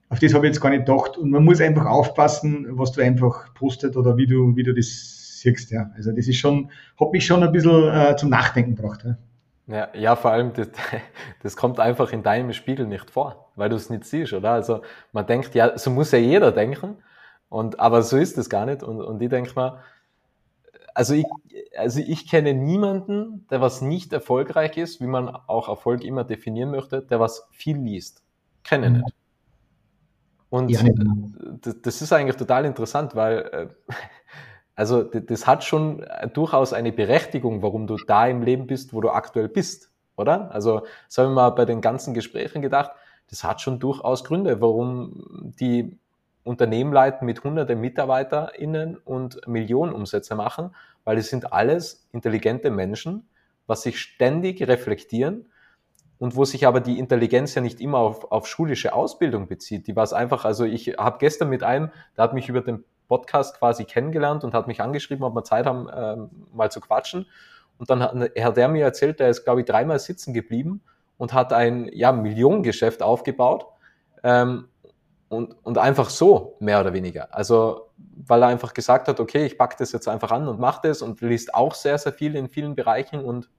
auf 0.10 0.20
das 0.20 0.34
habe 0.34 0.46
ich 0.46 0.54
jetzt 0.54 0.62
gar 0.62 0.70
nicht 0.70 0.86
gedacht. 0.86 1.18
Und 1.18 1.32
man 1.32 1.44
muss 1.44 1.62
einfach 1.62 1.86
aufpassen, 1.86 2.68
was 2.72 2.92
du 2.92 3.02
einfach 3.02 3.54
postet 3.54 3.96
oder 3.98 4.18
wie 4.18 4.28
du, 4.28 4.56
wie 4.56 4.64
du 4.64 4.74
das 4.74 5.40
siehst. 5.42 5.72
Ja. 5.72 5.92
Also 5.96 6.12
das 6.12 6.28
ist 6.28 6.38
schon, 6.38 6.70
hat 7.00 7.12
mich 7.12 7.26
schon 7.26 7.44
ein 7.44 7.52
bisschen 7.52 7.90
äh, 7.90 8.16
zum 8.16 8.30
Nachdenken 8.30 8.76
gebracht. 8.76 9.04
Ja. 9.06 9.18
Ja, 9.66 9.88
ja, 9.94 10.16
vor 10.18 10.32
allem, 10.32 10.52
das, 10.54 10.68
das 11.42 11.56
kommt 11.56 11.80
einfach 11.80 12.12
in 12.12 12.22
deinem 12.22 12.52
Spiegel 12.52 12.86
nicht 12.86 13.10
vor, 13.10 13.50
weil 13.56 13.70
du 13.70 13.78
es 13.78 13.90
nicht 13.90 14.04
siehst, 14.04 14.34
oder? 14.34 14.52
Also 14.52 14.82
man 15.14 15.26
denkt, 15.26 15.56
ja, 15.56 15.78
so 15.78 15.90
muss 15.90 16.12
ja 16.12 16.20
jeder 16.20 16.52
denken, 16.52 16.98
und, 17.54 17.80
aber 17.80 18.02
so 18.02 18.18
ist 18.18 18.38
es 18.38 18.50
gar 18.50 18.66
nicht. 18.66 18.82
Und, 18.82 19.00
und 19.00 19.22
ich 19.22 19.30
denke 19.30 19.52
mal, 19.56 19.80
also 20.94 21.14
ich, 21.14 21.26
also 21.78 22.00
ich 22.00 22.30
kenne 22.30 22.54
niemanden, 22.54 23.48
der 23.50 23.62
was 23.62 23.82
nicht 23.82 24.14
erfolgreich 24.14 24.78
ist, 24.78 25.02
wie 25.02 25.08
man 25.08 25.30
auch 25.30 25.70
Erfolg 25.70 26.04
immer 26.04 26.24
definieren 26.24 26.72
möchte, 26.72 27.02
der 27.02 27.20
was 27.20 27.48
viel 27.52 27.78
liest. 27.78 28.24
Kenne 28.64 28.90
mhm. 28.90 28.98
nicht. 28.98 29.16
Und 30.50 30.70
ja, 30.70 30.82
das 31.82 32.02
ist 32.02 32.14
eigentlich 32.14 32.36
total 32.36 32.66
interessant, 32.66 33.16
weil 33.16 33.40
äh, 33.40 33.68
also 34.76 35.04
das 35.04 35.48
hat 35.48 35.64
schon 35.64 36.06
durchaus 36.34 36.74
eine 36.74 36.92
Berechtigung, 36.92 37.62
warum 37.62 37.88
du 37.88 37.98
da 37.98 38.28
im 38.28 38.44
Leben 38.44 38.68
bist, 38.68 38.94
wo 38.94 39.02
du 39.02 39.10
aktuell 39.10 39.50
bist, 39.50 39.92
oder? 40.16 40.52
Also 40.52 40.86
das 41.08 41.18
haben 41.18 41.30
wir 41.30 41.36
mal 41.36 41.50
bei 41.52 41.66
den 41.66 41.82
ganzen 41.82 42.14
Gesprächen 42.14 42.62
gedacht, 42.62 42.92
das 43.30 43.44
hat 43.44 43.62
schon 43.62 43.80
durchaus 43.80 44.24
Gründe, 44.24 44.62
warum 44.62 45.54
die 45.60 45.98
Unternehmen 46.44 46.92
leiten 46.92 47.26
mit 47.26 47.44
hunderten 47.44 47.80
MitarbeiterInnen 47.80 48.98
und 48.98 49.48
Millionen 49.48 49.94
Umsätze 49.94 50.36
machen, 50.36 50.76
weil 51.04 51.18
es 51.18 51.30
sind 51.30 51.54
alles 51.54 52.08
intelligente 52.12 52.70
Menschen, 52.70 53.30
was 53.66 53.84
sich 53.84 54.00
ständig 54.00 54.68
reflektieren 54.68 55.46
und 56.20 56.36
wo 56.36 56.46
sich 56.46 56.68
aber 56.68 56.80
die 56.80 57.00
Intelligenz 57.00 57.56
ja 57.56 57.62
nicht 57.62 57.82
immer 57.82 58.00
auf, 58.00 58.32
auf 58.32 58.48
schulische 58.48 58.94
Ausbildung 58.94 59.48
bezieht. 59.48 59.88
Die 59.88 59.96
war 59.96 60.04
es 60.04 60.14
einfach, 60.14 60.46
also 60.46 60.66
ich 60.66 60.96
habe 60.98 61.18
gestern 61.20 61.50
mit 61.50 61.64
einem, 61.64 61.92
der 62.18 62.26
hat 62.26 62.34
mich 62.34 62.50
über 62.50 62.62
den 62.62 62.84
Podcast 63.08 63.58
quasi 63.58 63.86
kennengelernt 63.86 64.44
und 64.44 64.54
hat 64.54 64.68
mich 64.68 64.82
angeschrieben, 64.82 65.24
ob 65.24 65.36
wir 65.36 65.44
Zeit 65.44 65.66
haben, 65.66 65.88
ähm, 65.94 66.30
mal 66.54 66.72
zu 66.72 66.82
quatschen. 66.82 67.28
Und 67.78 67.90
dann 67.90 68.02
hat, 68.02 68.16
hat 68.16 68.58
er 68.58 68.68
mir 68.68 68.84
erzählt, 68.84 69.20
der 69.20 69.30
ist, 69.30 69.44
glaube 69.44 69.62
ich, 69.62 69.66
dreimal 69.66 70.00
sitzen 70.00 70.34
geblieben 70.34 70.82
und 71.18 71.34
hat 71.34 71.54
ein 71.54 71.90
ja, 71.92 72.12
Millionengeschäft 72.12 73.02
aufgebaut. 73.02 73.66
Ähm, 74.24 74.70
und, 75.34 75.56
und 75.64 75.78
einfach 75.78 76.10
so, 76.10 76.56
mehr 76.60 76.80
oder 76.80 76.94
weniger. 76.94 77.34
Also, 77.34 77.90
weil 77.98 78.42
er 78.42 78.48
einfach 78.48 78.74
gesagt 78.74 79.08
hat, 79.08 79.20
okay, 79.20 79.46
ich 79.46 79.58
packe 79.58 79.76
das 79.78 79.92
jetzt 79.92 80.08
einfach 80.08 80.32
an 80.32 80.48
und 80.48 80.60
mache 80.60 80.88
das 80.88 81.02
und 81.02 81.22
liest 81.22 81.54
auch 81.54 81.76
sehr, 81.76 81.98
sehr 81.98 82.14
viel 82.14 82.36
in 82.36 82.48
vielen 82.48 82.76
Bereichen 82.76 83.24
und 83.24 83.50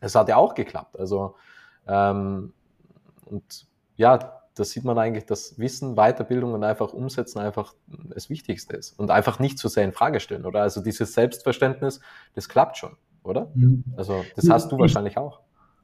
es 0.00 0.14
hat 0.14 0.28
ja 0.28 0.36
auch 0.36 0.54
geklappt. 0.54 0.98
Also, 0.98 1.36
ähm, 1.86 2.52
und 3.26 3.66
ja, 3.96 4.40
da 4.54 4.64
sieht 4.64 4.84
man 4.84 4.98
eigentlich, 4.98 5.26
dass 5.26 5.58
Wissen, 5.58 5.96
Weiterbildung 5.96 6.52
und 6.52 6.62
einfach 6.62 6.92
Umsetzen 6.92 7.40
einfach 7.40 7.74
das 7.86 8.30
Wichtigste 8.30 8.76
ist 8.76 8.98
und 8.98 9.10
einfach 9.10 9.38
nicht 9.38 9.58
zu 9.58 9.68
sehr 9.68 9.84
in 9.84 9.92
Frage 9.92 10.20
stellen, 10.20 10.46
oder? 10.46 10.62
Also 10.62 10.80
dieses 10.80 11.12
Selbstverständnis, 11.14 12.00
das 12.34 12.48
klappt 12.48 12.76
schon, 12.76 12.96
oder? 13.24 13.50
Mhm. 13.54 13.84
Also 13.96 14.24
das 14.36 14.48
hast 14.48 14.70
du 14.70 14.78
wahrscheinlich 14.78 15.16
auch. 15.16 15.40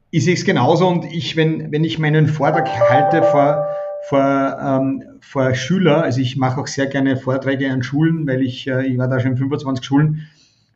Ich 0.09 0.25
sehe 0.25 0.33
es 0.33 0.45
genauso 0.45 0.87
und 0.87 1.05
ich, 1.05 1.35
wenn, 1.35 1.71
wenn 1.71 1.83
ich 1.83 1.99
meinen 1.99 2.27
Vortrag 2.27 2.67
halte 2.89 3.23
vor, 3.23 3.67
vor, 4.09 4.57
ähm, 4.59 5.03
vor 5.21 5.53
Schüler, 5.55 6.03
also 6.03 6.21
ich 6.21 6.37
mache 6.37 6.59
auch 6.59 6.67
sehr 6.67 6.87
gerne 6.87 7.17
Vorträge 7.17 7.71
an 7.71 7.83
Schulen, 7.83 8.27
weil 8.27 8.41
ich, 8.41 8.67
äh, 8.67 8.85
ich 8.87 8.97
war 8.97 9.07
da 9.07 9.19
schon 9.19 9.31
in 9.31 9.37
25 9.37 9.85
Schulen, 9.85 10.27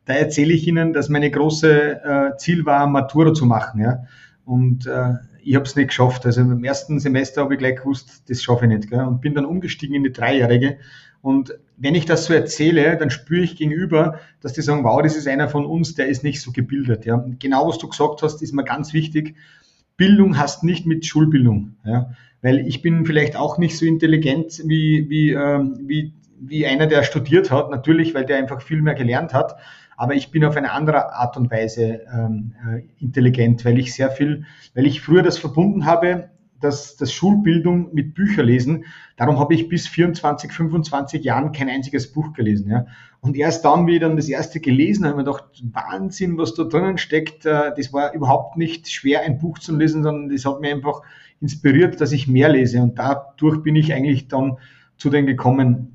da 0.06 0.14
erzähle 0.14 0.54
ich 0.54 0.68
ihnen, 0.68 0.94
dass 0.94 1.10
meine 1.10 1.32
große 1.32 2.04
äh, 2.04 2.38
Ziel 2.38 2.66
war, 2.66 2.88
Matura 2.88 3.34
zu 3.34 3.46
machen, 3.46 3.82
ja. 3.82 4.04
Und 4.46 4.86
äh, 4.86 5.16
ich 5.46 5.56
habe 5.56 5.66
es 5.66 5.76
nicht 5.76 5.90
geschafft. 5.90 6.26
Also 6.26 6.42
im 6.42 6.64
ersten 6.64 7.00
Semester 7.00 7.42
habe 7.42 7.54
ich 7.54 7.60
gleich 7.60 7.78
gewusst, 7.78 8.24
das 8.28 8.44
schaffe 8.44 8.66
ich 8.66 8.72
nicht. 8.72 8.90
Gell? 8.90 9.02
Und 9.02 9.22
bin 9.22 9.36
dann 9.36 9.46
umgestiegen 9.46 9.96
in 9.96 10.04
die 10.04 10.12
Dreijährige. 10.12 10.78
Und 11.22 11.58
wenn 11.78 11.96
ich 11.96 12.06
das 12.06 12.26
so 12.26 12.34
erzähle, 12.34 12.98
dann 12.98 13.10
spüre 13.10 13.44
ich 13.44 13.56
gegenüber, 13.56 14.20
dass 14.42 14.54
die 14.54 14.62
sagen, 14.62 14.84
wow, 14.84 15.02
das 15.02 15.16
ist 15.16 15.28
einer 15.28 15.48
von 15.48 15.66
uns, 15.66 15.96
der 15.96 16.08
ist 16.08 16.24
nicht 16.24 16.42
so 16.42 16.52
gebildet. 16.52 17.06
Ja? 17.06 17.26
Genau 17.40 17.68
was 17.68 17.78
du 17.78 17.88
gesagt 17.88 18.22
hast, 18.22 18.42
ist 18.42 18.54
mir 18.54 18.64
ganz 18.64 18.94
wichtig. 18.94 19.36
Bildung 19.98 20.38
hast 20.38 20.64
nicht 20.64 20.86
mit 20.86 21.06
Schulbildung. 21.06 21.76
Ja? 21.84 22.12
Weil 22.46 22.60
ich 22.60 22.84
bin 22.84 23.08
vielleicht 23.08 23.36
auch 23.36 23.58
nicht 23.58 23.76
so 23.76 23.88
intelligent 23.88 24.62
wie, 24.66 25.10
wie, 25.10 25.32
ähm, 25.32 25.80
wie, 25.88 26.14
wie 26.40 26.68
einer, 26.68 26.86
der 26.86 27.02
studiert 27.02 27.50
hat, 27.50 27.72
natürlich, 27.72 28.14
weil 28.14 28.24
der 28.24 28.38
einfach 28.38 28.62
viel 28.62 28.84
mehr 28.84 28.94
gelernt 28.94 29.34
hat. 29.34 29.56
Aber 29.98 30.14
ich 30.14 30.30
bin 30.30 30.46
auf 30.46 30.56
eine 30.56 30.72
andere 30.72 31.12
Art 31.12 31.38
und 31.38 31.50
Weise 31.50 32.02
ähm, 32.14 32.54
äh, 32.64 32.84
intelligent, 33.04 33.66
weil 33.66 33.80
ich 33.80 33.96
sehr 33.96 34.12
viel, 34.12 34.46
weil 34.76 34.86
ich 34.86 35.02
früher 35.02 35.24
das 35.24 35.40
verbunden 35.40 35.88
habe, 35.88 36.30
dass 36.62 36.96
das 36.96 37.12
Schulbildung 37.12 37.94
mit 37.94 38.14
Bücher 38.14 38.44
lesen. 38.44 38.86
Darum 39.18 39.40
habe 39.40 39.54
ich 39.54 39.70
bis 39.70 39.88
24, 39.88 40.52
25 40.52 41.24
Jahren 41.24 41.52
kein 41.52 41.70
einziges 41.70 42.12
Buch 42.12 42.34
gelesen. 42.34 42.70
Ja. 42.70 42.86
Und 43.22 43.36
erst 43.36 43.66
dann, 43.66 43.88
wie 43.88 43.96
ich 43.96 44.02
dann 44.02 44.16
das 44.16 44.30
erste 44.30 44.60
gelesen 44.60 45.06
habe, 45.06 45.18
habe 45.18 45.30
ich 45.30 45.38
gedacht, 45.38 45.64
Wahnsinn, 45.74 46.38
was 46.38 46.54
da 46.54 46.64
drinnen 46.64 46.98
steckt. 46.98 47.46
Äh, 47.46 47.72
das 47.76 47.92
war 47.94 48.14
überhaupt 48.14 48.58
nicht 48.58 48.90
schwer, 48.90 49.22
ein 49.22 49.40
Buch 49.40 49.60
zu 49.60 49.76
lesen, 49.76 50.04
sondern 50.04 50.30
das 50.30 50.46
hat 50.46 50.62
mir 50.62 50.74
einfach 50.74 51.02
inspiriert, 51.42 52.00
dass 52.02 52.12
ich 52.12 52.28
mehr 52.28 52.50
lese. 52.50 52.82
Und 52.82 52.98
dadurch 52.98 53.62
bin 53.62 53.76
ich 53.76 53.94
eigentlich 53.94 54.28
dann 54.28 54.58
zu 54.98 55.10
denen 55.10 55.28
gekommen, 55.28 55.92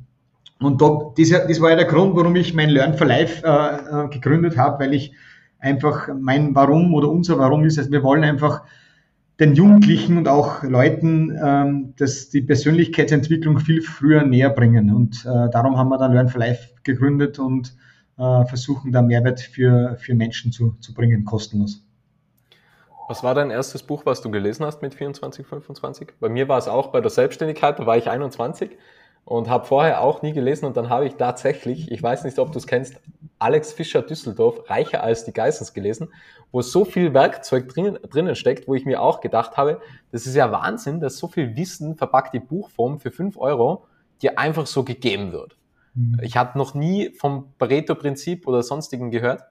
und 0.61 0.83
da, 0.83 1.13
das, 1.17 1.31
das 1.31 1.61
war 1.61 1.71
ja 1.71 1.77
der 1.77 1.87
Grund, 1.87 2.15
warum 2.17 2.37
ich 2.37 2.53
mein 2.53 2.69
Learn 2.69 2.93
for 2.95 3.07
Life 3.07 3.43
äh, 3.45 4.05
äh, 4.05 4.09
gegründet 4.09 4.59
habe, 4.59 4.85
weil 4.85 4.93
ich 4.93 5.13
einfach 5.59 6.09
mein 6.19 6.55
Warum 6.55 6.93
oder 6.95 7.09
unser 7.09 7.39
Warum 7.39 7.65
ist, 7.65 7.79
also 7.79 7.91
wir 7.91 8.03
wollen 8.03 8.25
einfach 8.25 8.63
den 9.41 9.55
Jugendlichen 9.55 10.19
und 10.19 10.29
auch 10.29 10.63
Leuten 10.63 11.37
ähm, 11.43 11.95
das, 11.97 12.29
die 12.29 12.43
Persönlichkeitsentwicklung 12.43 13.59
viel 13.59 13.81
früher 13.81 14.23
näher 14.23 14.51
bringen. 14.51 14.93
Und 14.95 15.25
äh, 15.25 15.49
darum 15.51 15.79
haben 15.79 15.89
wir 15.89 15.97
dann 15.97 16.13
Learn 16.13 16.29
for 16.29 16.41
Life 16.41 16.69
gegründet 16.83 17.39
und 17.39 17.75
äh, 18.19 18.45
versuchen 18.45 18.93
da 18.93 19.01
Mehrwert 19.01 19.41
für, 19.41 19.97
für 19.99 20.15
Menschen 20.15 20.53
zu, 20.53 20.77
zu 20.81 20.93
bringen, 20.93 21.25
kostenlos. 21.25 21.83
Was 23.09 23.25
war 23.25 23.35
dein 23.35 23.51
erstes 23.51 23.83
Buch, 23.83 24.07
was 24.07 24.21
du 24.21 24.31
gelesen 24.31 24.65
hast 24.65 24.83
mit 24.83 24.95
24, 24.95 25.45
25? 25.47 26.13
Bei 26.21 26.29
mir 26.29 26.47
war 26.49 26.59
es 26.59 26.69
auch 26.69 26.89
bei 26.89 27.01
der 27.01 27.11
Selbstständigkeit, 27.11 27.79
da 27.79 27.87
war 27.87 27.97
ich 27.97 28.09
21 28.09 28.71
und 29.25 29.49
habe 29.49 29.67
vorher 29.67 30.01
auch 30.01 30.23
nie 30.23 30.33
gelesen 30.33 30.67
und 30.67 30.77
dann 30.77 30.89
habe 30.89 31.07
ich 31.07 31.15
tatsächlich, 31.15 31.91
ich 31.91 32.03
weiß 32.03 32.25
nicht, 32.25 32.39
ob 32.39 32.53
du 32.53 32.59
es 32.59 32.67
kennst, 32.67 33.01
Alex 33.39 33.73
Fischer 33.73 34.03
Düsseldorf, 34.03 34.69
Reicher 34.69 35.03
als 35.03 35.25
die 35.25 35.33
Geissens 35.33 35.73
gelesen, 35.73 36.09
wo 36.53 36.63
so 36.63 36.85
viel 36.85 37.15
Werkzeug 37.15 37.69
drinnen, 37.69 37.99
drinnen 38.11 38.35
steckt, 38.35 38.69
wo 38.69 38.75
ich 38.75 38.85
mir 38.85 39.01
auch 39.01 39.21
gedacht 39.21 39.57
habe, 39.57 39.81
das 40.13 40.27
ist 40.27 40.35
ja 40.35 40.53
Wahnsinn, 40.53 41.01
dass 41.01 41.17
so 41.17 41.29
viel 41.29 41.57
Wissen 41.57 41.97
verpackt 41.97 42.35
in 42.35 42.47
Buchform 42.47 42.99
für 42.99 43.11
fünf 43.11 43.37
Euro 43.39 43.85
dir 44.21 44.39
einfach 44.39 44.67
so 44.67 44.85
gegeben 44.85 45.33
wird. 45.33 45.57
Mhm. 45.95 46.21
Ich 46.23 46.37
hatte 46.37 46.59
noch 46.59 46.75
nie 46.75 47.11
vom 47.11 47.53
Pareto-Prinzip 47.59 48.47
oder 48.47 48.63
sonstigen 48.63 49.11
gehört. 49.11 49.43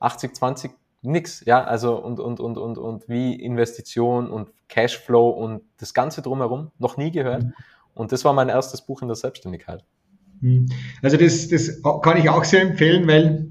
80, 0.00 0.34
20, 0.34 0.70
nix, 1.02 1.44
ja, 1.44 1.62
also 1.62 1.96
und, 1.96 2.20
und, 2.20 2.40
und, 2.40 2.58
und, 2.58 2.78
und 2.78 3.08
wie 3.08 3.34
Investition 3.34 4.30
und 4.30 4.50
Cashflow 4.68 5.30
und 5.30 5.62
das 5.78 5.94
Ganze 5.94 6.22
drumherum, 6.22 6.72
noch 6.78 6.96
nie 6.96 7.10
gehört. 7.10 7.44
Mhm. 7.44 7.54
Und 7.96 8.12
das 8.12 8.24
war 8.24 8.34
mein 8.34 8.50
erstes 8.50 8.82
Buch 8.82 9.02
in 9.02 9.08
der 9.08 9.16
Selbstständigkeit. 9.16 9.84
Hm. 10.40 10.66
Also 11.02 11.16
das, 11.16 11.48
das 11.48 11.82
kann 12.02 12.18
ich 12.18 12.28
auch 12.28 12.44
sehr 12.44 12.60
empfehlen, 12.60 13.08
weil 13.08 13.48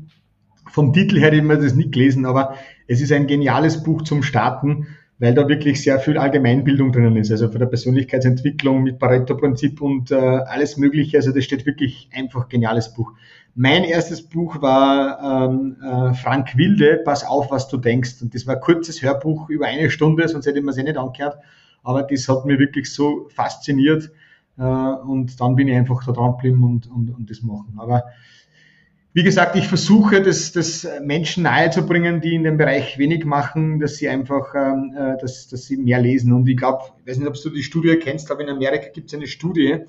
vom 0.70 0.94
Titel 0.94 1.20
her 1.20 1.34
immer 1.34 1.58
das 1.58 1.74
nicht 1.74 1.92
gelesen, 1.92 2.26
aber 2.26 2.56
es 2.88 3.02
ist 3.02 3.12
ein 3.12 3.28
geniales 3.28 3.84
Buch 3.84 4.04
zum 4.04 4.24
Starten, 4.24 4.88
weil 5.18 5.34
da 5.34 5.48
wirklich 5.48 5.82
sehr 5.82 6.00
viel 6.00 6.18
Allgemeinbildung 6.18 6.92
drinnen 6.92 7.16
ist, 7.16 7.32
also 7.32 7.50
von 7.50 7.60
der 7.60 7.68
Persönlichkeitsentwicklung 7.68 8.84
mit 8.84 9.00
Pareto-Prinzip 9.00 9.82
und 9.82 10.12
äh, 10.12 10.16
alles 10.16 10.78
Mögliche. 10.78 11.18
Also 11.18 11.32
das 11.32 11.44
steht 11.44 11.66
wirklich 11.66 12.10
einfach 12.14 12.50
geniales 12.50 12.94
Buch. 12.94 13.14
Mein 13.56 13.86
erstes 13.86 14.22
Buch 14.22 14.62
war 14.62 15.50
ähm, 15.50 15.78
äh, 15.82 16.14
Frank 16.14 16.58
Wilde, 16.58 17.02
Pass 17.04 17.26
auf, 17.26 17.50
was 17.50 17.70
du 17.70 17.78
denkst. 17.78 18.22
Und 18.22 18.36
das 18.36 18.46
war 18.46 18.56
ein 18.56 18.62
kurzes 18.62 19.02
Hörbuch 19.02 19.50
über 19.50 19.66
eine 19.66 19.90
Stunde, 19.90 20.28
sonst 20.28 20.46
hätte 20.46 20.62
man 20.62 20.74
es 20.74 20.78
eh 20.78 20.84
nicht 20.84 20.98
angehört. 20.98 21.38
Aber 21.82 22.04
das 22.04 22.28
hat 22.28 22.46
mir 22.46 22.60
wirklich 22.60 22.94
so 22.94 23.30
fasziniert, 23.34 24.12
und 24.64 25.40
dann 25.40 25.56
bin 25.56 25.68
ich 25.68 25.76
einfach 25.76 26.06
da 26.06 26.12
dran 26.12 26.34
geblieben 26.34 26.64
und, 26.64 26.90
und, 26.90 27.10
und 27.10 27.30
das 27.30 27.42
machen. 27.42 27.74
Aber 27.78 28.04
wie 29.16 29.24
gesagt, 29.24 29.56
ich 29.56 29.70
versuche, 29.70 30.22
das, 30.22 30.52
das 30.52 30.86
Menschen 31.02 31.44
nahezubringen, 31.44 32.20
die 32.20 32.36
in 32.36 32.44
dem 32.44 32.58
Bereich 32.58 32.98
wenig 32.98 33.24
machen, 33.24 33.80
dass 33.80 33.96
sie 33.96 34.10
einfach, 34.10 34.54
ähm, 34.54 34.94
äh, 34.94 35.18
dass, 35.22 35.48
dass 35.48 35.64
sie 35.64 35.78
mehr 35.78 36.02
lesen. 36.02 36.34
Und 36.34 36.50
ich 36.50 36.58
glaube, 36.58 36.84
ich 37.00 37.10
weiß 37.10 37.20
nicht, 37.20 37.28
ob 37.30 37.42
du 37.42 37.50
die 37.50 37.64
Studie 37.64 37.96
kennst, 37.96 38.30
aber 38.30 38.42
in 38.42 38.50
Amerika 38.50 38.90
gibt 38.94 39.08
es 39.08 39.14
eine 39.14 39.28
Studie, 39.28 39.86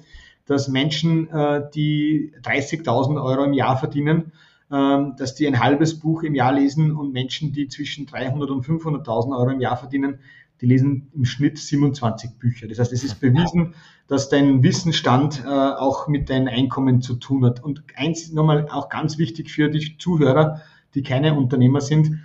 dass 0.46 0.68
Menschen, 0.68 1.28
äh, 1.28 1.62
die 1.74 2.34
30.000 2.44 3.20
Euro 3.20 3.42
im 3.42 3.52
Jahr 3.52 3.76
verdienen, 3.76 4.30
ähm, 4.70 5.14
dass 5.18 5.34
die 5.34 5.48
ein 5.48 5.58
halbes 5.58 5.98
Buch 5.98 6.22
im 6.22 6.36
Jahr 6.36 6.52
lesen 6.52 6.94
und 6.94 7.12
Menschen, 7.12 7.52
die 7.52 7.66
zwischen 7.66 8.06
300 8.06 8.48
und 8.50 8.64
500.000 8.64 9.36
Euro 9.36 9.50
im 9.50 9.60
Jahr 9.60 9.76
verdienen, 9.76 10.20
die 10.60 10.66
lesen 10.66 11.10
im 11.14 11.24
Schnitt 11.24 11.58
27 11.58 12.38
Bücher. 12.38 12.66
Das 12.68 12.78
heißt, 12.78 12.92
es 12.92 13.04
ist 13.04 13.20
bewiesen, 13.20 13.74
dass 14.08 14.28
dein 14.28 14.62
Wissensstand 14.62 15.44
äh, 15.44 15.48
auch 15.48 16.08
mit 16.08 16.30
deinem 16.30 16.48
Einkommen 16.48 17.02
zu 17.02 17.14
tun 17.16 17.44
hat. 17.44 17.62
Und 17.62 17.82
eins 17.96 18.32
nochmal 18.32 18.68
auch 18.70 18.88
ganz 18.88 19.18
wichtig 19.18 19.50
für 19.50 19.68
die 19.68 19.98
Zuhörer, 19.98 20.62
die 20.94 21.02
keine 21.02 21.34
Unternehmer 21.34 21.80
sind, 21.80 22.18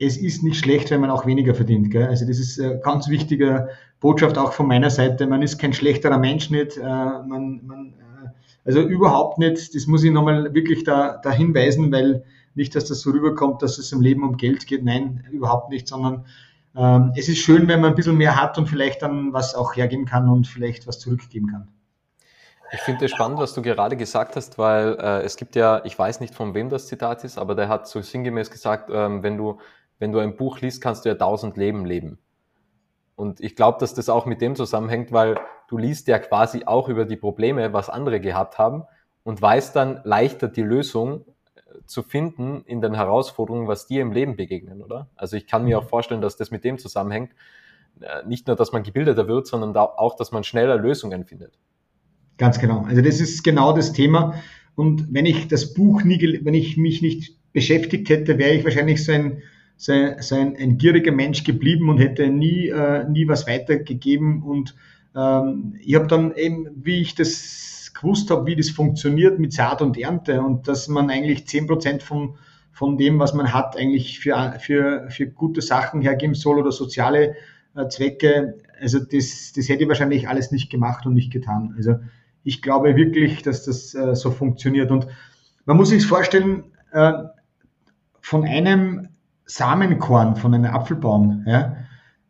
es 0.00 0.16
ist 0.16 0.42
nicht 0.42 0.58
schlecht, 0.58 0.90
wenn 0.90 1.00
man 1.00 1.10
auch 1.10 1.26
weniger 1.26 1.54
verdient. 1.54 1.90
Gell? 1.90 2.06
Also 2.06 2.26
das 2.26 2.38
ist 2.38 2.60
eine 2.60 2.78
ganz 2.78 3.08
wichtige 3.08 3.70
Botschaft 4.00 4.38
auch 4.38 4.52
von 4.52 4.68
meiner 4.68 4.90
Seite. 4.90 5.26
Man 5.26 5.42
ist 5.42 5.58
kein 5.58 5.72
schlechterer 5.72 6.18
Mensch 6.18 6.50
nicht. 6.50 6.76
Äh, 6.76 6.82
man, 6.82 7.60
man, 7.66 7.94
äh, 7.98 8.28
also 8.64 8.80
überhaupt 8.82 9.38
nicht. 9.38 9.74
Das 9.74 9.86
muss 9.86 10.04
ich 10.04 10.12
nochmal 10.12 10.54
wirklich 10.54 10.84
da, 10.84 11.18
da 11.22 11.32
hinweisen, 11.32 11.90
weil 11.90 12.22
nicht, 12.54 12.74
dass 12.74 12.86
das 12.86 13.00
so 13.00 13.10
rüberkommt, 13.10 13.62
dass 13.62 13.78
es 13.78 13.92
im 13.92 14.00
Leben 14.00 14.22
um 14.22 14.36
Geld 14.36 14.66
geht. 14.66 14.84
Nein, 14.84 15.24
überhaupt 15.32 15.70
nicht, 15.70 15.88
sondern 15.88 16.24
ähm, 16.78 17.12
es 17.16 17.28
ist 17.28 17.38
schön, 17.38 17.68
wenn 17.68 17.80
man 17.80 17.90
ein 17.90 17.96
bisschen 17.96 18.16
mehr 18.16 18.40
hat 18.40 18.56
und 18.58 18.66
vielleicht 18.66 19.02
dann 19.02 19.32
was 19.32 19.54
auch 19.54 19.76
hergeben 19.76 20.06
kann 20.06 20.28
und 20.28 20.46
vielleicht 20.46 20.86
was 20.86 20.98
zurückgeben 20.98 21.48
kann. 21.48 21.68
Ich 22.70 22.80
finde 22.80 23.06
es 23.06 23.12
spannend, 23.12 23.38
was 23.38 23.54
du 23.54 23.62
gerade 23.62 23.96
gesagt 23.96 24.36
hast, 24.36 24.58
weil 24.58 24.96
äh, 25.00 25.22
es 25.22 25.36
gibt 25.36 25.56
ja, 25.56 25.82
ich 25.84 25.98
weiß 25.98 26.20
nicht 26.20 26.34
von 26.34 26.54
wem 26.54 26.68
das 26.68 26.86
Zitat 26.86 27.24
ist, 27.24 27.38
aber 27.38 27.54
der 27.54 27.68
hat 27.68 27.88
so 27.88 28.00
sinngemäß 28.02 28.50
gesagt, 28.50 28.90
ähm, 28.92 29.22
wenn 29.22 29.36
du 29.36 29.58
wenn 29.98 30.12
du 30.12 30.18
ein 30.18 30.36
Buch 30.36 30.60
liest, 30.60 30.80
kannst 30.80 31.04
du 31.04 31.08
ja 31.08 31.14
tausend 31.14 31.56
Leben 31.56 31.84
leben. 31.84 32.18
Und 33.16 33.40
ich 33.40 33.56
glaube, 33.56 33.78
dass 33.80 33.94
das 33.94 34.08
auch 34.08 34.26
mit 34.26 34.40
dem 34.40 34.54
zusammenhängt, 34.54 35.12
weil 35.12 35.40
du 35.68 35.76
liest 35.76 36.06
ja 36.06 36.18
quasi 36.18 36.64
auch 36.66 36.88
über 36.88 37.04
die 37.04 37.16
Probleme, 37.16 37.72
was 37.72 37.90
andere 37.90 38.20
gehabt 38.20 38.58
haben 38.58 38.84
und 39.24 39.42
weißt 39.42 39.74
dann 39.74 40.00
leichter 40.04 40.48
die 40.48 40.62
Lösung 40.62 41.24
zu 41.88 42.02
finden 42.02 42.62
in 42.66 42.80
den 42.80 42.94
Herausforderungen, 42.94 43.66
was 43.66 43.86
dir 43.86 44.02
im 44.02 44.12
Leben 44.12 44.36
begegnen, 44.36 44.82
oder? 44.82 45.08
Also 45.16 45.36
ich 45.36 45.46
kann 45.46 45.64
mir 45.64 45.78
auch 45.78 45.88
vorstellen, 45.88 46.20
dass 46.20 46.36
das 46.36 46.50
mit 46.50 46.62
dem 46.64 46.78
zusammenhängt. 46.78 47.32
Äh, 48.00 48.26
nicht 48.26 48.46
nur, 48.46 48.56
dass 48.56 48.72
man 48.72 48.82
gebildeter 48.82 49.26
wird, 49.26 49.46
sondern 49.46 49.76
auch, 49.76 50.16
dass 50.16 50.30
man 50.30 50.44
schneller 50.44 50.76
Lösungen 50.76 51.24
findet. 51.24 51.58
Ganz 52.36 52.58
genau. 52.58 52.84
Also 52.84 53.02
das 53.02 53.20
ist 53.20 53.42
genau 53.42 53.72
das 53.72 53.92
Thema. 53.92 54.34
Und 54.76 55.12
wenn 55.12 55.26
ich 55.26 55.48
das 55.48 55.74
Buch 55.74 56.04
nie, 56.04 56.40
wenn 56.44 56.54
ich 56.54 56.76
mich 56.76 57.02
nicht 57.02 57.36
beschäftigt 57.52 58.08
hätte, 58.10 58.38
wäre 58.38 58.52
ich 58.52 58.64
wahrscheinlich 58.64 59.04
so 59.04 59.12
ein, 59.12 59.42
so 59.76 59.92
ein, 59.92 60.20
so 60.20 60.36
ein, 60.36 60.56
ein 60.56 60.78
gieriger 60.78 61.10
Mensch 61.10 61.42
geblieben 61.42 61.88
und 61.88 61.98
hätte 61.98 62.28
nie, 62.28 62.68
äh, 62.68 63.08
nie 63.08 63.26
was 63.26 63.48
weitergegeben. 63.48 64.42
Und 64.42 64.76
ähm, 65.16 65.74
ich 65.80 65.94
habe 65.94 66.06
dann 66.06 66.34
eben, 66.36 66.68
wie 66.76 67.00
ich 67.00 67.14
das 67.14 67.57
gewusst 68.00 68.30
habe, 68.30 68.46
wie 68.46 68.56
das 68.56 68.70
funktioniert 68.70 69.38
mit 69.38 69.52
Saat 69.52 69.82
und 69.82 69.98
Ernte 69.98 70.40
und 70.40 70.68
dass 70.68 70.88
man 70.88 71.10
eigentlich 71.10 71.46
zehn 71.46 71.66
Prozent 71.66 72.02
von, 72.02 72.36
von 72.72 72.96
dem, 72.96 73.18
was 73.18 73.34
man 73.34 73.52
hat, 73.52 73.76
eigentlich 73.76 74.20
für, 74.20 74.56
für, 74.60 75.10
für 75.10 75.26
gute 75.26 75.60
Sachen 75.60 76.00
hergeben 76.00 76.34
soll 76.34 76.58
oder 76.58 76.72
soziale 76.72 77.34
äh, 77.74 77.88
Zwecke. 77.88 78.58
Also 78.80 78.98
das, 78.98 79.52
das 79.54 79.68
hätte 79.68 79.82
ich 79.82 79.88
wahrscheinlich 79.88 80.28
alles 80.28 80.50
nicht 80.50 80.70
gemacht 80.70 81.06
und 81.06 81.14
nicht 81.14 81.32
getan. 81.32 81.74
Also 81.76 81.96
ich 82.44 82.62
glaube 82.62 82.96
wirklich, 82.96 83.42
dass 83.42 83.64
das 83.64 83.94
äh, 83.94 84.14
so 84.14 84.30
funktioniert. 84.30 84.90
Und 84.90 85.06
man 85.64 85.76
muss 85.76 85.90
sich 85.90 86.06
vorstellen, 86.06 86.64
äh, 86.92 87.12
von 88.20 88.44
einem 88.44 89.08
Samenkorn, 89.46 90.36
von 90.36 90.54
einem 90.54 90.72
Apfelbaum, 90.72 91.44
ja, 91.46 91.76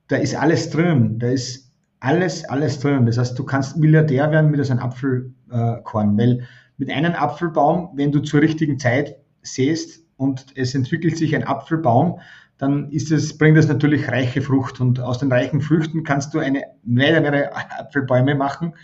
da 0.09 0.17
ist 0.17 0.35
alles 0.35 0.71
drin. 0.71 1.19
Da 1.19 1.29
ist 1.29 1.68
alles, 2.01 2.45
alles 2.45 2.81
drin. 2.81 3.07
Das 3.07 3.19
heißt, 3.19 3.39
du 3.39 3.45
kannst 3.45 3.77
Milliardär 3.77 4.31
werden 4.31 4.51
mit 4.51 4.65
so 4.65 4.73
einem 4.73 4.83
Apfelkorn, 4.83 6.17
weil 6.17 6.47
mit 6.77 6.91
einem 6.91 7.15
Apfelbaum, 7.15 7.91
wenn 7.95 8.13
du 8.13 8.21
zur 8.21 8.41
richtigen 8.41 8.79
Zeit 8.79 9.17
säst 9.43 10.05
und 10.17 10.47
es 10.55 10.75
entwickelt 10.75 11.17
sich 11.17 11.35
ein 11.35 11.45
Apfelbaum, 11.45 12.21
dann 12.59 12.91
ist 12.91 13.13
es, 13.13 13.39
bringt 13.39 13.57
es 13.57 13.69
natürlich 13.69 14.09
reiche 14.09 14.43
Frucht 14.43 14.81
und 14.81 15.01
aus 15.01 15.19
den 15.19 15.31
reichen 15.31 15.61
Früchten 15.61 16.03
kannst 16.03 16.35
du 16.35 16.41
eine 16.41 16.63
mehrere, 16.85 17.55
Apfelbäume 17.55 18.35
machen. 18.35 18.75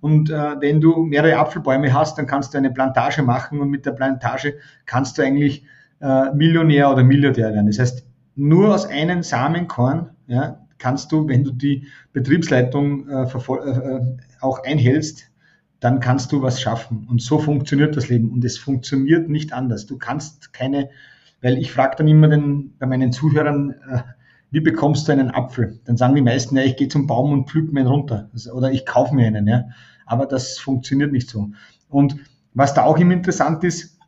Und 0.00 0.30
äh, 0.30 0.60
wenn 0.60 0.80
du 0.80 1.04
mehrere 1.04 1.36
Apfelbäume 1.36 1.92
hast, 1.92 2.18
dann 2.18 2.26
kannst 2.26 2.54
du 2.54 2.58
eine 2.58 2.70
Plantage 2.70 3.22
machen 3.22 3.60
und 3.60 3.70
mit 3.70 3.86
der 3.86 3.92
Plantage 3.92 4.54
kannst 4.86 5.18
du 5.18 5.22
eigentlich 5.22 5.64
äh, 6.00 6.32
Millionär 6.32 6.90
oder 6.90 7.04
Milliardär 7.04 7.52
werden. 7.52 7.66
Das 7.66 7.78
heißt, 7.78 8.04
nur 8.34 8.74
aus 8.74 8.86
einem 8.86 9.22
Samenkorn 9.22 10.10
ja, 10.26 10.58
kannst 10.80 11.12
du, 11.12 11.28
wenn 11.28 11.44
du 11.44 11.52
die 11.52 11.86
Betriebsleitung 12.12 13.08
äh, 13.08 13.22
äh, 13.22 14.16
auch 14.40 14.64
einhältst, 14.64 15.30
dann 15.78 16.00
kannst 16.00 16.32
du 16.32 16.42
was 16.42 16.60
schaffen. 16.60 17.06
Und 17.08 17.22
so 17.22 17.38
funktioniert 17.38 17.96
das 17.96 18.08
Leben. 18.08 18.30
Und 18.30 18.44
es 18.44 18.58
funktioniert 18.58 19.28
nicht 19.28 19.52
anders. 19.52 19.86
Du 19.86 19.96
kannst 19.96 20.52
keine, 20.52 20.90
weil 21.40 21.58
ich 21.58 21.70
frage 21.70 21.96
dann 21.96 22.08
immer 22.08 22.28
den, 22.28 22.74
bei 22.78 22.86
meinen 22.86 23.12
Zuhörern, 23.12 23.74
äh, 23.88 24.02
wie 24.50 24.60
bekommst 24.60 25.06
du 25.06 25.12
einen 25.12 25.30
Apfel? 25.30 25.78
Dann 25.84 25.96
sagen 25.96 26.16
die 26.16 26.22
meisten, 26.22 26.56
ja, 26.56 26.64
ich 26.64 26.76
gehe 26.76 26.88
zum 26.88 27.06
Baum 27.06 27.32
und 27.32 27.48
pflück 27.48 27.72
mir 27.72 27.80
einen 27.80 27.88
runter. 27.88 28.28
Also, 28.32 28.52
oder 28.52 28.72
ich 28.72 28.84
kaufe 28.84 29.14
mir 29.14 29.26
einen, 29.26 29.46
ja. 29.46 29.66
Aber 30.06 30.26
das 30.26 30.58
funktioniert 30.58 31.12
nicht 31.12 31.30
so. 31.30 31.50
Und 31.88 32.16
was 32.52 32.74
da 32.74 32.82
auch 32.82 32.98
immer 32.98 33.14
interessant 33.14 33.62
ist, 33.62 33.98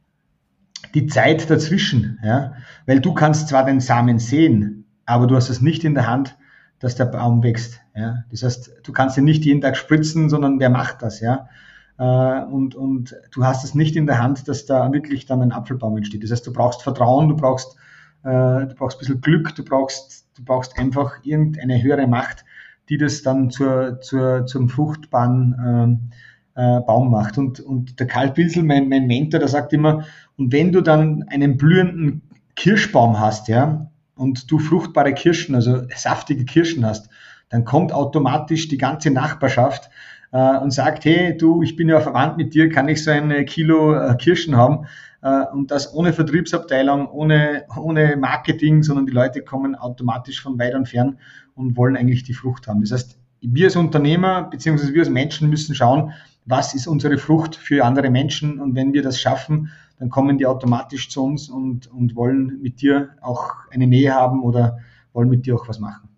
die 0.95 1.07
Zeit 1.07 1.49
dazwischen, 1.49 2.19
ja. 2.25 2.55
Weil 2.87 3.01
du 3.01 3.15
kannst 3.15 3.49
zwar 3.49 3.65
den 3.65 3.81
Samen 3.81 4.19
sehen, 4.19 4.85
aber 5.07 5.27
du 5.27 5.37
hast 5.37 5.49
es 5.49 5.61
nicht 5.61 5.85
in 5.85 5.95
der 5.95 6.09
Hand, 6.09 6.37
dass 6.83 6.97
der 6.97 7.07
Baum 7.07 7.43
wächst. 7.43 7.81
Ja? 7.95 8.25
Das 8.31 8.43
heißt, 8.43 8.73
du 8.83 8.93
kannst 8.93 9.17
ihn 9.17 9.25
nicht 9.25 9.45
jeden 9.45 9.61
Tag 9.61 9.77
spritzen, 9.77 10.29
sondern 10.29 10.59
wer 10.59 10.69
macht 10.69 11.01
das? 11.01 11.21
Ja? 11.21 11.49
Äh, 11.97 12.45
und, 12.45 12.75
und 12.75 13.17
du 13.31 13.45
hast 13.45 13.65
es 13.65 13.75
nicht 13.75 13.95
in 13.95 14.07
der 14.07 14.21
Hand, 14.21 14.49
dass 14.49 14.67
da 14.67 14.93
wirklich 14.93 15.25
dann 15.25 15.43
ein 15.43 15.53
Apfelbaum 15.53 15.97
entsteht. 15.97 16.25
Das 16.25 16.33
heißt, 16.33 16.47
du 16.47 16.53
brauchst 16.53 16.83
Vertrauen, 16.83 17.29
du 17.29 17.37
brauchst, 17.37 17.77
äh, 18.25 18.67
du 18.67 18.75
brauchst 18.77 18.99
ein 18.99 18.99
bisschen 18.99 19.21
Glück, 19.21 19.55
du 19.55 19.65
brauchst, 19.65 20.27
du 20.37 20.45
brauchst 20.45 20.77
einfach 20.77 21.19
irgendeine 21.23 21.81
höhere 21.81 22.09
Macht, 22.09 22.45
die 22.89 22.99
das 22.99 23.23
dann 23.23 23.51
zur, 23.51 24.01
zur, 24.01 24.45
zum 24.47 24.69
fruchtbaren 24.69 26.11
äh, 26.55 26.81
Baum 26.81 27.13
macht. 27.13 27.39
Und, 27.39 27.61
und 27.61 28.01
der 28.01 28.09
Karl 28.09 28.33
Pilsel, 28.33 28.65
mein, 28.65 28.89
mein 28.89 29.07
Mentor, 29.07 29.39
der 29.39 29.49
sagt 29.49 29.73
immer, 29.73 30.05
und 30.37 30.53
wenn 30.53 30.73
du 30.73 30.81
dann 30.81 31.25
einen 31.29 31.57
blühenden 31.57 32.23
Kirschbaum 32.57 33.21
hast, 33.21 33.49
ja, 33.49 33.92
und 34.23 34.51
du 34.51 34.61
fruchtbare 34.61 35.13
Kirschen, 35.15 35.57
also 35.57 35.83
saftige 35.95 36.45
Kirschen 36.45 36.87
hast, 36.87 37.11
dann 37.49 37.65
kommt 37.65 37.93
automatisch 37.93 38.69
die 38.69 38.79
ganze 38.79 39.11
Nachbarschaft 39.11 39.91
äh, 40.31 40.59
und 40.59 40.71
sagt, 40.71 41.05
hey, 41.05 41.37
du, 41.37 41.63
ich 41.63 41.75
bin 41.75 41.89
ja 41.89 42.01
verwandt 42.01 42.37
mit 42.37 42.55
dir, 42.55 42.69
kann 42.69 42.89
ich 42.89 43.03
so 43.03 43.11
ein 43.11 43.45
Kilo 43.47 43.95
äh, 43.95 44.15
Kirschen 44.15 44.57
haben? 44.57 44.87
Äh, 45.23 45.47
und 45.53 45.73
das 45.73 45.93
ohne 45.93 46.13
Vertriebsabteilung, 46.13 47.09
ohne, 47.11 47.65
ohne 47.77 48.17
Marketing, 48.17 48.85
sondern 48.85 49.07
die 49.07 49.13
Leute 49.13 49.43
kommen 49.43 49.75
automatisch 49.75 50.41
von 50.41 50.57
weit 50.57 50.77
und 50.77 50.89
fern 50.89 51.19
und 51.57 51.77
wollen 51.77 51.97
eigentlich 51.97 52.23
die 52.23 52.35
Frucht 52.35 52.69
haben. 52.69 52.81
Das 52.81 52.93
heißt, 52.93 53.19
wir 53.41 53.67
als 53.67 53.75
Unternehmer 53.75 54.45
beziehungsweise 54.45 54.95
wir 54.95 55.01
als 55.01 55.11
Menschen 55.11 55.51
müssen 55.51 55.75
schauen, 55.75 56.13
was 56.47 56.75
ist 56.75 56.87
unsere 56.87 57.19
Frucht 57.19 57.57
für 57.57 57.85
andere 57.85 58.09
Menschen 58.09 58.61
und 58.61 58.77
wenn 58.77 58.93
wir 58.93 59.03
das 59.03 59.21
schaffen, 59.21 59.71
dann 60.03 60.11
kommen 60.11 60.37
die 60.37 60.47
automatisch 60.47 61.11
zu 61.11 61.25
uns 61.25 61.49
und, 61.49 61.87
und 61.93 62.17
wollen 62.17 62.61
mit 62.61 62.81
dir 62.81 63.11
auch 63.21 63.53
eine 63.71 63.87
Nähe 63.87 64.13
haben 64.13 64.43
oder 64.43 64.81
wollen 65.13 65.29
mit 65.29 65.47
dir 65.47 65.55
auch 65.55 65.69
was 65.69 65.79
machen. 65.79 66.09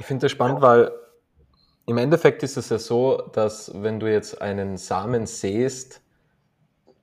Ich 0.00 0.04
finde 0.04 0.22
das 0.22 0.32
spannend, 0.32 0.60
weil 0.60 0.90
im 1.86 1.96
Endeffekt 1.96 2.42
ist 2.42 2.56
es 2.56 2.68
ja 2.68 2.78
so, 2.78 3.22
dass 3.32 3.70
wenn 3.80 4.00
du 4.00 4.10
jetzt 4.10 4.42
einen 4.42 4.76
Samen 4.76 5.26
säst, 5.26 6.02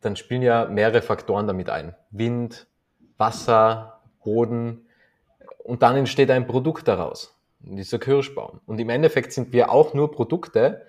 dann 0.01 0.17
spielen 0.17 0.41
ja 0.41 0.65
mehrere 0.65 1.01
Faktoren 1.01 1.47
damit 1.47 1.69
ein. 1.69 1.95
Wind, 2.09 2.67
Wasser, 3.17 4.01
Boden 4.25 4.87
und 5.63 5.83
dann 5.83 5.95
entsteht 5.95 6.29
ein 6.31 6.47
Produkt 6.47 6.89
daraus, 6.89 7.39
dieser 7.61 7.97
Kirschbaum. 7.97 8.59
Und 8.65 8.77
im 8.77 8.89
Endeffekt 8.89 9.31
sind 9.31 9.53
wir 9.53 9.71
auch 9.71 9.93
nur 9.93 10.11
Produkte, 10.11 10.85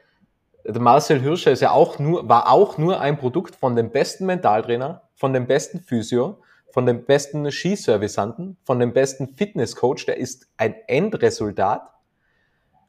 der 0.64 0.80
Marcel 0.80 1.20
Hirscher 1.20 1.50
ist 1.50 1.60
ja 1.60 1.72
auch 1.72 1.98
nur, 1.98 2.28
war 2.28 2.50
auch 2.50 2.78
nur 2.78 3.00
ein 3.00 3.18
Produkt 3.18 3.56
von 3.56 3.74
dem 3.74 3.90
besten 3.90 4.26
Mentaltrainer, 4.26 5.02
von 5.14 5.32
dem 5.32 5.46
besten 5.46 5.80
Physio, 5.80 6.40
von 6.70 6.86
dem 6.86 7.04
besten 7.04 7.50
Skiservisanten, 7.50 8.56
von 8.64 8.78
dem 8.78 8.92
besten 8.92 9.28
Fitnesscoach. 9.28 10.06
Der 10.06 10.16
ist 10.16 10.48
ein 10.56 10.74
Endresultat 10.86 11.90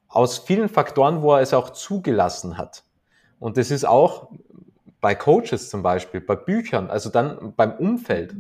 aus 0.08 0.38
vielen 0.38 0.70
Faktoren, 0.70 1.22
wo 1.22 1.34
er 1.34 1.42
es 1.42 1.54
auch 1.54 1.72
zugelassen 1.72 2.58
hat. 2.58 2.84
Und 3.40 3.58
das 3.58 3.72
ist 3.72 3.86
auch 3.86 4.30
bei 5.02 5.16
Coaches 5.16 5.70
zum 5.70 5.84
Beispiel, 5.84 6.22
bei 6.22 6.36
Büchern, 6.36 6.90
also 6.90 7.10
dann 7.10 7.54
beim 7.58 7.74
Umfeld. 7.74 8.36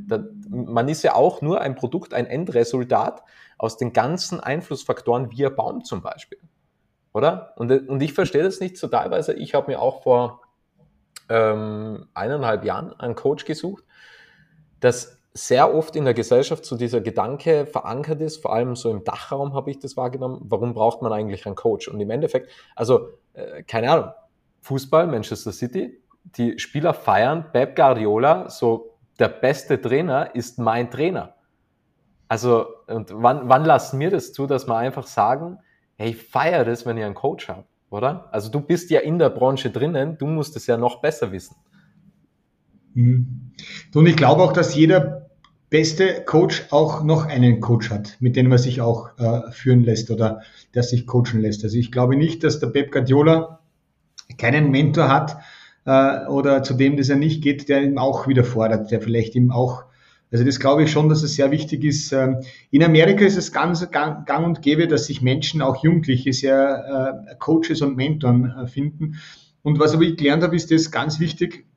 Man 0.49 0.87
ist 0.87 1.03
ja 1.03 1.15
auch 1.15 1.41
nur 1.41 1.59
ein 1.59 1.75
Produkt, 1.75 2.13
ein 2.13 2.25
Endresultat 2.25 3.23
aus 3.57 3.75
den 3.75 3.91
ganzen 3.91 4.39
Einflussfaktoren 4.39 5.31
wie 5.31 5.45
ein 5.45 5.55
Baum 5.55 5.83
zum 5.83 6.01
Beispiel 6.01 6.39
oder? 7.13 7.53
Und, 7.55 7.71
und 7.87 8.01
ich 8.01 8.13
verstehe 8.13 8.43
das 8.43 8.59
nicht 8.59 8.77
so 8.77 8.87
teilweise. 8.87 9.33
Ich 9.33 9.53
habe 9.53 9.71
mir 9.71 9.81
auch 9.81 10.03
vor 10.03 10.41
ähm, 11.29 12.07
eineinhalb 12.13 12.65
Jahren 12.65 12.93
einen 12.99 13.15
Coach 13.15 13.45
gesucht, 13.45 13.83
dass 14.79 15.19
sehr 15.33 15.73
oft 15.73 15.95
in 15.95 16.05
der 16.05 16.13
Gesellschaft 16.13 16.65
so 16.65 16.77
dieser 16.77 17.01
Gedanke 17.01 17.65
verankert 17.65 18.21
ist, 18.21 18.41
vor 18.41 18.53
allem 18.53 18.75
so 18.75 18.91
im 18.91 19.03
Dachraum 19.03 19.55
habe 19.55 19.71
ich 19.71 19.79
das 19.79 19.97
wahrgenommen, 19.97 20.41
warum 20.43 20.73
braucht 20.73 21.01
man 21.01 21.11
eigentlich 21.11 21.45
einen 21.45 21.55
Coach? 21.55 21.87
Und 21.87 21.99
im 21.99 22.11
Endeffekt, 22.11 22.51
also 22.75 23.09
äh, 23.33 23.63
keine 23.63 23.91
Ahnung, 23.91 24.11
Fußball, 24.61 25.07
Manchester 25.07 25.51
City, 25.51 25.99
die 26.23 26.59
Spieler 26.59 26.93
feiern 26.93 27.51
Pep 27.51 27.75
Guardiola, 27.75 28.49
so 28.49 28.95
der 29.19 29.29
beste 29.29 29.81
Trainer 29.81 30.35
ist 30.35 30.59
mein 30.59 30.89
Trainer. 30.89 31.35
Also, 32.27 32.67
und 32.87 33.11
wann, 33.13 33.49
wann 33.49 33.65
lassen 33.65 33.99
wir 33.99 34.09
das 34.09 34.33
zu, 34.33 34.47
dass 34.47 34.67
wir 34.67 34.75
einfach 34.75 35.05
sagen, 35.05 35.59
hey, 35.95 36.11
ich 36.11 36.17
feiere 36.17 36.65
das, 36.65 36.85
wenn 36.85 36.97
ihr 36.97 37.05
einen 37.05 37.15
Coach 37.15 37.47
habt, 37.49 37.67
oder? 37.89 38.29
Also 38.31 38.49
du 38.49 38.59
bist 38.59 38.89
ja 38.89 38.99
in 38.99 39.19
der 39.19 39.29
Branche 39.29 39.69
drinnen, 39.69 40.17
du 40.17 40.27
musst 40.27 40.55
es 40.55 40.67
ja 40.67 40.77
noch 40.77 41.01
besser 41.01 41.31
wissen. 41.31 41.55
Und 42.95 44.05
ich 44.05 44.15
glaube 44.15 44.43
auch, 44.43 44.53
dass 44.53 44.75
jeder 44.75 45.29
beste 45.69 46.23
Coach 46.23 46.67
auch 46.69 47.03
noch 47.03 47.25
einen 47.25 47.59
Coach 47.59 47.89
hat, 47.89 48.17
mit 48.19 48.35
dem 48.35 48.51
er 48.51 48.59
sich 48.59 48.79
auch 48.81 49.17
äh, 49.17 49.51
führen 49.51 49.83
lässt 49.83 50.11
oder 50.11 50.41
der 50.75 50.83
sich 50.83 51.07
coachen 51.07 51.41
lässt. 51.41 51.63
Also 51.63 51.77
ich 51.77 51.91
glaube 51.91 52.15
nicht, 52.15 52.43
dass 52.43 52.59
der 52.59 52.67
Pep 52.67 52.91
Guardiola 52.91 53.59
keinen 54.37 54.69
Mentor 54.69 55.07
hat 55.07 55.37
äh, 55.85 56.27
oder 56.27 56.61
zu 56.61 56.75
dem, 56.75 56.95
dass 56.95 57.09
er 57.09 57.15
nicht 57.15 57.41
geht, 57.41 57.69
der 57.69 57.81
ihn 57.81 57.97
auch 57.97 58.27
wieder 58.27 58.43
fordert, 58.43 58.91
der 58.91 59.01
vielleicht 59.01 59.33
ihm 59.33 59.49
auch 59.49 59.85
also 60.33 60.45
das 60.45 60.59
glaube 60.59 60.83
ich 60.83 60.91
schon, 60.91 61.09
dass 61.09 61.21
es 61.21 61.35
sehr 61.35 61.51
wichtig 61.51 61.83
ist. 61.83 62.11
Ähm, 62.11 62.37
in 62.71 62.83
Amerika 62.83 63.23
ist 63.23 63.37
es 63.37 63.51
ganz 63.51 63.87
gang, 63.91 64.27
und 64.43 64.63
gäbe, 64.63 64.87
dass 64.87 65.05
sich 65.05 65.21
Menschen, 65.21 65.61
auch 65.61 65.83
Jugendliche, 65.83 66.33
sehr 66.33 67.27
äh, 67.29 67.35
Coaches 67.35 67.83
und 67.83 67.95
Mentoren 67.95 68.51
äh, 68.51 68.65
finden. 68.65 69.19
Und 69.61 69.79
was 69.79 69.93
aber 69.93 70.01
ich 70.01 70.17
gelernt 70.17 70.41
habe, 70.41 70.55
ist 70.55 70.71
das 70.71 70.89
ganz 70.89 71.19
wichtig, 71.19 71.67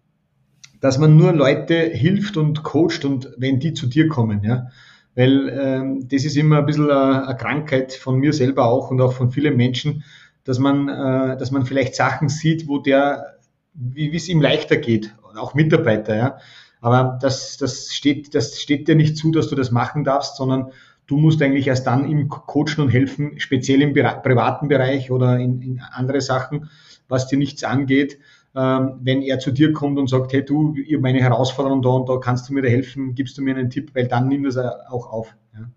dass 0.81 0.97
man 0.97 1.19
nur 1.19 1.35
Leute 1.35 1.75
hilft 1.75 2.39
und 2.39 2.63
coacht 2.63 3.05
und 3.05 3.31
wenn 3.37 3.61
die 3.61 3.75
zu 3.75 3.89
dir 3.89 4.09
kommen, 4.09 4.43
ja. 4.43 4.69
Weil 5.15 5.49
ähm, 5.49 6.09
das 6.09 6.25
ist 6.25 6.37
immer 6.37 6.59
ein 6.59 6.67
bisschen 6.67 6.91
eine, 6.91 7.37
Krankheit 7.37 7.93
von 7.93 8.19
mir 8.19 8.33
selber 8.33 8.67
auch 8.67 8.91
und 8.91 9.01
auch 9.03 9.13
von 9.13 9.31
vielen 9.31 9.57
Menschen, 9.57 10.03
dass 10.45 10.59
man, 10.59 10.89
äh, 10.89 11.37
dass 11.37 11.51
man 11.51 11.67
vielleicht 11.67 11.95
Sachen 11.95 12.31
sieht, 12.31 12.69
wo 12.69 12.79
der, 12.79 13.37
wie 13.75 14.15
es 14.17 14.29
ihm 14.29 14.41
leichter 14.41 14.79
geht, 14.79 15.15
auch 15.35 15.53
Mitarbeiter, 15.53 16.17
ja. 16.17 16.39
Aber 16.87 17.19
das, 17.21 17.57
das 17.57 17.93
steht, 17.93 18.33
das 18.35 18.61
steht 18.61 18.87
dir 18.87 18.95
nicht 18.95 19.17
zu, 19.17 19.33
dass 19.33 19.49
du 19.49 19.57
das 19.57 19.73
machen 19.73 20.05
darfst, 20.05 20.37
sondern 20.37 20.71
du 21.09 21.17
musst 21.17 21.43
eigentlich 21.43 21.67
erst 21.67 21.87
dann 21.89 22.09
ihm 22.09 22.29
coachen 22.29 22.85
und 22.85 22.91
helfen, 22.91 23.41
speziell 23.41 23.83
im 23.83 23.93
privaten 23.93 24.69
Bereich 24.69 25.11
oder 25.11 25.39
in, 25.41 25.61
in 25.63 25.81
andere 25.81 26.21
Sachen, 26.21 26.71
was 27.09 27.27
dir 27.27 27.39
nichts 27.39 27.65
angeht 27.65 28.19
ähm, 28.57 29.01
wenn 29.03 29.21
er 29.21 29.39
zu 29.39 29.51
dir 29.51 29.73
kommt 29.73 29.99
und 29.99 30.09
sagt, 30.09 30.33
hey 30.33 30.43
du, 30.43 30.75
ich 30.77 30.99
meine 30.99 31.21
Herausforderung 31.21 31.83
da 31.83 31.91
und 31.91 32.09
da, 32.09 32.17
kannst 32.17 32.49
du 32.49 32.55
mir 32.55 32.63
da 32.63 32.69
helfen, 32.69 33.15
gibst 33.15 33.37
du 33.37 33.43
mir 33.43 33.55
einen 33.55 33.69
Tipp, 33.69 33.95
weil 33.95 34.09
dann 34.09 34.29
nimmt 34.29 34.47
das 34.47 34.57
auch 34.57 35.13
auf. 35.13 35.37
Ja. 35.53 35.69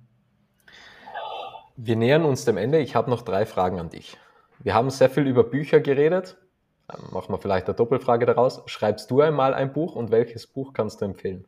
Wir 1.75 1.95
nähern 1.97 2.23
uns 2.23 2.45
dem 2.45 2.55
Ende. 2.55 2.79
Ich 2.79 2.95
habe 2.95 3.09
noch 3.09 3.23
drei 3.23 3.45
Fragen 3.45 3.79
an 3.79 3.89
dich. 3.89 4.15
Wir 4.63 4.75
haben 4.75 4.89
sehr 4.91 5.09
viel 5.09 5.27
über 5.27 5.43
Bücher 5.43 5.81
geredet. 5.81 6.37
Machen 7.11 7.33
wir 7.33 7.37
vielleicht 7.39 7.67
eine 7.67 7.75
Doppelfrage 7.75 8.25
daraus. 8.25 8.61
Schreibst 8.65 9.11
du 9.11 9.21
einmal 9.21 9.53
ein 9.53 9.73
Buch 9.73 9.95
und 9.95 10.11
welches 10.11 10.47
Buch 10.47 10.73
kannst 10.73 11.01
du 11.01 11.05
empfehlen? 11.05 11.45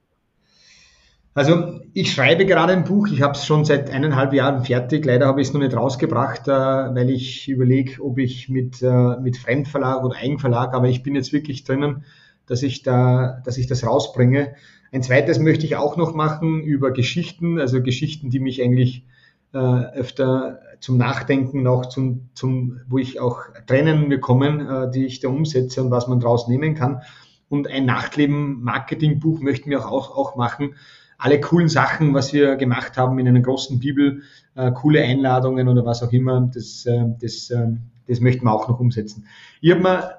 Also 1.34 1.80
ich 1.94 2.12
schreibe 2.12 2.46
gerade 2.46 2.74
ein 2.74 2.84
Buch, 2.84 3.08
ich 3.08 3.22
habe 3.22 3.34
es 3.34 3.46
schon 3.46 3.64
seit 3.64 3.90
eineinhalb 3.90 4.34
Jahren 4.34 4.66
fertig. 4.66 5.06
Leider 5.06 5.28
habe 5.28 5.40
ich 5.40 5.48
es 5.48 5.54
noch 5.54 5.62
nicht 5.62 5.76
rausgebracht, 5.76 6.48
äh, 6.50 6.52
weil 6.52 7.10
ich 7.10 7.48
überlege, 7.48 8.04
ob 8.04 8.18
ich 8.18 8.50
mit, 8.50 8.82
äh, 8.82 9.18
mit 9.22 9.38
Fremdverlag 9.38 10.04
oder 10.04 10.18
Eigenverlag, 10.18 10.74
aber 10.74 10.90
ich 10.90 11.04
bin 11.04 11.16
jetzt 11.16 11.32
wirklich 11.32 11.64
drinnen, 11.64 12.04
dass 12.48 12.64
ich, 12.64 12.84
da, 12.84 13.42
dass 13.46 13.58
ich 13.58 13.68
das 13.68 13.86
rausbringe. 13.86 14.56
Ein 14.92 15.04
zweites 15.04 15.40
möchte 15.40 15.66
ich 15.66 15.78
auch 15.78 15.96
noch 15.96 16.14
machen 16.14 16.62
über 16.64 16.92
Geschichten, 16.92 17.60
also 17.60 17.82
Geschichten, 17.82 18.30
die 18.30 18.40
mich 18.42 18.62
eigentlich 18.62 19.06
äh, 19.54 19.58
öfter 19.58 20.60
zum 20.82 20.98
Nachdenken 20.98 21.64
noch, 21.64 21.86
zum, 21.86 22.30
zum, 22.34 22.82
wo 22.90 22.98
ich 22.98 23.22
auch 23.22 23.44
Tränen 23.68 24.10
bekommen, 24.10 24.92
die 24.92 25.06
ich 25.06 25.22
da 25.22 25.30
umsetze 25.30 25.82
und 25.82 25.92
was 25.92 26.08
man 26.08 26.20
daraus 26.20 26.48
nehmen 26.48 26.76
kann. 26.76 27.02
Und 27.48 27.68
ein 27.68 27.86
Nachtleben-Marketing-Buch 27.86 29.40
möchten 29.42 29.70
wir 29.70 29.88
auch, 29.88 30.18
auch 30.18 30.36
machen, 30.36 30.76
alle 31.22 31.40
coolen 31.40 31.70
Sachen, 31.70 32.16
was 32.16 32.34
wir 32.34 32.56
gemacht 32.56 32.98
haben 32.98 33.20
in 33.20 33.28
einer 33.28 33.42
großen 33.42 33.80
Bibel, 33.80 34.24
äh, 34.56 34.72
coole 34.72 35.04
Einladungen 35.04 35.68
oder 35.68 35.86
was 35.86 36.02
auch 36.02 36.12
immer, 36.12 36.50
das, 36.52 36.84
äh, 36.88 37.06
das, 37.22 37.52
äh, 37.52 37.68
das 38.08 38.22
möchten 38.22 38.46
wir 38.46 38.52
auch 38.52 38.68
noch 38.68 38.80
umsetzen. 38.80 39.28
Ich 39.62 39.70
habe 39.70 39.82
mir 39.82 40.16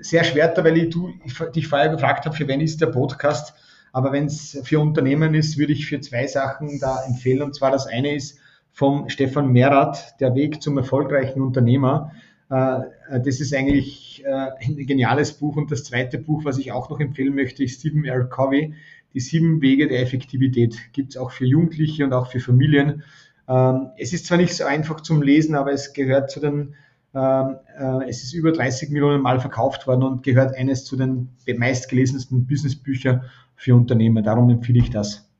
sehr 0.00 0.24
schwer, 0.24 0.54
weil 0.56 0.78
ich, 0.78 0.88
du, 0.90 1.10
ich 1.24 1.38
dich 1.52 1.68
vorher 1.68 1.90
gefragt 1.90 2.24
habe, 2.24 2.34
für 2.34 2.48
wen 2.48 2.62
ist 2.62 2.80
der 2.80 2.86
Podcast, 2.86 3.52
aber 3.92 4.12
wenn 4.12 4.26
es 4.26 4.58
für 4.64 4.80
Unternehmen 4.80 5.34
ist, 5.34 5.58
würde 5.58 5.74
ich 5.74 5.86
für 5.86 6.00
zwei 6.00 6.26
Sachen 6.26 6.80
da 6.80 7.04
empfehlen. 7.04 7.42
Und 7.42 7.54
zwar 7.54 7.70
das 7.70 7.86
eine 7.86 8.14
ist 8.14 8.38
vom 8.76 9.08
Stefan 9.08 9.52
Merath, 9.52 10.20
Der 10.20 10.34
Weg 10.34 10.60
zum 10.60 10.76
erfolgreichen 10.76 11.40
Unternehmer. 11.40 12.12
Äh, 12.50 12.80
das 13.24 13.40
ist 13.40 13.54
eigentlich 13.54 14.22
äh, 14.22 14.50
ein 14.60 14.76
geniales 14.86 15.32
Buch. 15.32 15.56
Und 15.56 15.70
das 15.70 15.84
zweite 15.84 16.18
Buch, 16.18 16.44
was 16.44 16.58
ich 16.58 16.72
auch 16.72 16.90
noch 16.90 17.00
empfehlen 17.00 17.34
möchte, 17.34 17.64
ist 17.64 17.80
Stephen 17.80 18.04
R. 18.04 18.26
Covey, 18.26 18.74
die 19.14 19.20
sieben 19.20 19.62
Wege 19.62 19.88
der 19.88 20.02
Effektivität 20.02 20.92
gibt 20.92 21.12
es 21.12 21.16
auch 21.16 21.30
für 21.30 21.46
Jugendliche 21.46 22.04
und 22.04 22.12
auch 22.12 22.30
für 22.30 22.38
Familien. 22.38 23.02
Ähm, 23.48 23.92
es 23.96 24.12
ist 24.12 24.26
zwar 24.26 24.36
nicht 24.36 24.54
so 24.54 24.64
einfach 24.64 25.00
zum 25.00 25.22
Lesen, 25.22 25.54
aber 25.54 25.72
es 25.72 25.94
gehört 25.94 26.30
zu 26.30 26.40
den, 26.40 26.74
ähm, 27.14 27.56
äh, 27.78 28.10
es 28.10 28.24
ist 28.24 28.34
über 28.34 28.52
30 28.52 28.90
Millionen 28.90 29.22
Mal 29.22 29.40
verkauft 29.40 29.86
worden 29.86 30.02
und 30.02 30.22
gehört 30.22 30.54
eines 30.54 30.84
zu 30.84 30.96
den 30.96 31.30
meistgelesensten 31.46 32.46
Businessbüchern 32.46 33.24
für 33.54 33.74
Unternehmer. 33.74 34.20
Darum 34.20 34.50
empfehle 34.50 34.80
ich 34.80 34.90
das. 34.90 35.30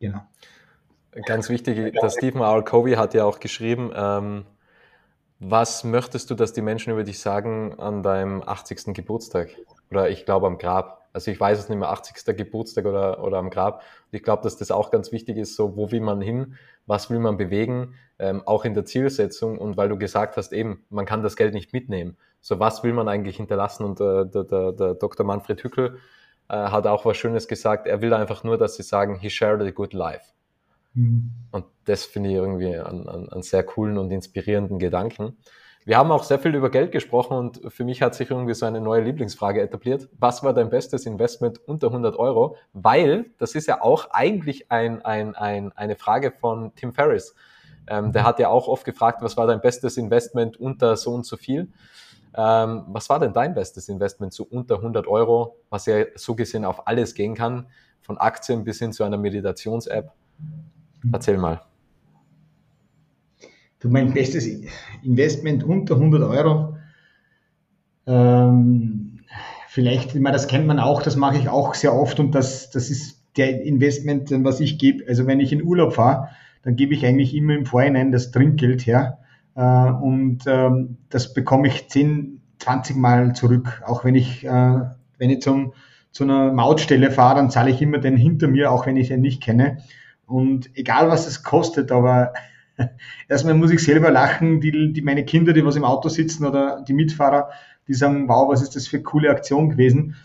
Genau. 0.00 0.22
Ganz 1.26 1.48
wichtig, 1.48 1.92
der 1.92 2.10
Stephen 2.10 2.40
R. 2.40 2.62
Covey 2.62 2.94
hat 2.94 3.14
ja 3.14 3.24
auch 3.24 3.38
geschrieben, 3.38 3.92
ähm, 3.94 4.44
was 5.38 5.84
möchtest 5.84 6.30
du, 6.30 6.34
dass 6.34 6.52
die 6.52 6.62
Menschen 6.62 6.92
über 6.92 7.04
dich 7.04 7.20
sagen 7.20 7.78
an 7.78 8.02
deinem 8.02 8.42
80. 8.42 8.94
Geburtstag? 8.94 9.50
Oder 9.90 10.10
ich 10.10 10.24
glaube 10.24 10.46
am 10.46 10.58
Grab. 10.58 11.08
Also 11.12 11.30
ich 11.30 11.38
weiß 11.38 11.58
es 11.58 11.68
nicht 11.68 11.78
mehr, 11.78 11.90
80. 11.90 12.36
Geburtstag 12.36 12.86
oder, 12.86 13.22
oder 13.22 13.38
am 13.38 13.50
Grab. 13.50 13.82
Und 14.10 14.16
ich 14.16 14.24
glaube, 14.24 14.42
dass 14.42 14.56
das 14.56 14.72
auch 14.72 14.90
ganz 14.90 15.12
wichtig 15.12 15.36
ist, 15.36 15.54
so 15.54 15.76
wo 15.76 15.92
will 15.92 16.00
man 16.00 16.20
hin, 16.20 16.56
was 16.86 17.10
will 17.10 17.20
man 17.20 17.36
bewegen, 17.36 17.94
ähm, 18.18 18.42
auch 18.46 18.64
in 18.64 18.74
der 18.74 18.84
Zielsetzung. 18.84 19.58
Und 19.58 19.76
weil 19.76 19.88
du 19.88 19.96
gesagt 19.96 20.36
hast, 20.36 20.52
eben, 20.52 20.84
man 20.90 21.06
kann 21.06 21.22
das 21.22 21.36
Geld 21.36 21.54
nicht 21.54 21.72
mitnehmen. 21.72 22.16
So 22.40 22.58
was 22.58 22.82
will 22.82 22.92
man 22.92 23.08
eigentlich 23.08 23.36
hinterlassen? 23.36 23.84
Und 23.84 24.00
äh, 24.00 24.26
der, 24.26 24.44
der, 24.44 24.72
der 24.72 24.94
Dr. 24.94 25.24
Manfred 25.24 25.62
Hückel 25.62 25.98
äh, 26.48 26.56
hat 26.56 26.88
auch 26.88 27.04
was 27.04 27.16
Schönes 27.16 27.46
gesagt. 27.46 27.86
Er 27.86 28.02
will 28.02 28.14
einfach 28.14 28.42
nur, 28.42 28.58
dass 28.58 28.74
sie 28.74 28.82
sagen, 28.82 29.16
he 29.16 29.30
shared 29.30 29.62
a 29.62 29.70
good 29.70 29.92
life. 29.92 30.34
Mhm. 30.94 31.30
Und 31.50 31.64
das 31.84 32.04
finde 32.04 32.30
ich 32.30 32.36
irgendwie 32.36 32.76
einen, 32.76 33.42
sehr 33.42 33.62
coolen 33.62 33.98
und 33.98 34.10
inspirierenden 34.10 34.78
Gedanken. 34.78 35.36
Wir 35.84 35.98
haben 35.98 36.10
auch 36.10 36.24
sehr 36.24 36.38
viel 36.38 36.54
über 36.54 36.70
Geld 36.70 36.92
gesprochen 36.92 37.36
und 37.36 37.60
für 37.70 37.84
mich 37.84 38.00
hat 38.00 38.14
sich 38.14 38.30
irgendwie 38.30 38.54
so 38.54 38.64
eine 38.64 38.80
neue 38.80 39.02
Lieblingsfrage 39.02 39.60
etabliert. 39.60 40.08
Was 40.18 40.42
war 40.42 40.54
dein 40.54 40.70
bestes 40.70 41.04
Investment 41.04 41.60
unter 41.68 41.88
100 41.88 42.16
Euro? 42.16 42.56
Weil 42.72 43.26
das 43.38 43.54
ist 43.54 43.66
ja 43.66 43.82
auch 43.82 44.10
eigentlich 44.10 44.72
ein, 44.72 45.04
ein, 45.04 45.34
ein, 45.34 45.72
eine 45.72 45.96
Frage 45.96 46.32
von 46.32 46.74
Tim 46.74 46.94
Ferriss. 46.94 47.34
Ähm, 47.86 48.12
der 48.12 48.24
hat 48.24 48.38
ja 48.38 48.48
auch 48.48 48.66
oft 48.66 48.86
gefragt, 48.86 49.20
was 49.20 49.36
war 49.36 49.46
dein 49.46 49.60
bestes 49.60 49.98
Investment 49.98 50.58
unter 50.58 50.96
so 50.96 51.12
und 51.12 51.26
so 51.26 51.36
viel? 51.36 51.70
Ähm, 52.34 52.84
was 52.88 53.10
war 53.10 53.20
denn 53.20 53.34
dein 53.34 53.54
bestes 53.54 53.90
Investment 53.90 54.32
zu 54.32 54.48
unter 54.48 54.76
100 54.76 55.06
Euro, 55.06 55.58
was 55.68 55.84
ja 55.84 56.04
so 56.14 56.34
gesehen 56.34 56.64
auf 56.64 56.86
alles 56.88 57.14
gehen 57.14 57.34
kann, 57.34 57.66
von 58.00 58.16
Aktien 58.16 58.64
bis 58.64 58.78
hin 58.78 58.92
zu 58.92 59.04
einer 59.04 59.18
Meditations-App? 59.18 60.10
Erzähl 61.12 61.38
mal. 61.38 61.62
Du, 63.80 63.90
mein 63.90 64.14
bestes 64.14 64.48
Investment 65.02 65.62
unter 65.62 65.96
100 65.96 66.22
Euro. 66.22 66.76
Ähm, 68.06 69.20
vielleicht, 69.68 70.14
das 70.14 70.48
kennt 70.48 70.66
man 70.66 70.78
auch, 70.78 71.02
das 71.02 71.16
mache 71.16 71.36
ich 71.38 71.48
auch 71.48 71.74
sehr 71.74 71.94
oft 71.94 72.18
und 72.20 72.34
das, 72.34 72.70
das 72.70 72.90
ist 72.90 73.22
der 73.36 73.62
Investment, 73.62 74.30
was 74.44 74.60
ich 74.60 74.78
gebe. 74.78 75.04
Also 75.06 75.26
wenn 75.26 75.40
ich 75.40 75.52
in 75.52 75.62
Urlaub 75.62 75.94
fahre, 75.94 76.28
dann 76.62 76.76
gebe 76.76 76.94
ich 76.94 77.04
eigentlich 77.04 77.34
immer 77.34 77.54
im 77.54 77.66
Vorhinein 77.66 78.10
das 78.10 78.30
Trinkgeld 78.30 78.86
her 78.86 79.18
äh, 79.54 79.90
und 79.90 80.44
ähm, 80.46 80.96
das 81.10 81.34
bekomme 81.34 81.68
ich 81.68 81.88
10, 81.88 82.40
20 82.58 82.96
Mal 82.96 83.34
zurück. 83.34 83.82
Auch 83.84 84.04
wenn 84.04 84.14
ich, 84.14 84.44
äh, 84.44 84.80
wenn 85.18 85.30
ich 85.30 85.42
zum, 85.42 85.74
zu 86.10 86.24
einer 86.24 86.52
Mautstelle 86.52 87.10
fahre, 87.10 87.36
dann 87.36 87.50
zahle 87.50 87.70
ich 87.70 87.82
immer 87.82 87.98
den 87.98 88.16
hinter 88.16 88.48
mir, 88.48 88.72
auch 88.72 88.86
wenn 88.86 88.96
ich 88.96 89.08
den 89.08 89.20
nicht 89.20 89.42
kenne. 89.42 89.78
Und 90.26 90.70
egal 90.74 91.08
was 91.08 91.26
es 91.26 91.42
kostet, 91.42 91.92
aber 91.92 92.32
erstmal 93.28 93.54
muss 93.54 93.70
ich 93.70 93.82
selber 93.82 94.10
lachen, 94.10 94.60
die, 94.60 94.92
die 94.92 95.02
meine 95.02 95.24
Kinder, 95.24 95.52
die 95.52 95.64
was 95.64 95.76
im 95.76 95.84
Auto 95.84 96.08
sitzen 96.08 96.44
oder 96.44 96.82
die 96.86 96.94
Mitfahrer, 96.94 97.50
die 97.88 97.94
sagen, 97.94 98.28
wow, 98.28 98.48
was 98.48 98.62
ist 98.62 98.76
das 98.76 98.86
für 98.86 98.96
eine 98.96 99.04
coole 99.04 99.30
Aktion 99.30 99.70
gewesen. 99.70 100.16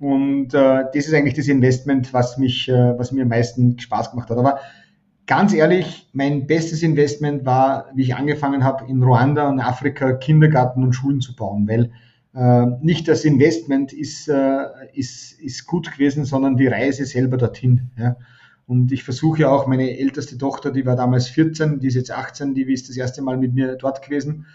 Und 0.00 0.52
äh, 0.54 0.84
das 0.92 1.06
ist 1.06 1.14
eigentlich 1.14 1.34
das 1.34 1.48
Investment, 1.48 2.12
was 2.12 2.36
mich, 2.36 2.68
äh, 2.68 2.98
was 2.98 3.12
mir 3.12 3.22
am 3.22 3.28
meisten 3.28 3.78
Spaß 3.78 4.10
gemacht 4.10 4.28
hat. 4.28 4.38
Aber 4.38 4.58
ganz 5.26 5.54
ehrlich, 5.54 6.08
mein 6.12 6.46
bestes 6.46 6.82
Investment 6.82 7.46
war, 7.46 7.86
wie 7.94 8.02
ich 8.02 8.16
angefangen 8.16 8.64
habe, 8.64 8.84
in 8.88 9.02
Ruanda 9.02 9.48
und 9.48 9.60
Afrika 9.60 10.12
Kindergarten 10.14 10.82
und 10.82 10.92
Schulen 10.92 11.20
zu 11.20 11.34
bauen, 11.36 11.68
weil 11.68 11.92
äh, 12.34 12.66
nicht 12.82 13.06
das 13.06 13.24
Investment 13.24 13.92
ist, 13.92 14.28
äh, 14.28 14.64
ist, 14.92 15.40
ist 15.40 15.66
gut 15.66 15.92
gewesen, 15.92 16.24
sondern 16.24 16.56
die 16.56 16.66
Reise 16.66 17.06
selber 17.06 17.36
dorthin. 17.36 17.90
Ja. 17.96 18.16
Und 18.66 18.92
ich 18.92 19.04
versuche 19.04 19.42
ja 19.42 19.50
auch, 19.50 19.66
meine 19.66 19.98
älteste 19.98 20.38
Tochter, 20.38 20.70
die 20.70 20.86
war 20.86 20.96
damals 20.96 21.28
14, 21.28 21.80
die 21.80 21.88
ist 21.88 21.94
jetzt 21.94 22.10
18, 22.10 22.54
die 22.54 22.62
ist 22.62 22.88
das 22.88 22.96
erste 22.96 23.22
Mal 23.22 23.36
mit 23.36 23.54
mir 23.54 23.76
dort 23.76 24.02
gewesen. 24.02 24.46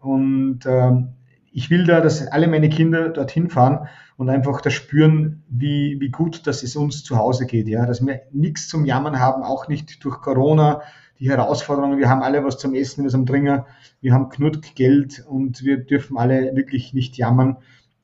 Und 0.00 0.66
äh, 0.66 0.92
ich 1.52 1.70
will 1.70 1.84
da, 1.84 2.00
dass 2.00 2.26
alle 2.26 2.48
meine 2.48 2.68
Kinder 2.68 3.10
dorthin 3.10 3.50
fahren 3.50 3.88
und 4.16 4.30
einfach 4.30 4.60
das 4.60 4.72
spüren, 4.72 5.42
wie, 5.48 6.00
wie 6.00 6.10
gut, 6.10 6.46
dass 6.46 6.62
es 6.62 6.76
uns 6.76 7.04
zu 7.04 7.16
Hause 7.16 7.46
geht. 7.46 7.68
Ja, 7.68 7.86
dass 7.86 8.04
wir 8.04 8.22
nichts 8.32 8.68
zum 8.68 8.84
Jammern 8.84 9.20
haben, 9.20 9.42
auch 9.42 9.68
nicht 9.68 10.02
durch 10.04 10.20
Corona, 10.20 10.82
die 11.20 11.30
Herausforderungen. 11.30 11.98
Wir 11.98 12.08
haben 12.08 12.22
alle 12.22 12.42
was 12.44 12.58
zum 12.58 12.74
Essen, 12.74 13.04
was 13.04 13.14
am 13.14 13.26
Dringer. 13.26 13.66
Wir 14.00 14.12
haben 14.12 14.30
genug 14.30 14.62
Geld 14.74 15.24
und 15.28 15.62
wir 15.62 15.76
dürfen 15.76 16.16
alle 16.16 16.56
wirklich 16.56 16.94
nicht 16.94 17.16
jammern. 17.16 17.58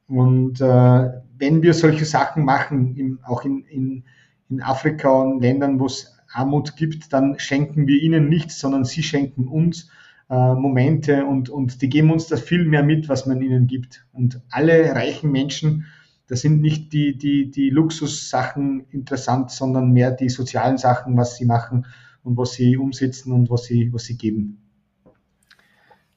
Und 0.06 0.60
äh, 0.60 1.08
wenn 1.38 1.62
wir 1.62 1.74
solche 1.74 2.04
Sachen 2.04 2.44
machen, 2.44 2.96
im, 2.96 3.18
auch 3.24 3.44
in, 3.44 3.64
in, 3.64 4.04
in 4.50 4.62
Afrika 4.62 5.10
und 5.10 5.40
Ländern, 5.40 5.78
wo 5.80 5.86
es 5.86 6.16
Armut 6.32 6.76
gibt, 6.76 7.12
dann 7.12 7.38
schenken 7.38 7.86
wir 7.86 8.00
ihnen 8.00 8.28
nichts, 8.28 8.58
sondern 8.58 8.84
sie 8.84 9.02
schenken 9.02 9.48
uns 9.48 9.90
äh, 10.30 10.54
Momente 10.54 11.24
und, 11.24 11.48
und 11.48 11.80
die 11.82 11.88
geben 11.88 12.10
uns 12.10 12.26
da 12.26 12.36
viel 12.36 12.64
mehr 12.64 12.82
mit, 12.82 13.08
was 13.08 13.26
man 13.26 13.40
ihnen 13.40 13.66
gibt. 13.66 14.06
Und 14.12 14.40
alle 14.50 14.94
reichen 14.94 15.32
Menschen, 15.32 15.86
da 16.26 16.36
sind 16.36 16.60
nicht 16.60 16.92
die, 16.92 17.16
die, 17.16 17.50
die 17.50 17.70
Luxussachen 17.70 18.86
interessant, 18.90 19.50
sondern 19.50 19.92
mehr 19.92 20.10
die 20.10 20.28
sozialen 20.28 20.76
Sachen, 20.76 21.16
was 21.16 21.36
sie 21.36 21.46
machen 21.46 21.86
und 22.22 22.36
was 22.36 22.52
sie 22.52 22.76
umsetzen 22.76 23.32
und 23.32 23.50
was 23.50 23.64
sie, 23.64 23.92
was 23.92 24.04
sie 24.04 24.18
geben. 24.18 24.62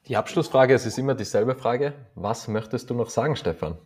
Die 0.08 0.16
Abschlussfrage, 0.16 0.74
es 0.74 0.84
ist 0.84 0.98
immer 0.98 1.14
dieselbe 1.14 1.54
Frage. 1.54 1.94
Was 2.14 2.48
möchtest 2.48 2.90
du 2.90 2.94
noch 2.94 3.08
sagen, 3.08 3.36
Stefan? 3.36 3.78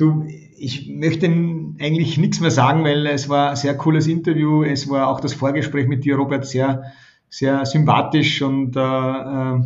Du, 0.00 0.26
ich 0.56 0.88
möchte 0.88 1.26
eigentlich 1.26 2.16
nichts 2.16 2.40
mehr 2.40 2.50
sagen, 2.50 2.84
weil 2.84 3.06
es 3.06 3.28
war 3.28 3.50
ein 3.50 3.56
sehr 3.56 3.76
cooles 3.76 4.06
Interview. 4.06 4.62
Es 4.62 4.88
war 4.88 5.08
auch 5.08 5.20
das 5.20 5.34
Vorgespräch 5.34 5.88
mit 5.88 6.06
dir, 6.06 6.16
Robert, 6.16 6.46
sehr, 6.46 6.84
sehr 7.28 7.66
sympathisch 7.66 8.40
und 8.40 8.76
äh, 8.76 8.80
äh 8.80 9.60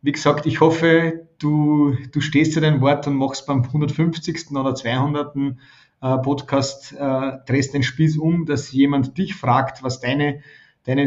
wie 0.00 0.12
gesagt, 0.12 0.46
ich 0.46 0.60
hoffe, 0.60 1.26
du, 1.38 1.94
du 2.12 2.20
stehst 2.20 2.52
zu 2.52 2.60
deinem 2.60 2.80
Wort 2.80 3.06
und 3.06 3.16
machst 3.16 3.46
beim 3.46 3.64
150. 3.64 4.52
oder 4.52 4.74
200. 4.74 5.36
Äh, 5.36 6.18
Podcast 6.18 6.94
äh, 6.98 7.32
drehst 7.46 7.74
den 7.74 7.82
Spieß 7.82 8.16
um, 8.16 8.46
dass 8.46 8.72
jemand 8.72 9.18
dich 9.18 9.34
fragt, 9.34 9.82
was 9.82 10.00
deine, 10.00 10.40
deine, 10.84 11.06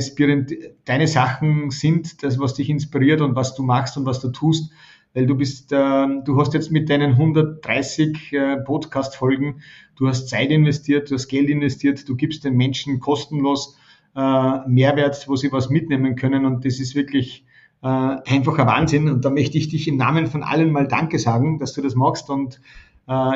deine 0.85 1.07
Sachen 1.07 1.71
sind, 1.71 2.21
das, 2.21 2.37
was 2.37 2.53
dich 2.53 2.69
inspiriert 2.69 3.21
und 3.21 3.35
was 3.35 3.55
du 3.55 3.63
machst 3.63 3.97
und 3.97 4.05
was 4.05 4.19
du 4.19 4.29
tust. 4.29 4.71
Weil 5.13 5.25
du 5.25 5.35
bist, 5.35 5.71
äh, 5.71 6.07
du 6.23 6.37
hast 6.39 6.53
jetzt 6.53 6.71
mit 6.71 6.89
deinen 6.89 7.11
130 7.11 8.33
äh, 8.33 8.57
Podcast-Folgen, 8.57 9.61
du 9.95 10.07
hast 10.07 10.29
Zeit 10.29 10.51
investiert, 10.51 11.09
du 11.09 11.15
hast 11.15 11.27
Geld 11.27 11.49
investiert, 11.49 12.07
du 12.07 12.15
gibst 12.15 12.43
den 12.43 12.55
Menschen 12.55 12.99
kostenlos 12.99 13.75
äh, 14.15 14.67
Mehrwert, 14.67 15.27
wo 15.27 15.35
sie 15.35 15.51
was 15.51 15.69
mitnehmen 15.69 16.15
können 16.15 16.45
und 16.45 16.65
das 16.65 16.79
ist 16.79 16.95
wirklich 16.95 17.45
äh, 17.81 17.87
einfacher 17.87 18.67
Wahnsinn. 18.67 19.09
Und 19.09 19.25
da 19.25 19.29
möchte 19.29 19.57
ich 19.57 19.69
dich 19.69 19.87
im 19.87 19.97
Namen 19.97 20.27
von 20.27 20.43
allen 20.43 20.71
mal 20.71 20.87
Danke 20.87 21.17
sagen, 21.17 21.57
dass 21.57 21.73
du 21.73 21.81
das 21.81 21.95
magst 21.95 22.29
und 22.29 22.61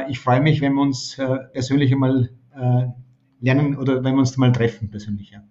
ich 0.08 0.20
freue 0.20 0.40
mich, 0.40 0.62
wenn 0.62 0.76
wir 0.76 0.84
uns 0.84 1.20
persönlich 1.52 1.92
einmal 1.92 2.30
lernen 3.42 3.76
oder 3.76 4.04
wenn 4.04 4.14
wir 4.14 4.20
uns 4.20 4.38
mal 4.38 4.52
treffen 4.52 4.92
persönlich. 4.92 5.32
Ja. 5.32 5.42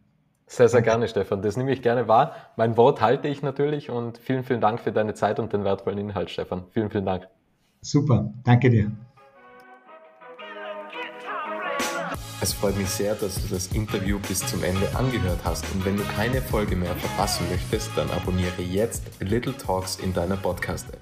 Sehr, 0.52 0.68
sehr 0.68 0.82
gerne, 0.82 1.08
Stefan. 1.08 1.40
Das 1.40 1.56
nehme 1.56 1.72
ich 1.72 1.80
gerne 1.80 2.08
wahr. 2.08 2.36
Mein 2.56 2.76
Wort 2.76 3.00
halte 3.00 3.26
ich 3.26 3.40
natürlich 3.40 3.88
und 3.88 4.18
vielen, 4.18 4.44
vielen 4.44 4.60
Dank 4.60 4.80
für 4.80 4.92
deine 4.92 5.14
Zeit 5.14 5.38
und 5.38 5.50
den 5.54 5.64
wertvollen 5.64 5.96
Inhalt, 5.96 6.28
Stefan. 6.28 6.64
Vielen, 6.72 6.90
vielen 6.90 7.06
Dank. 7.06 7.26
Super, 7.80 8.30
danke 8.44 8.68
dir. 8.68 8.92
Es 12.42 12.52
freut 12.52 12.76
mich 12.76 12.90
sehr, 12.90 13.14
dass 13.14 13.36
du 13.36 13.48
das 13.48 13.68
Interview 13.68 14.18
bis 14.28 14.40
zum 14.40 14.62
Ende 14.62 14.94
angehört 14.94 15.40
hast 15.42 15.64
und 15.72 15.86
wenn 15.86 15.96
du 15.96 16.02
keine 16.16 16.42
Folge 16.42 16.76
mehr 16.76 16.94
verpassen 16.96 17.46
möchtest, 17.50 17.90
dann 17.96 18.10
abonniere 18.10 18.60
jetzt 18.60 19.04
Little 19.20 19.56
Talks 19.56 19.96
in 20.00 20.12
deiner 20.12 20.36
Podcast-App. 20.36 21.00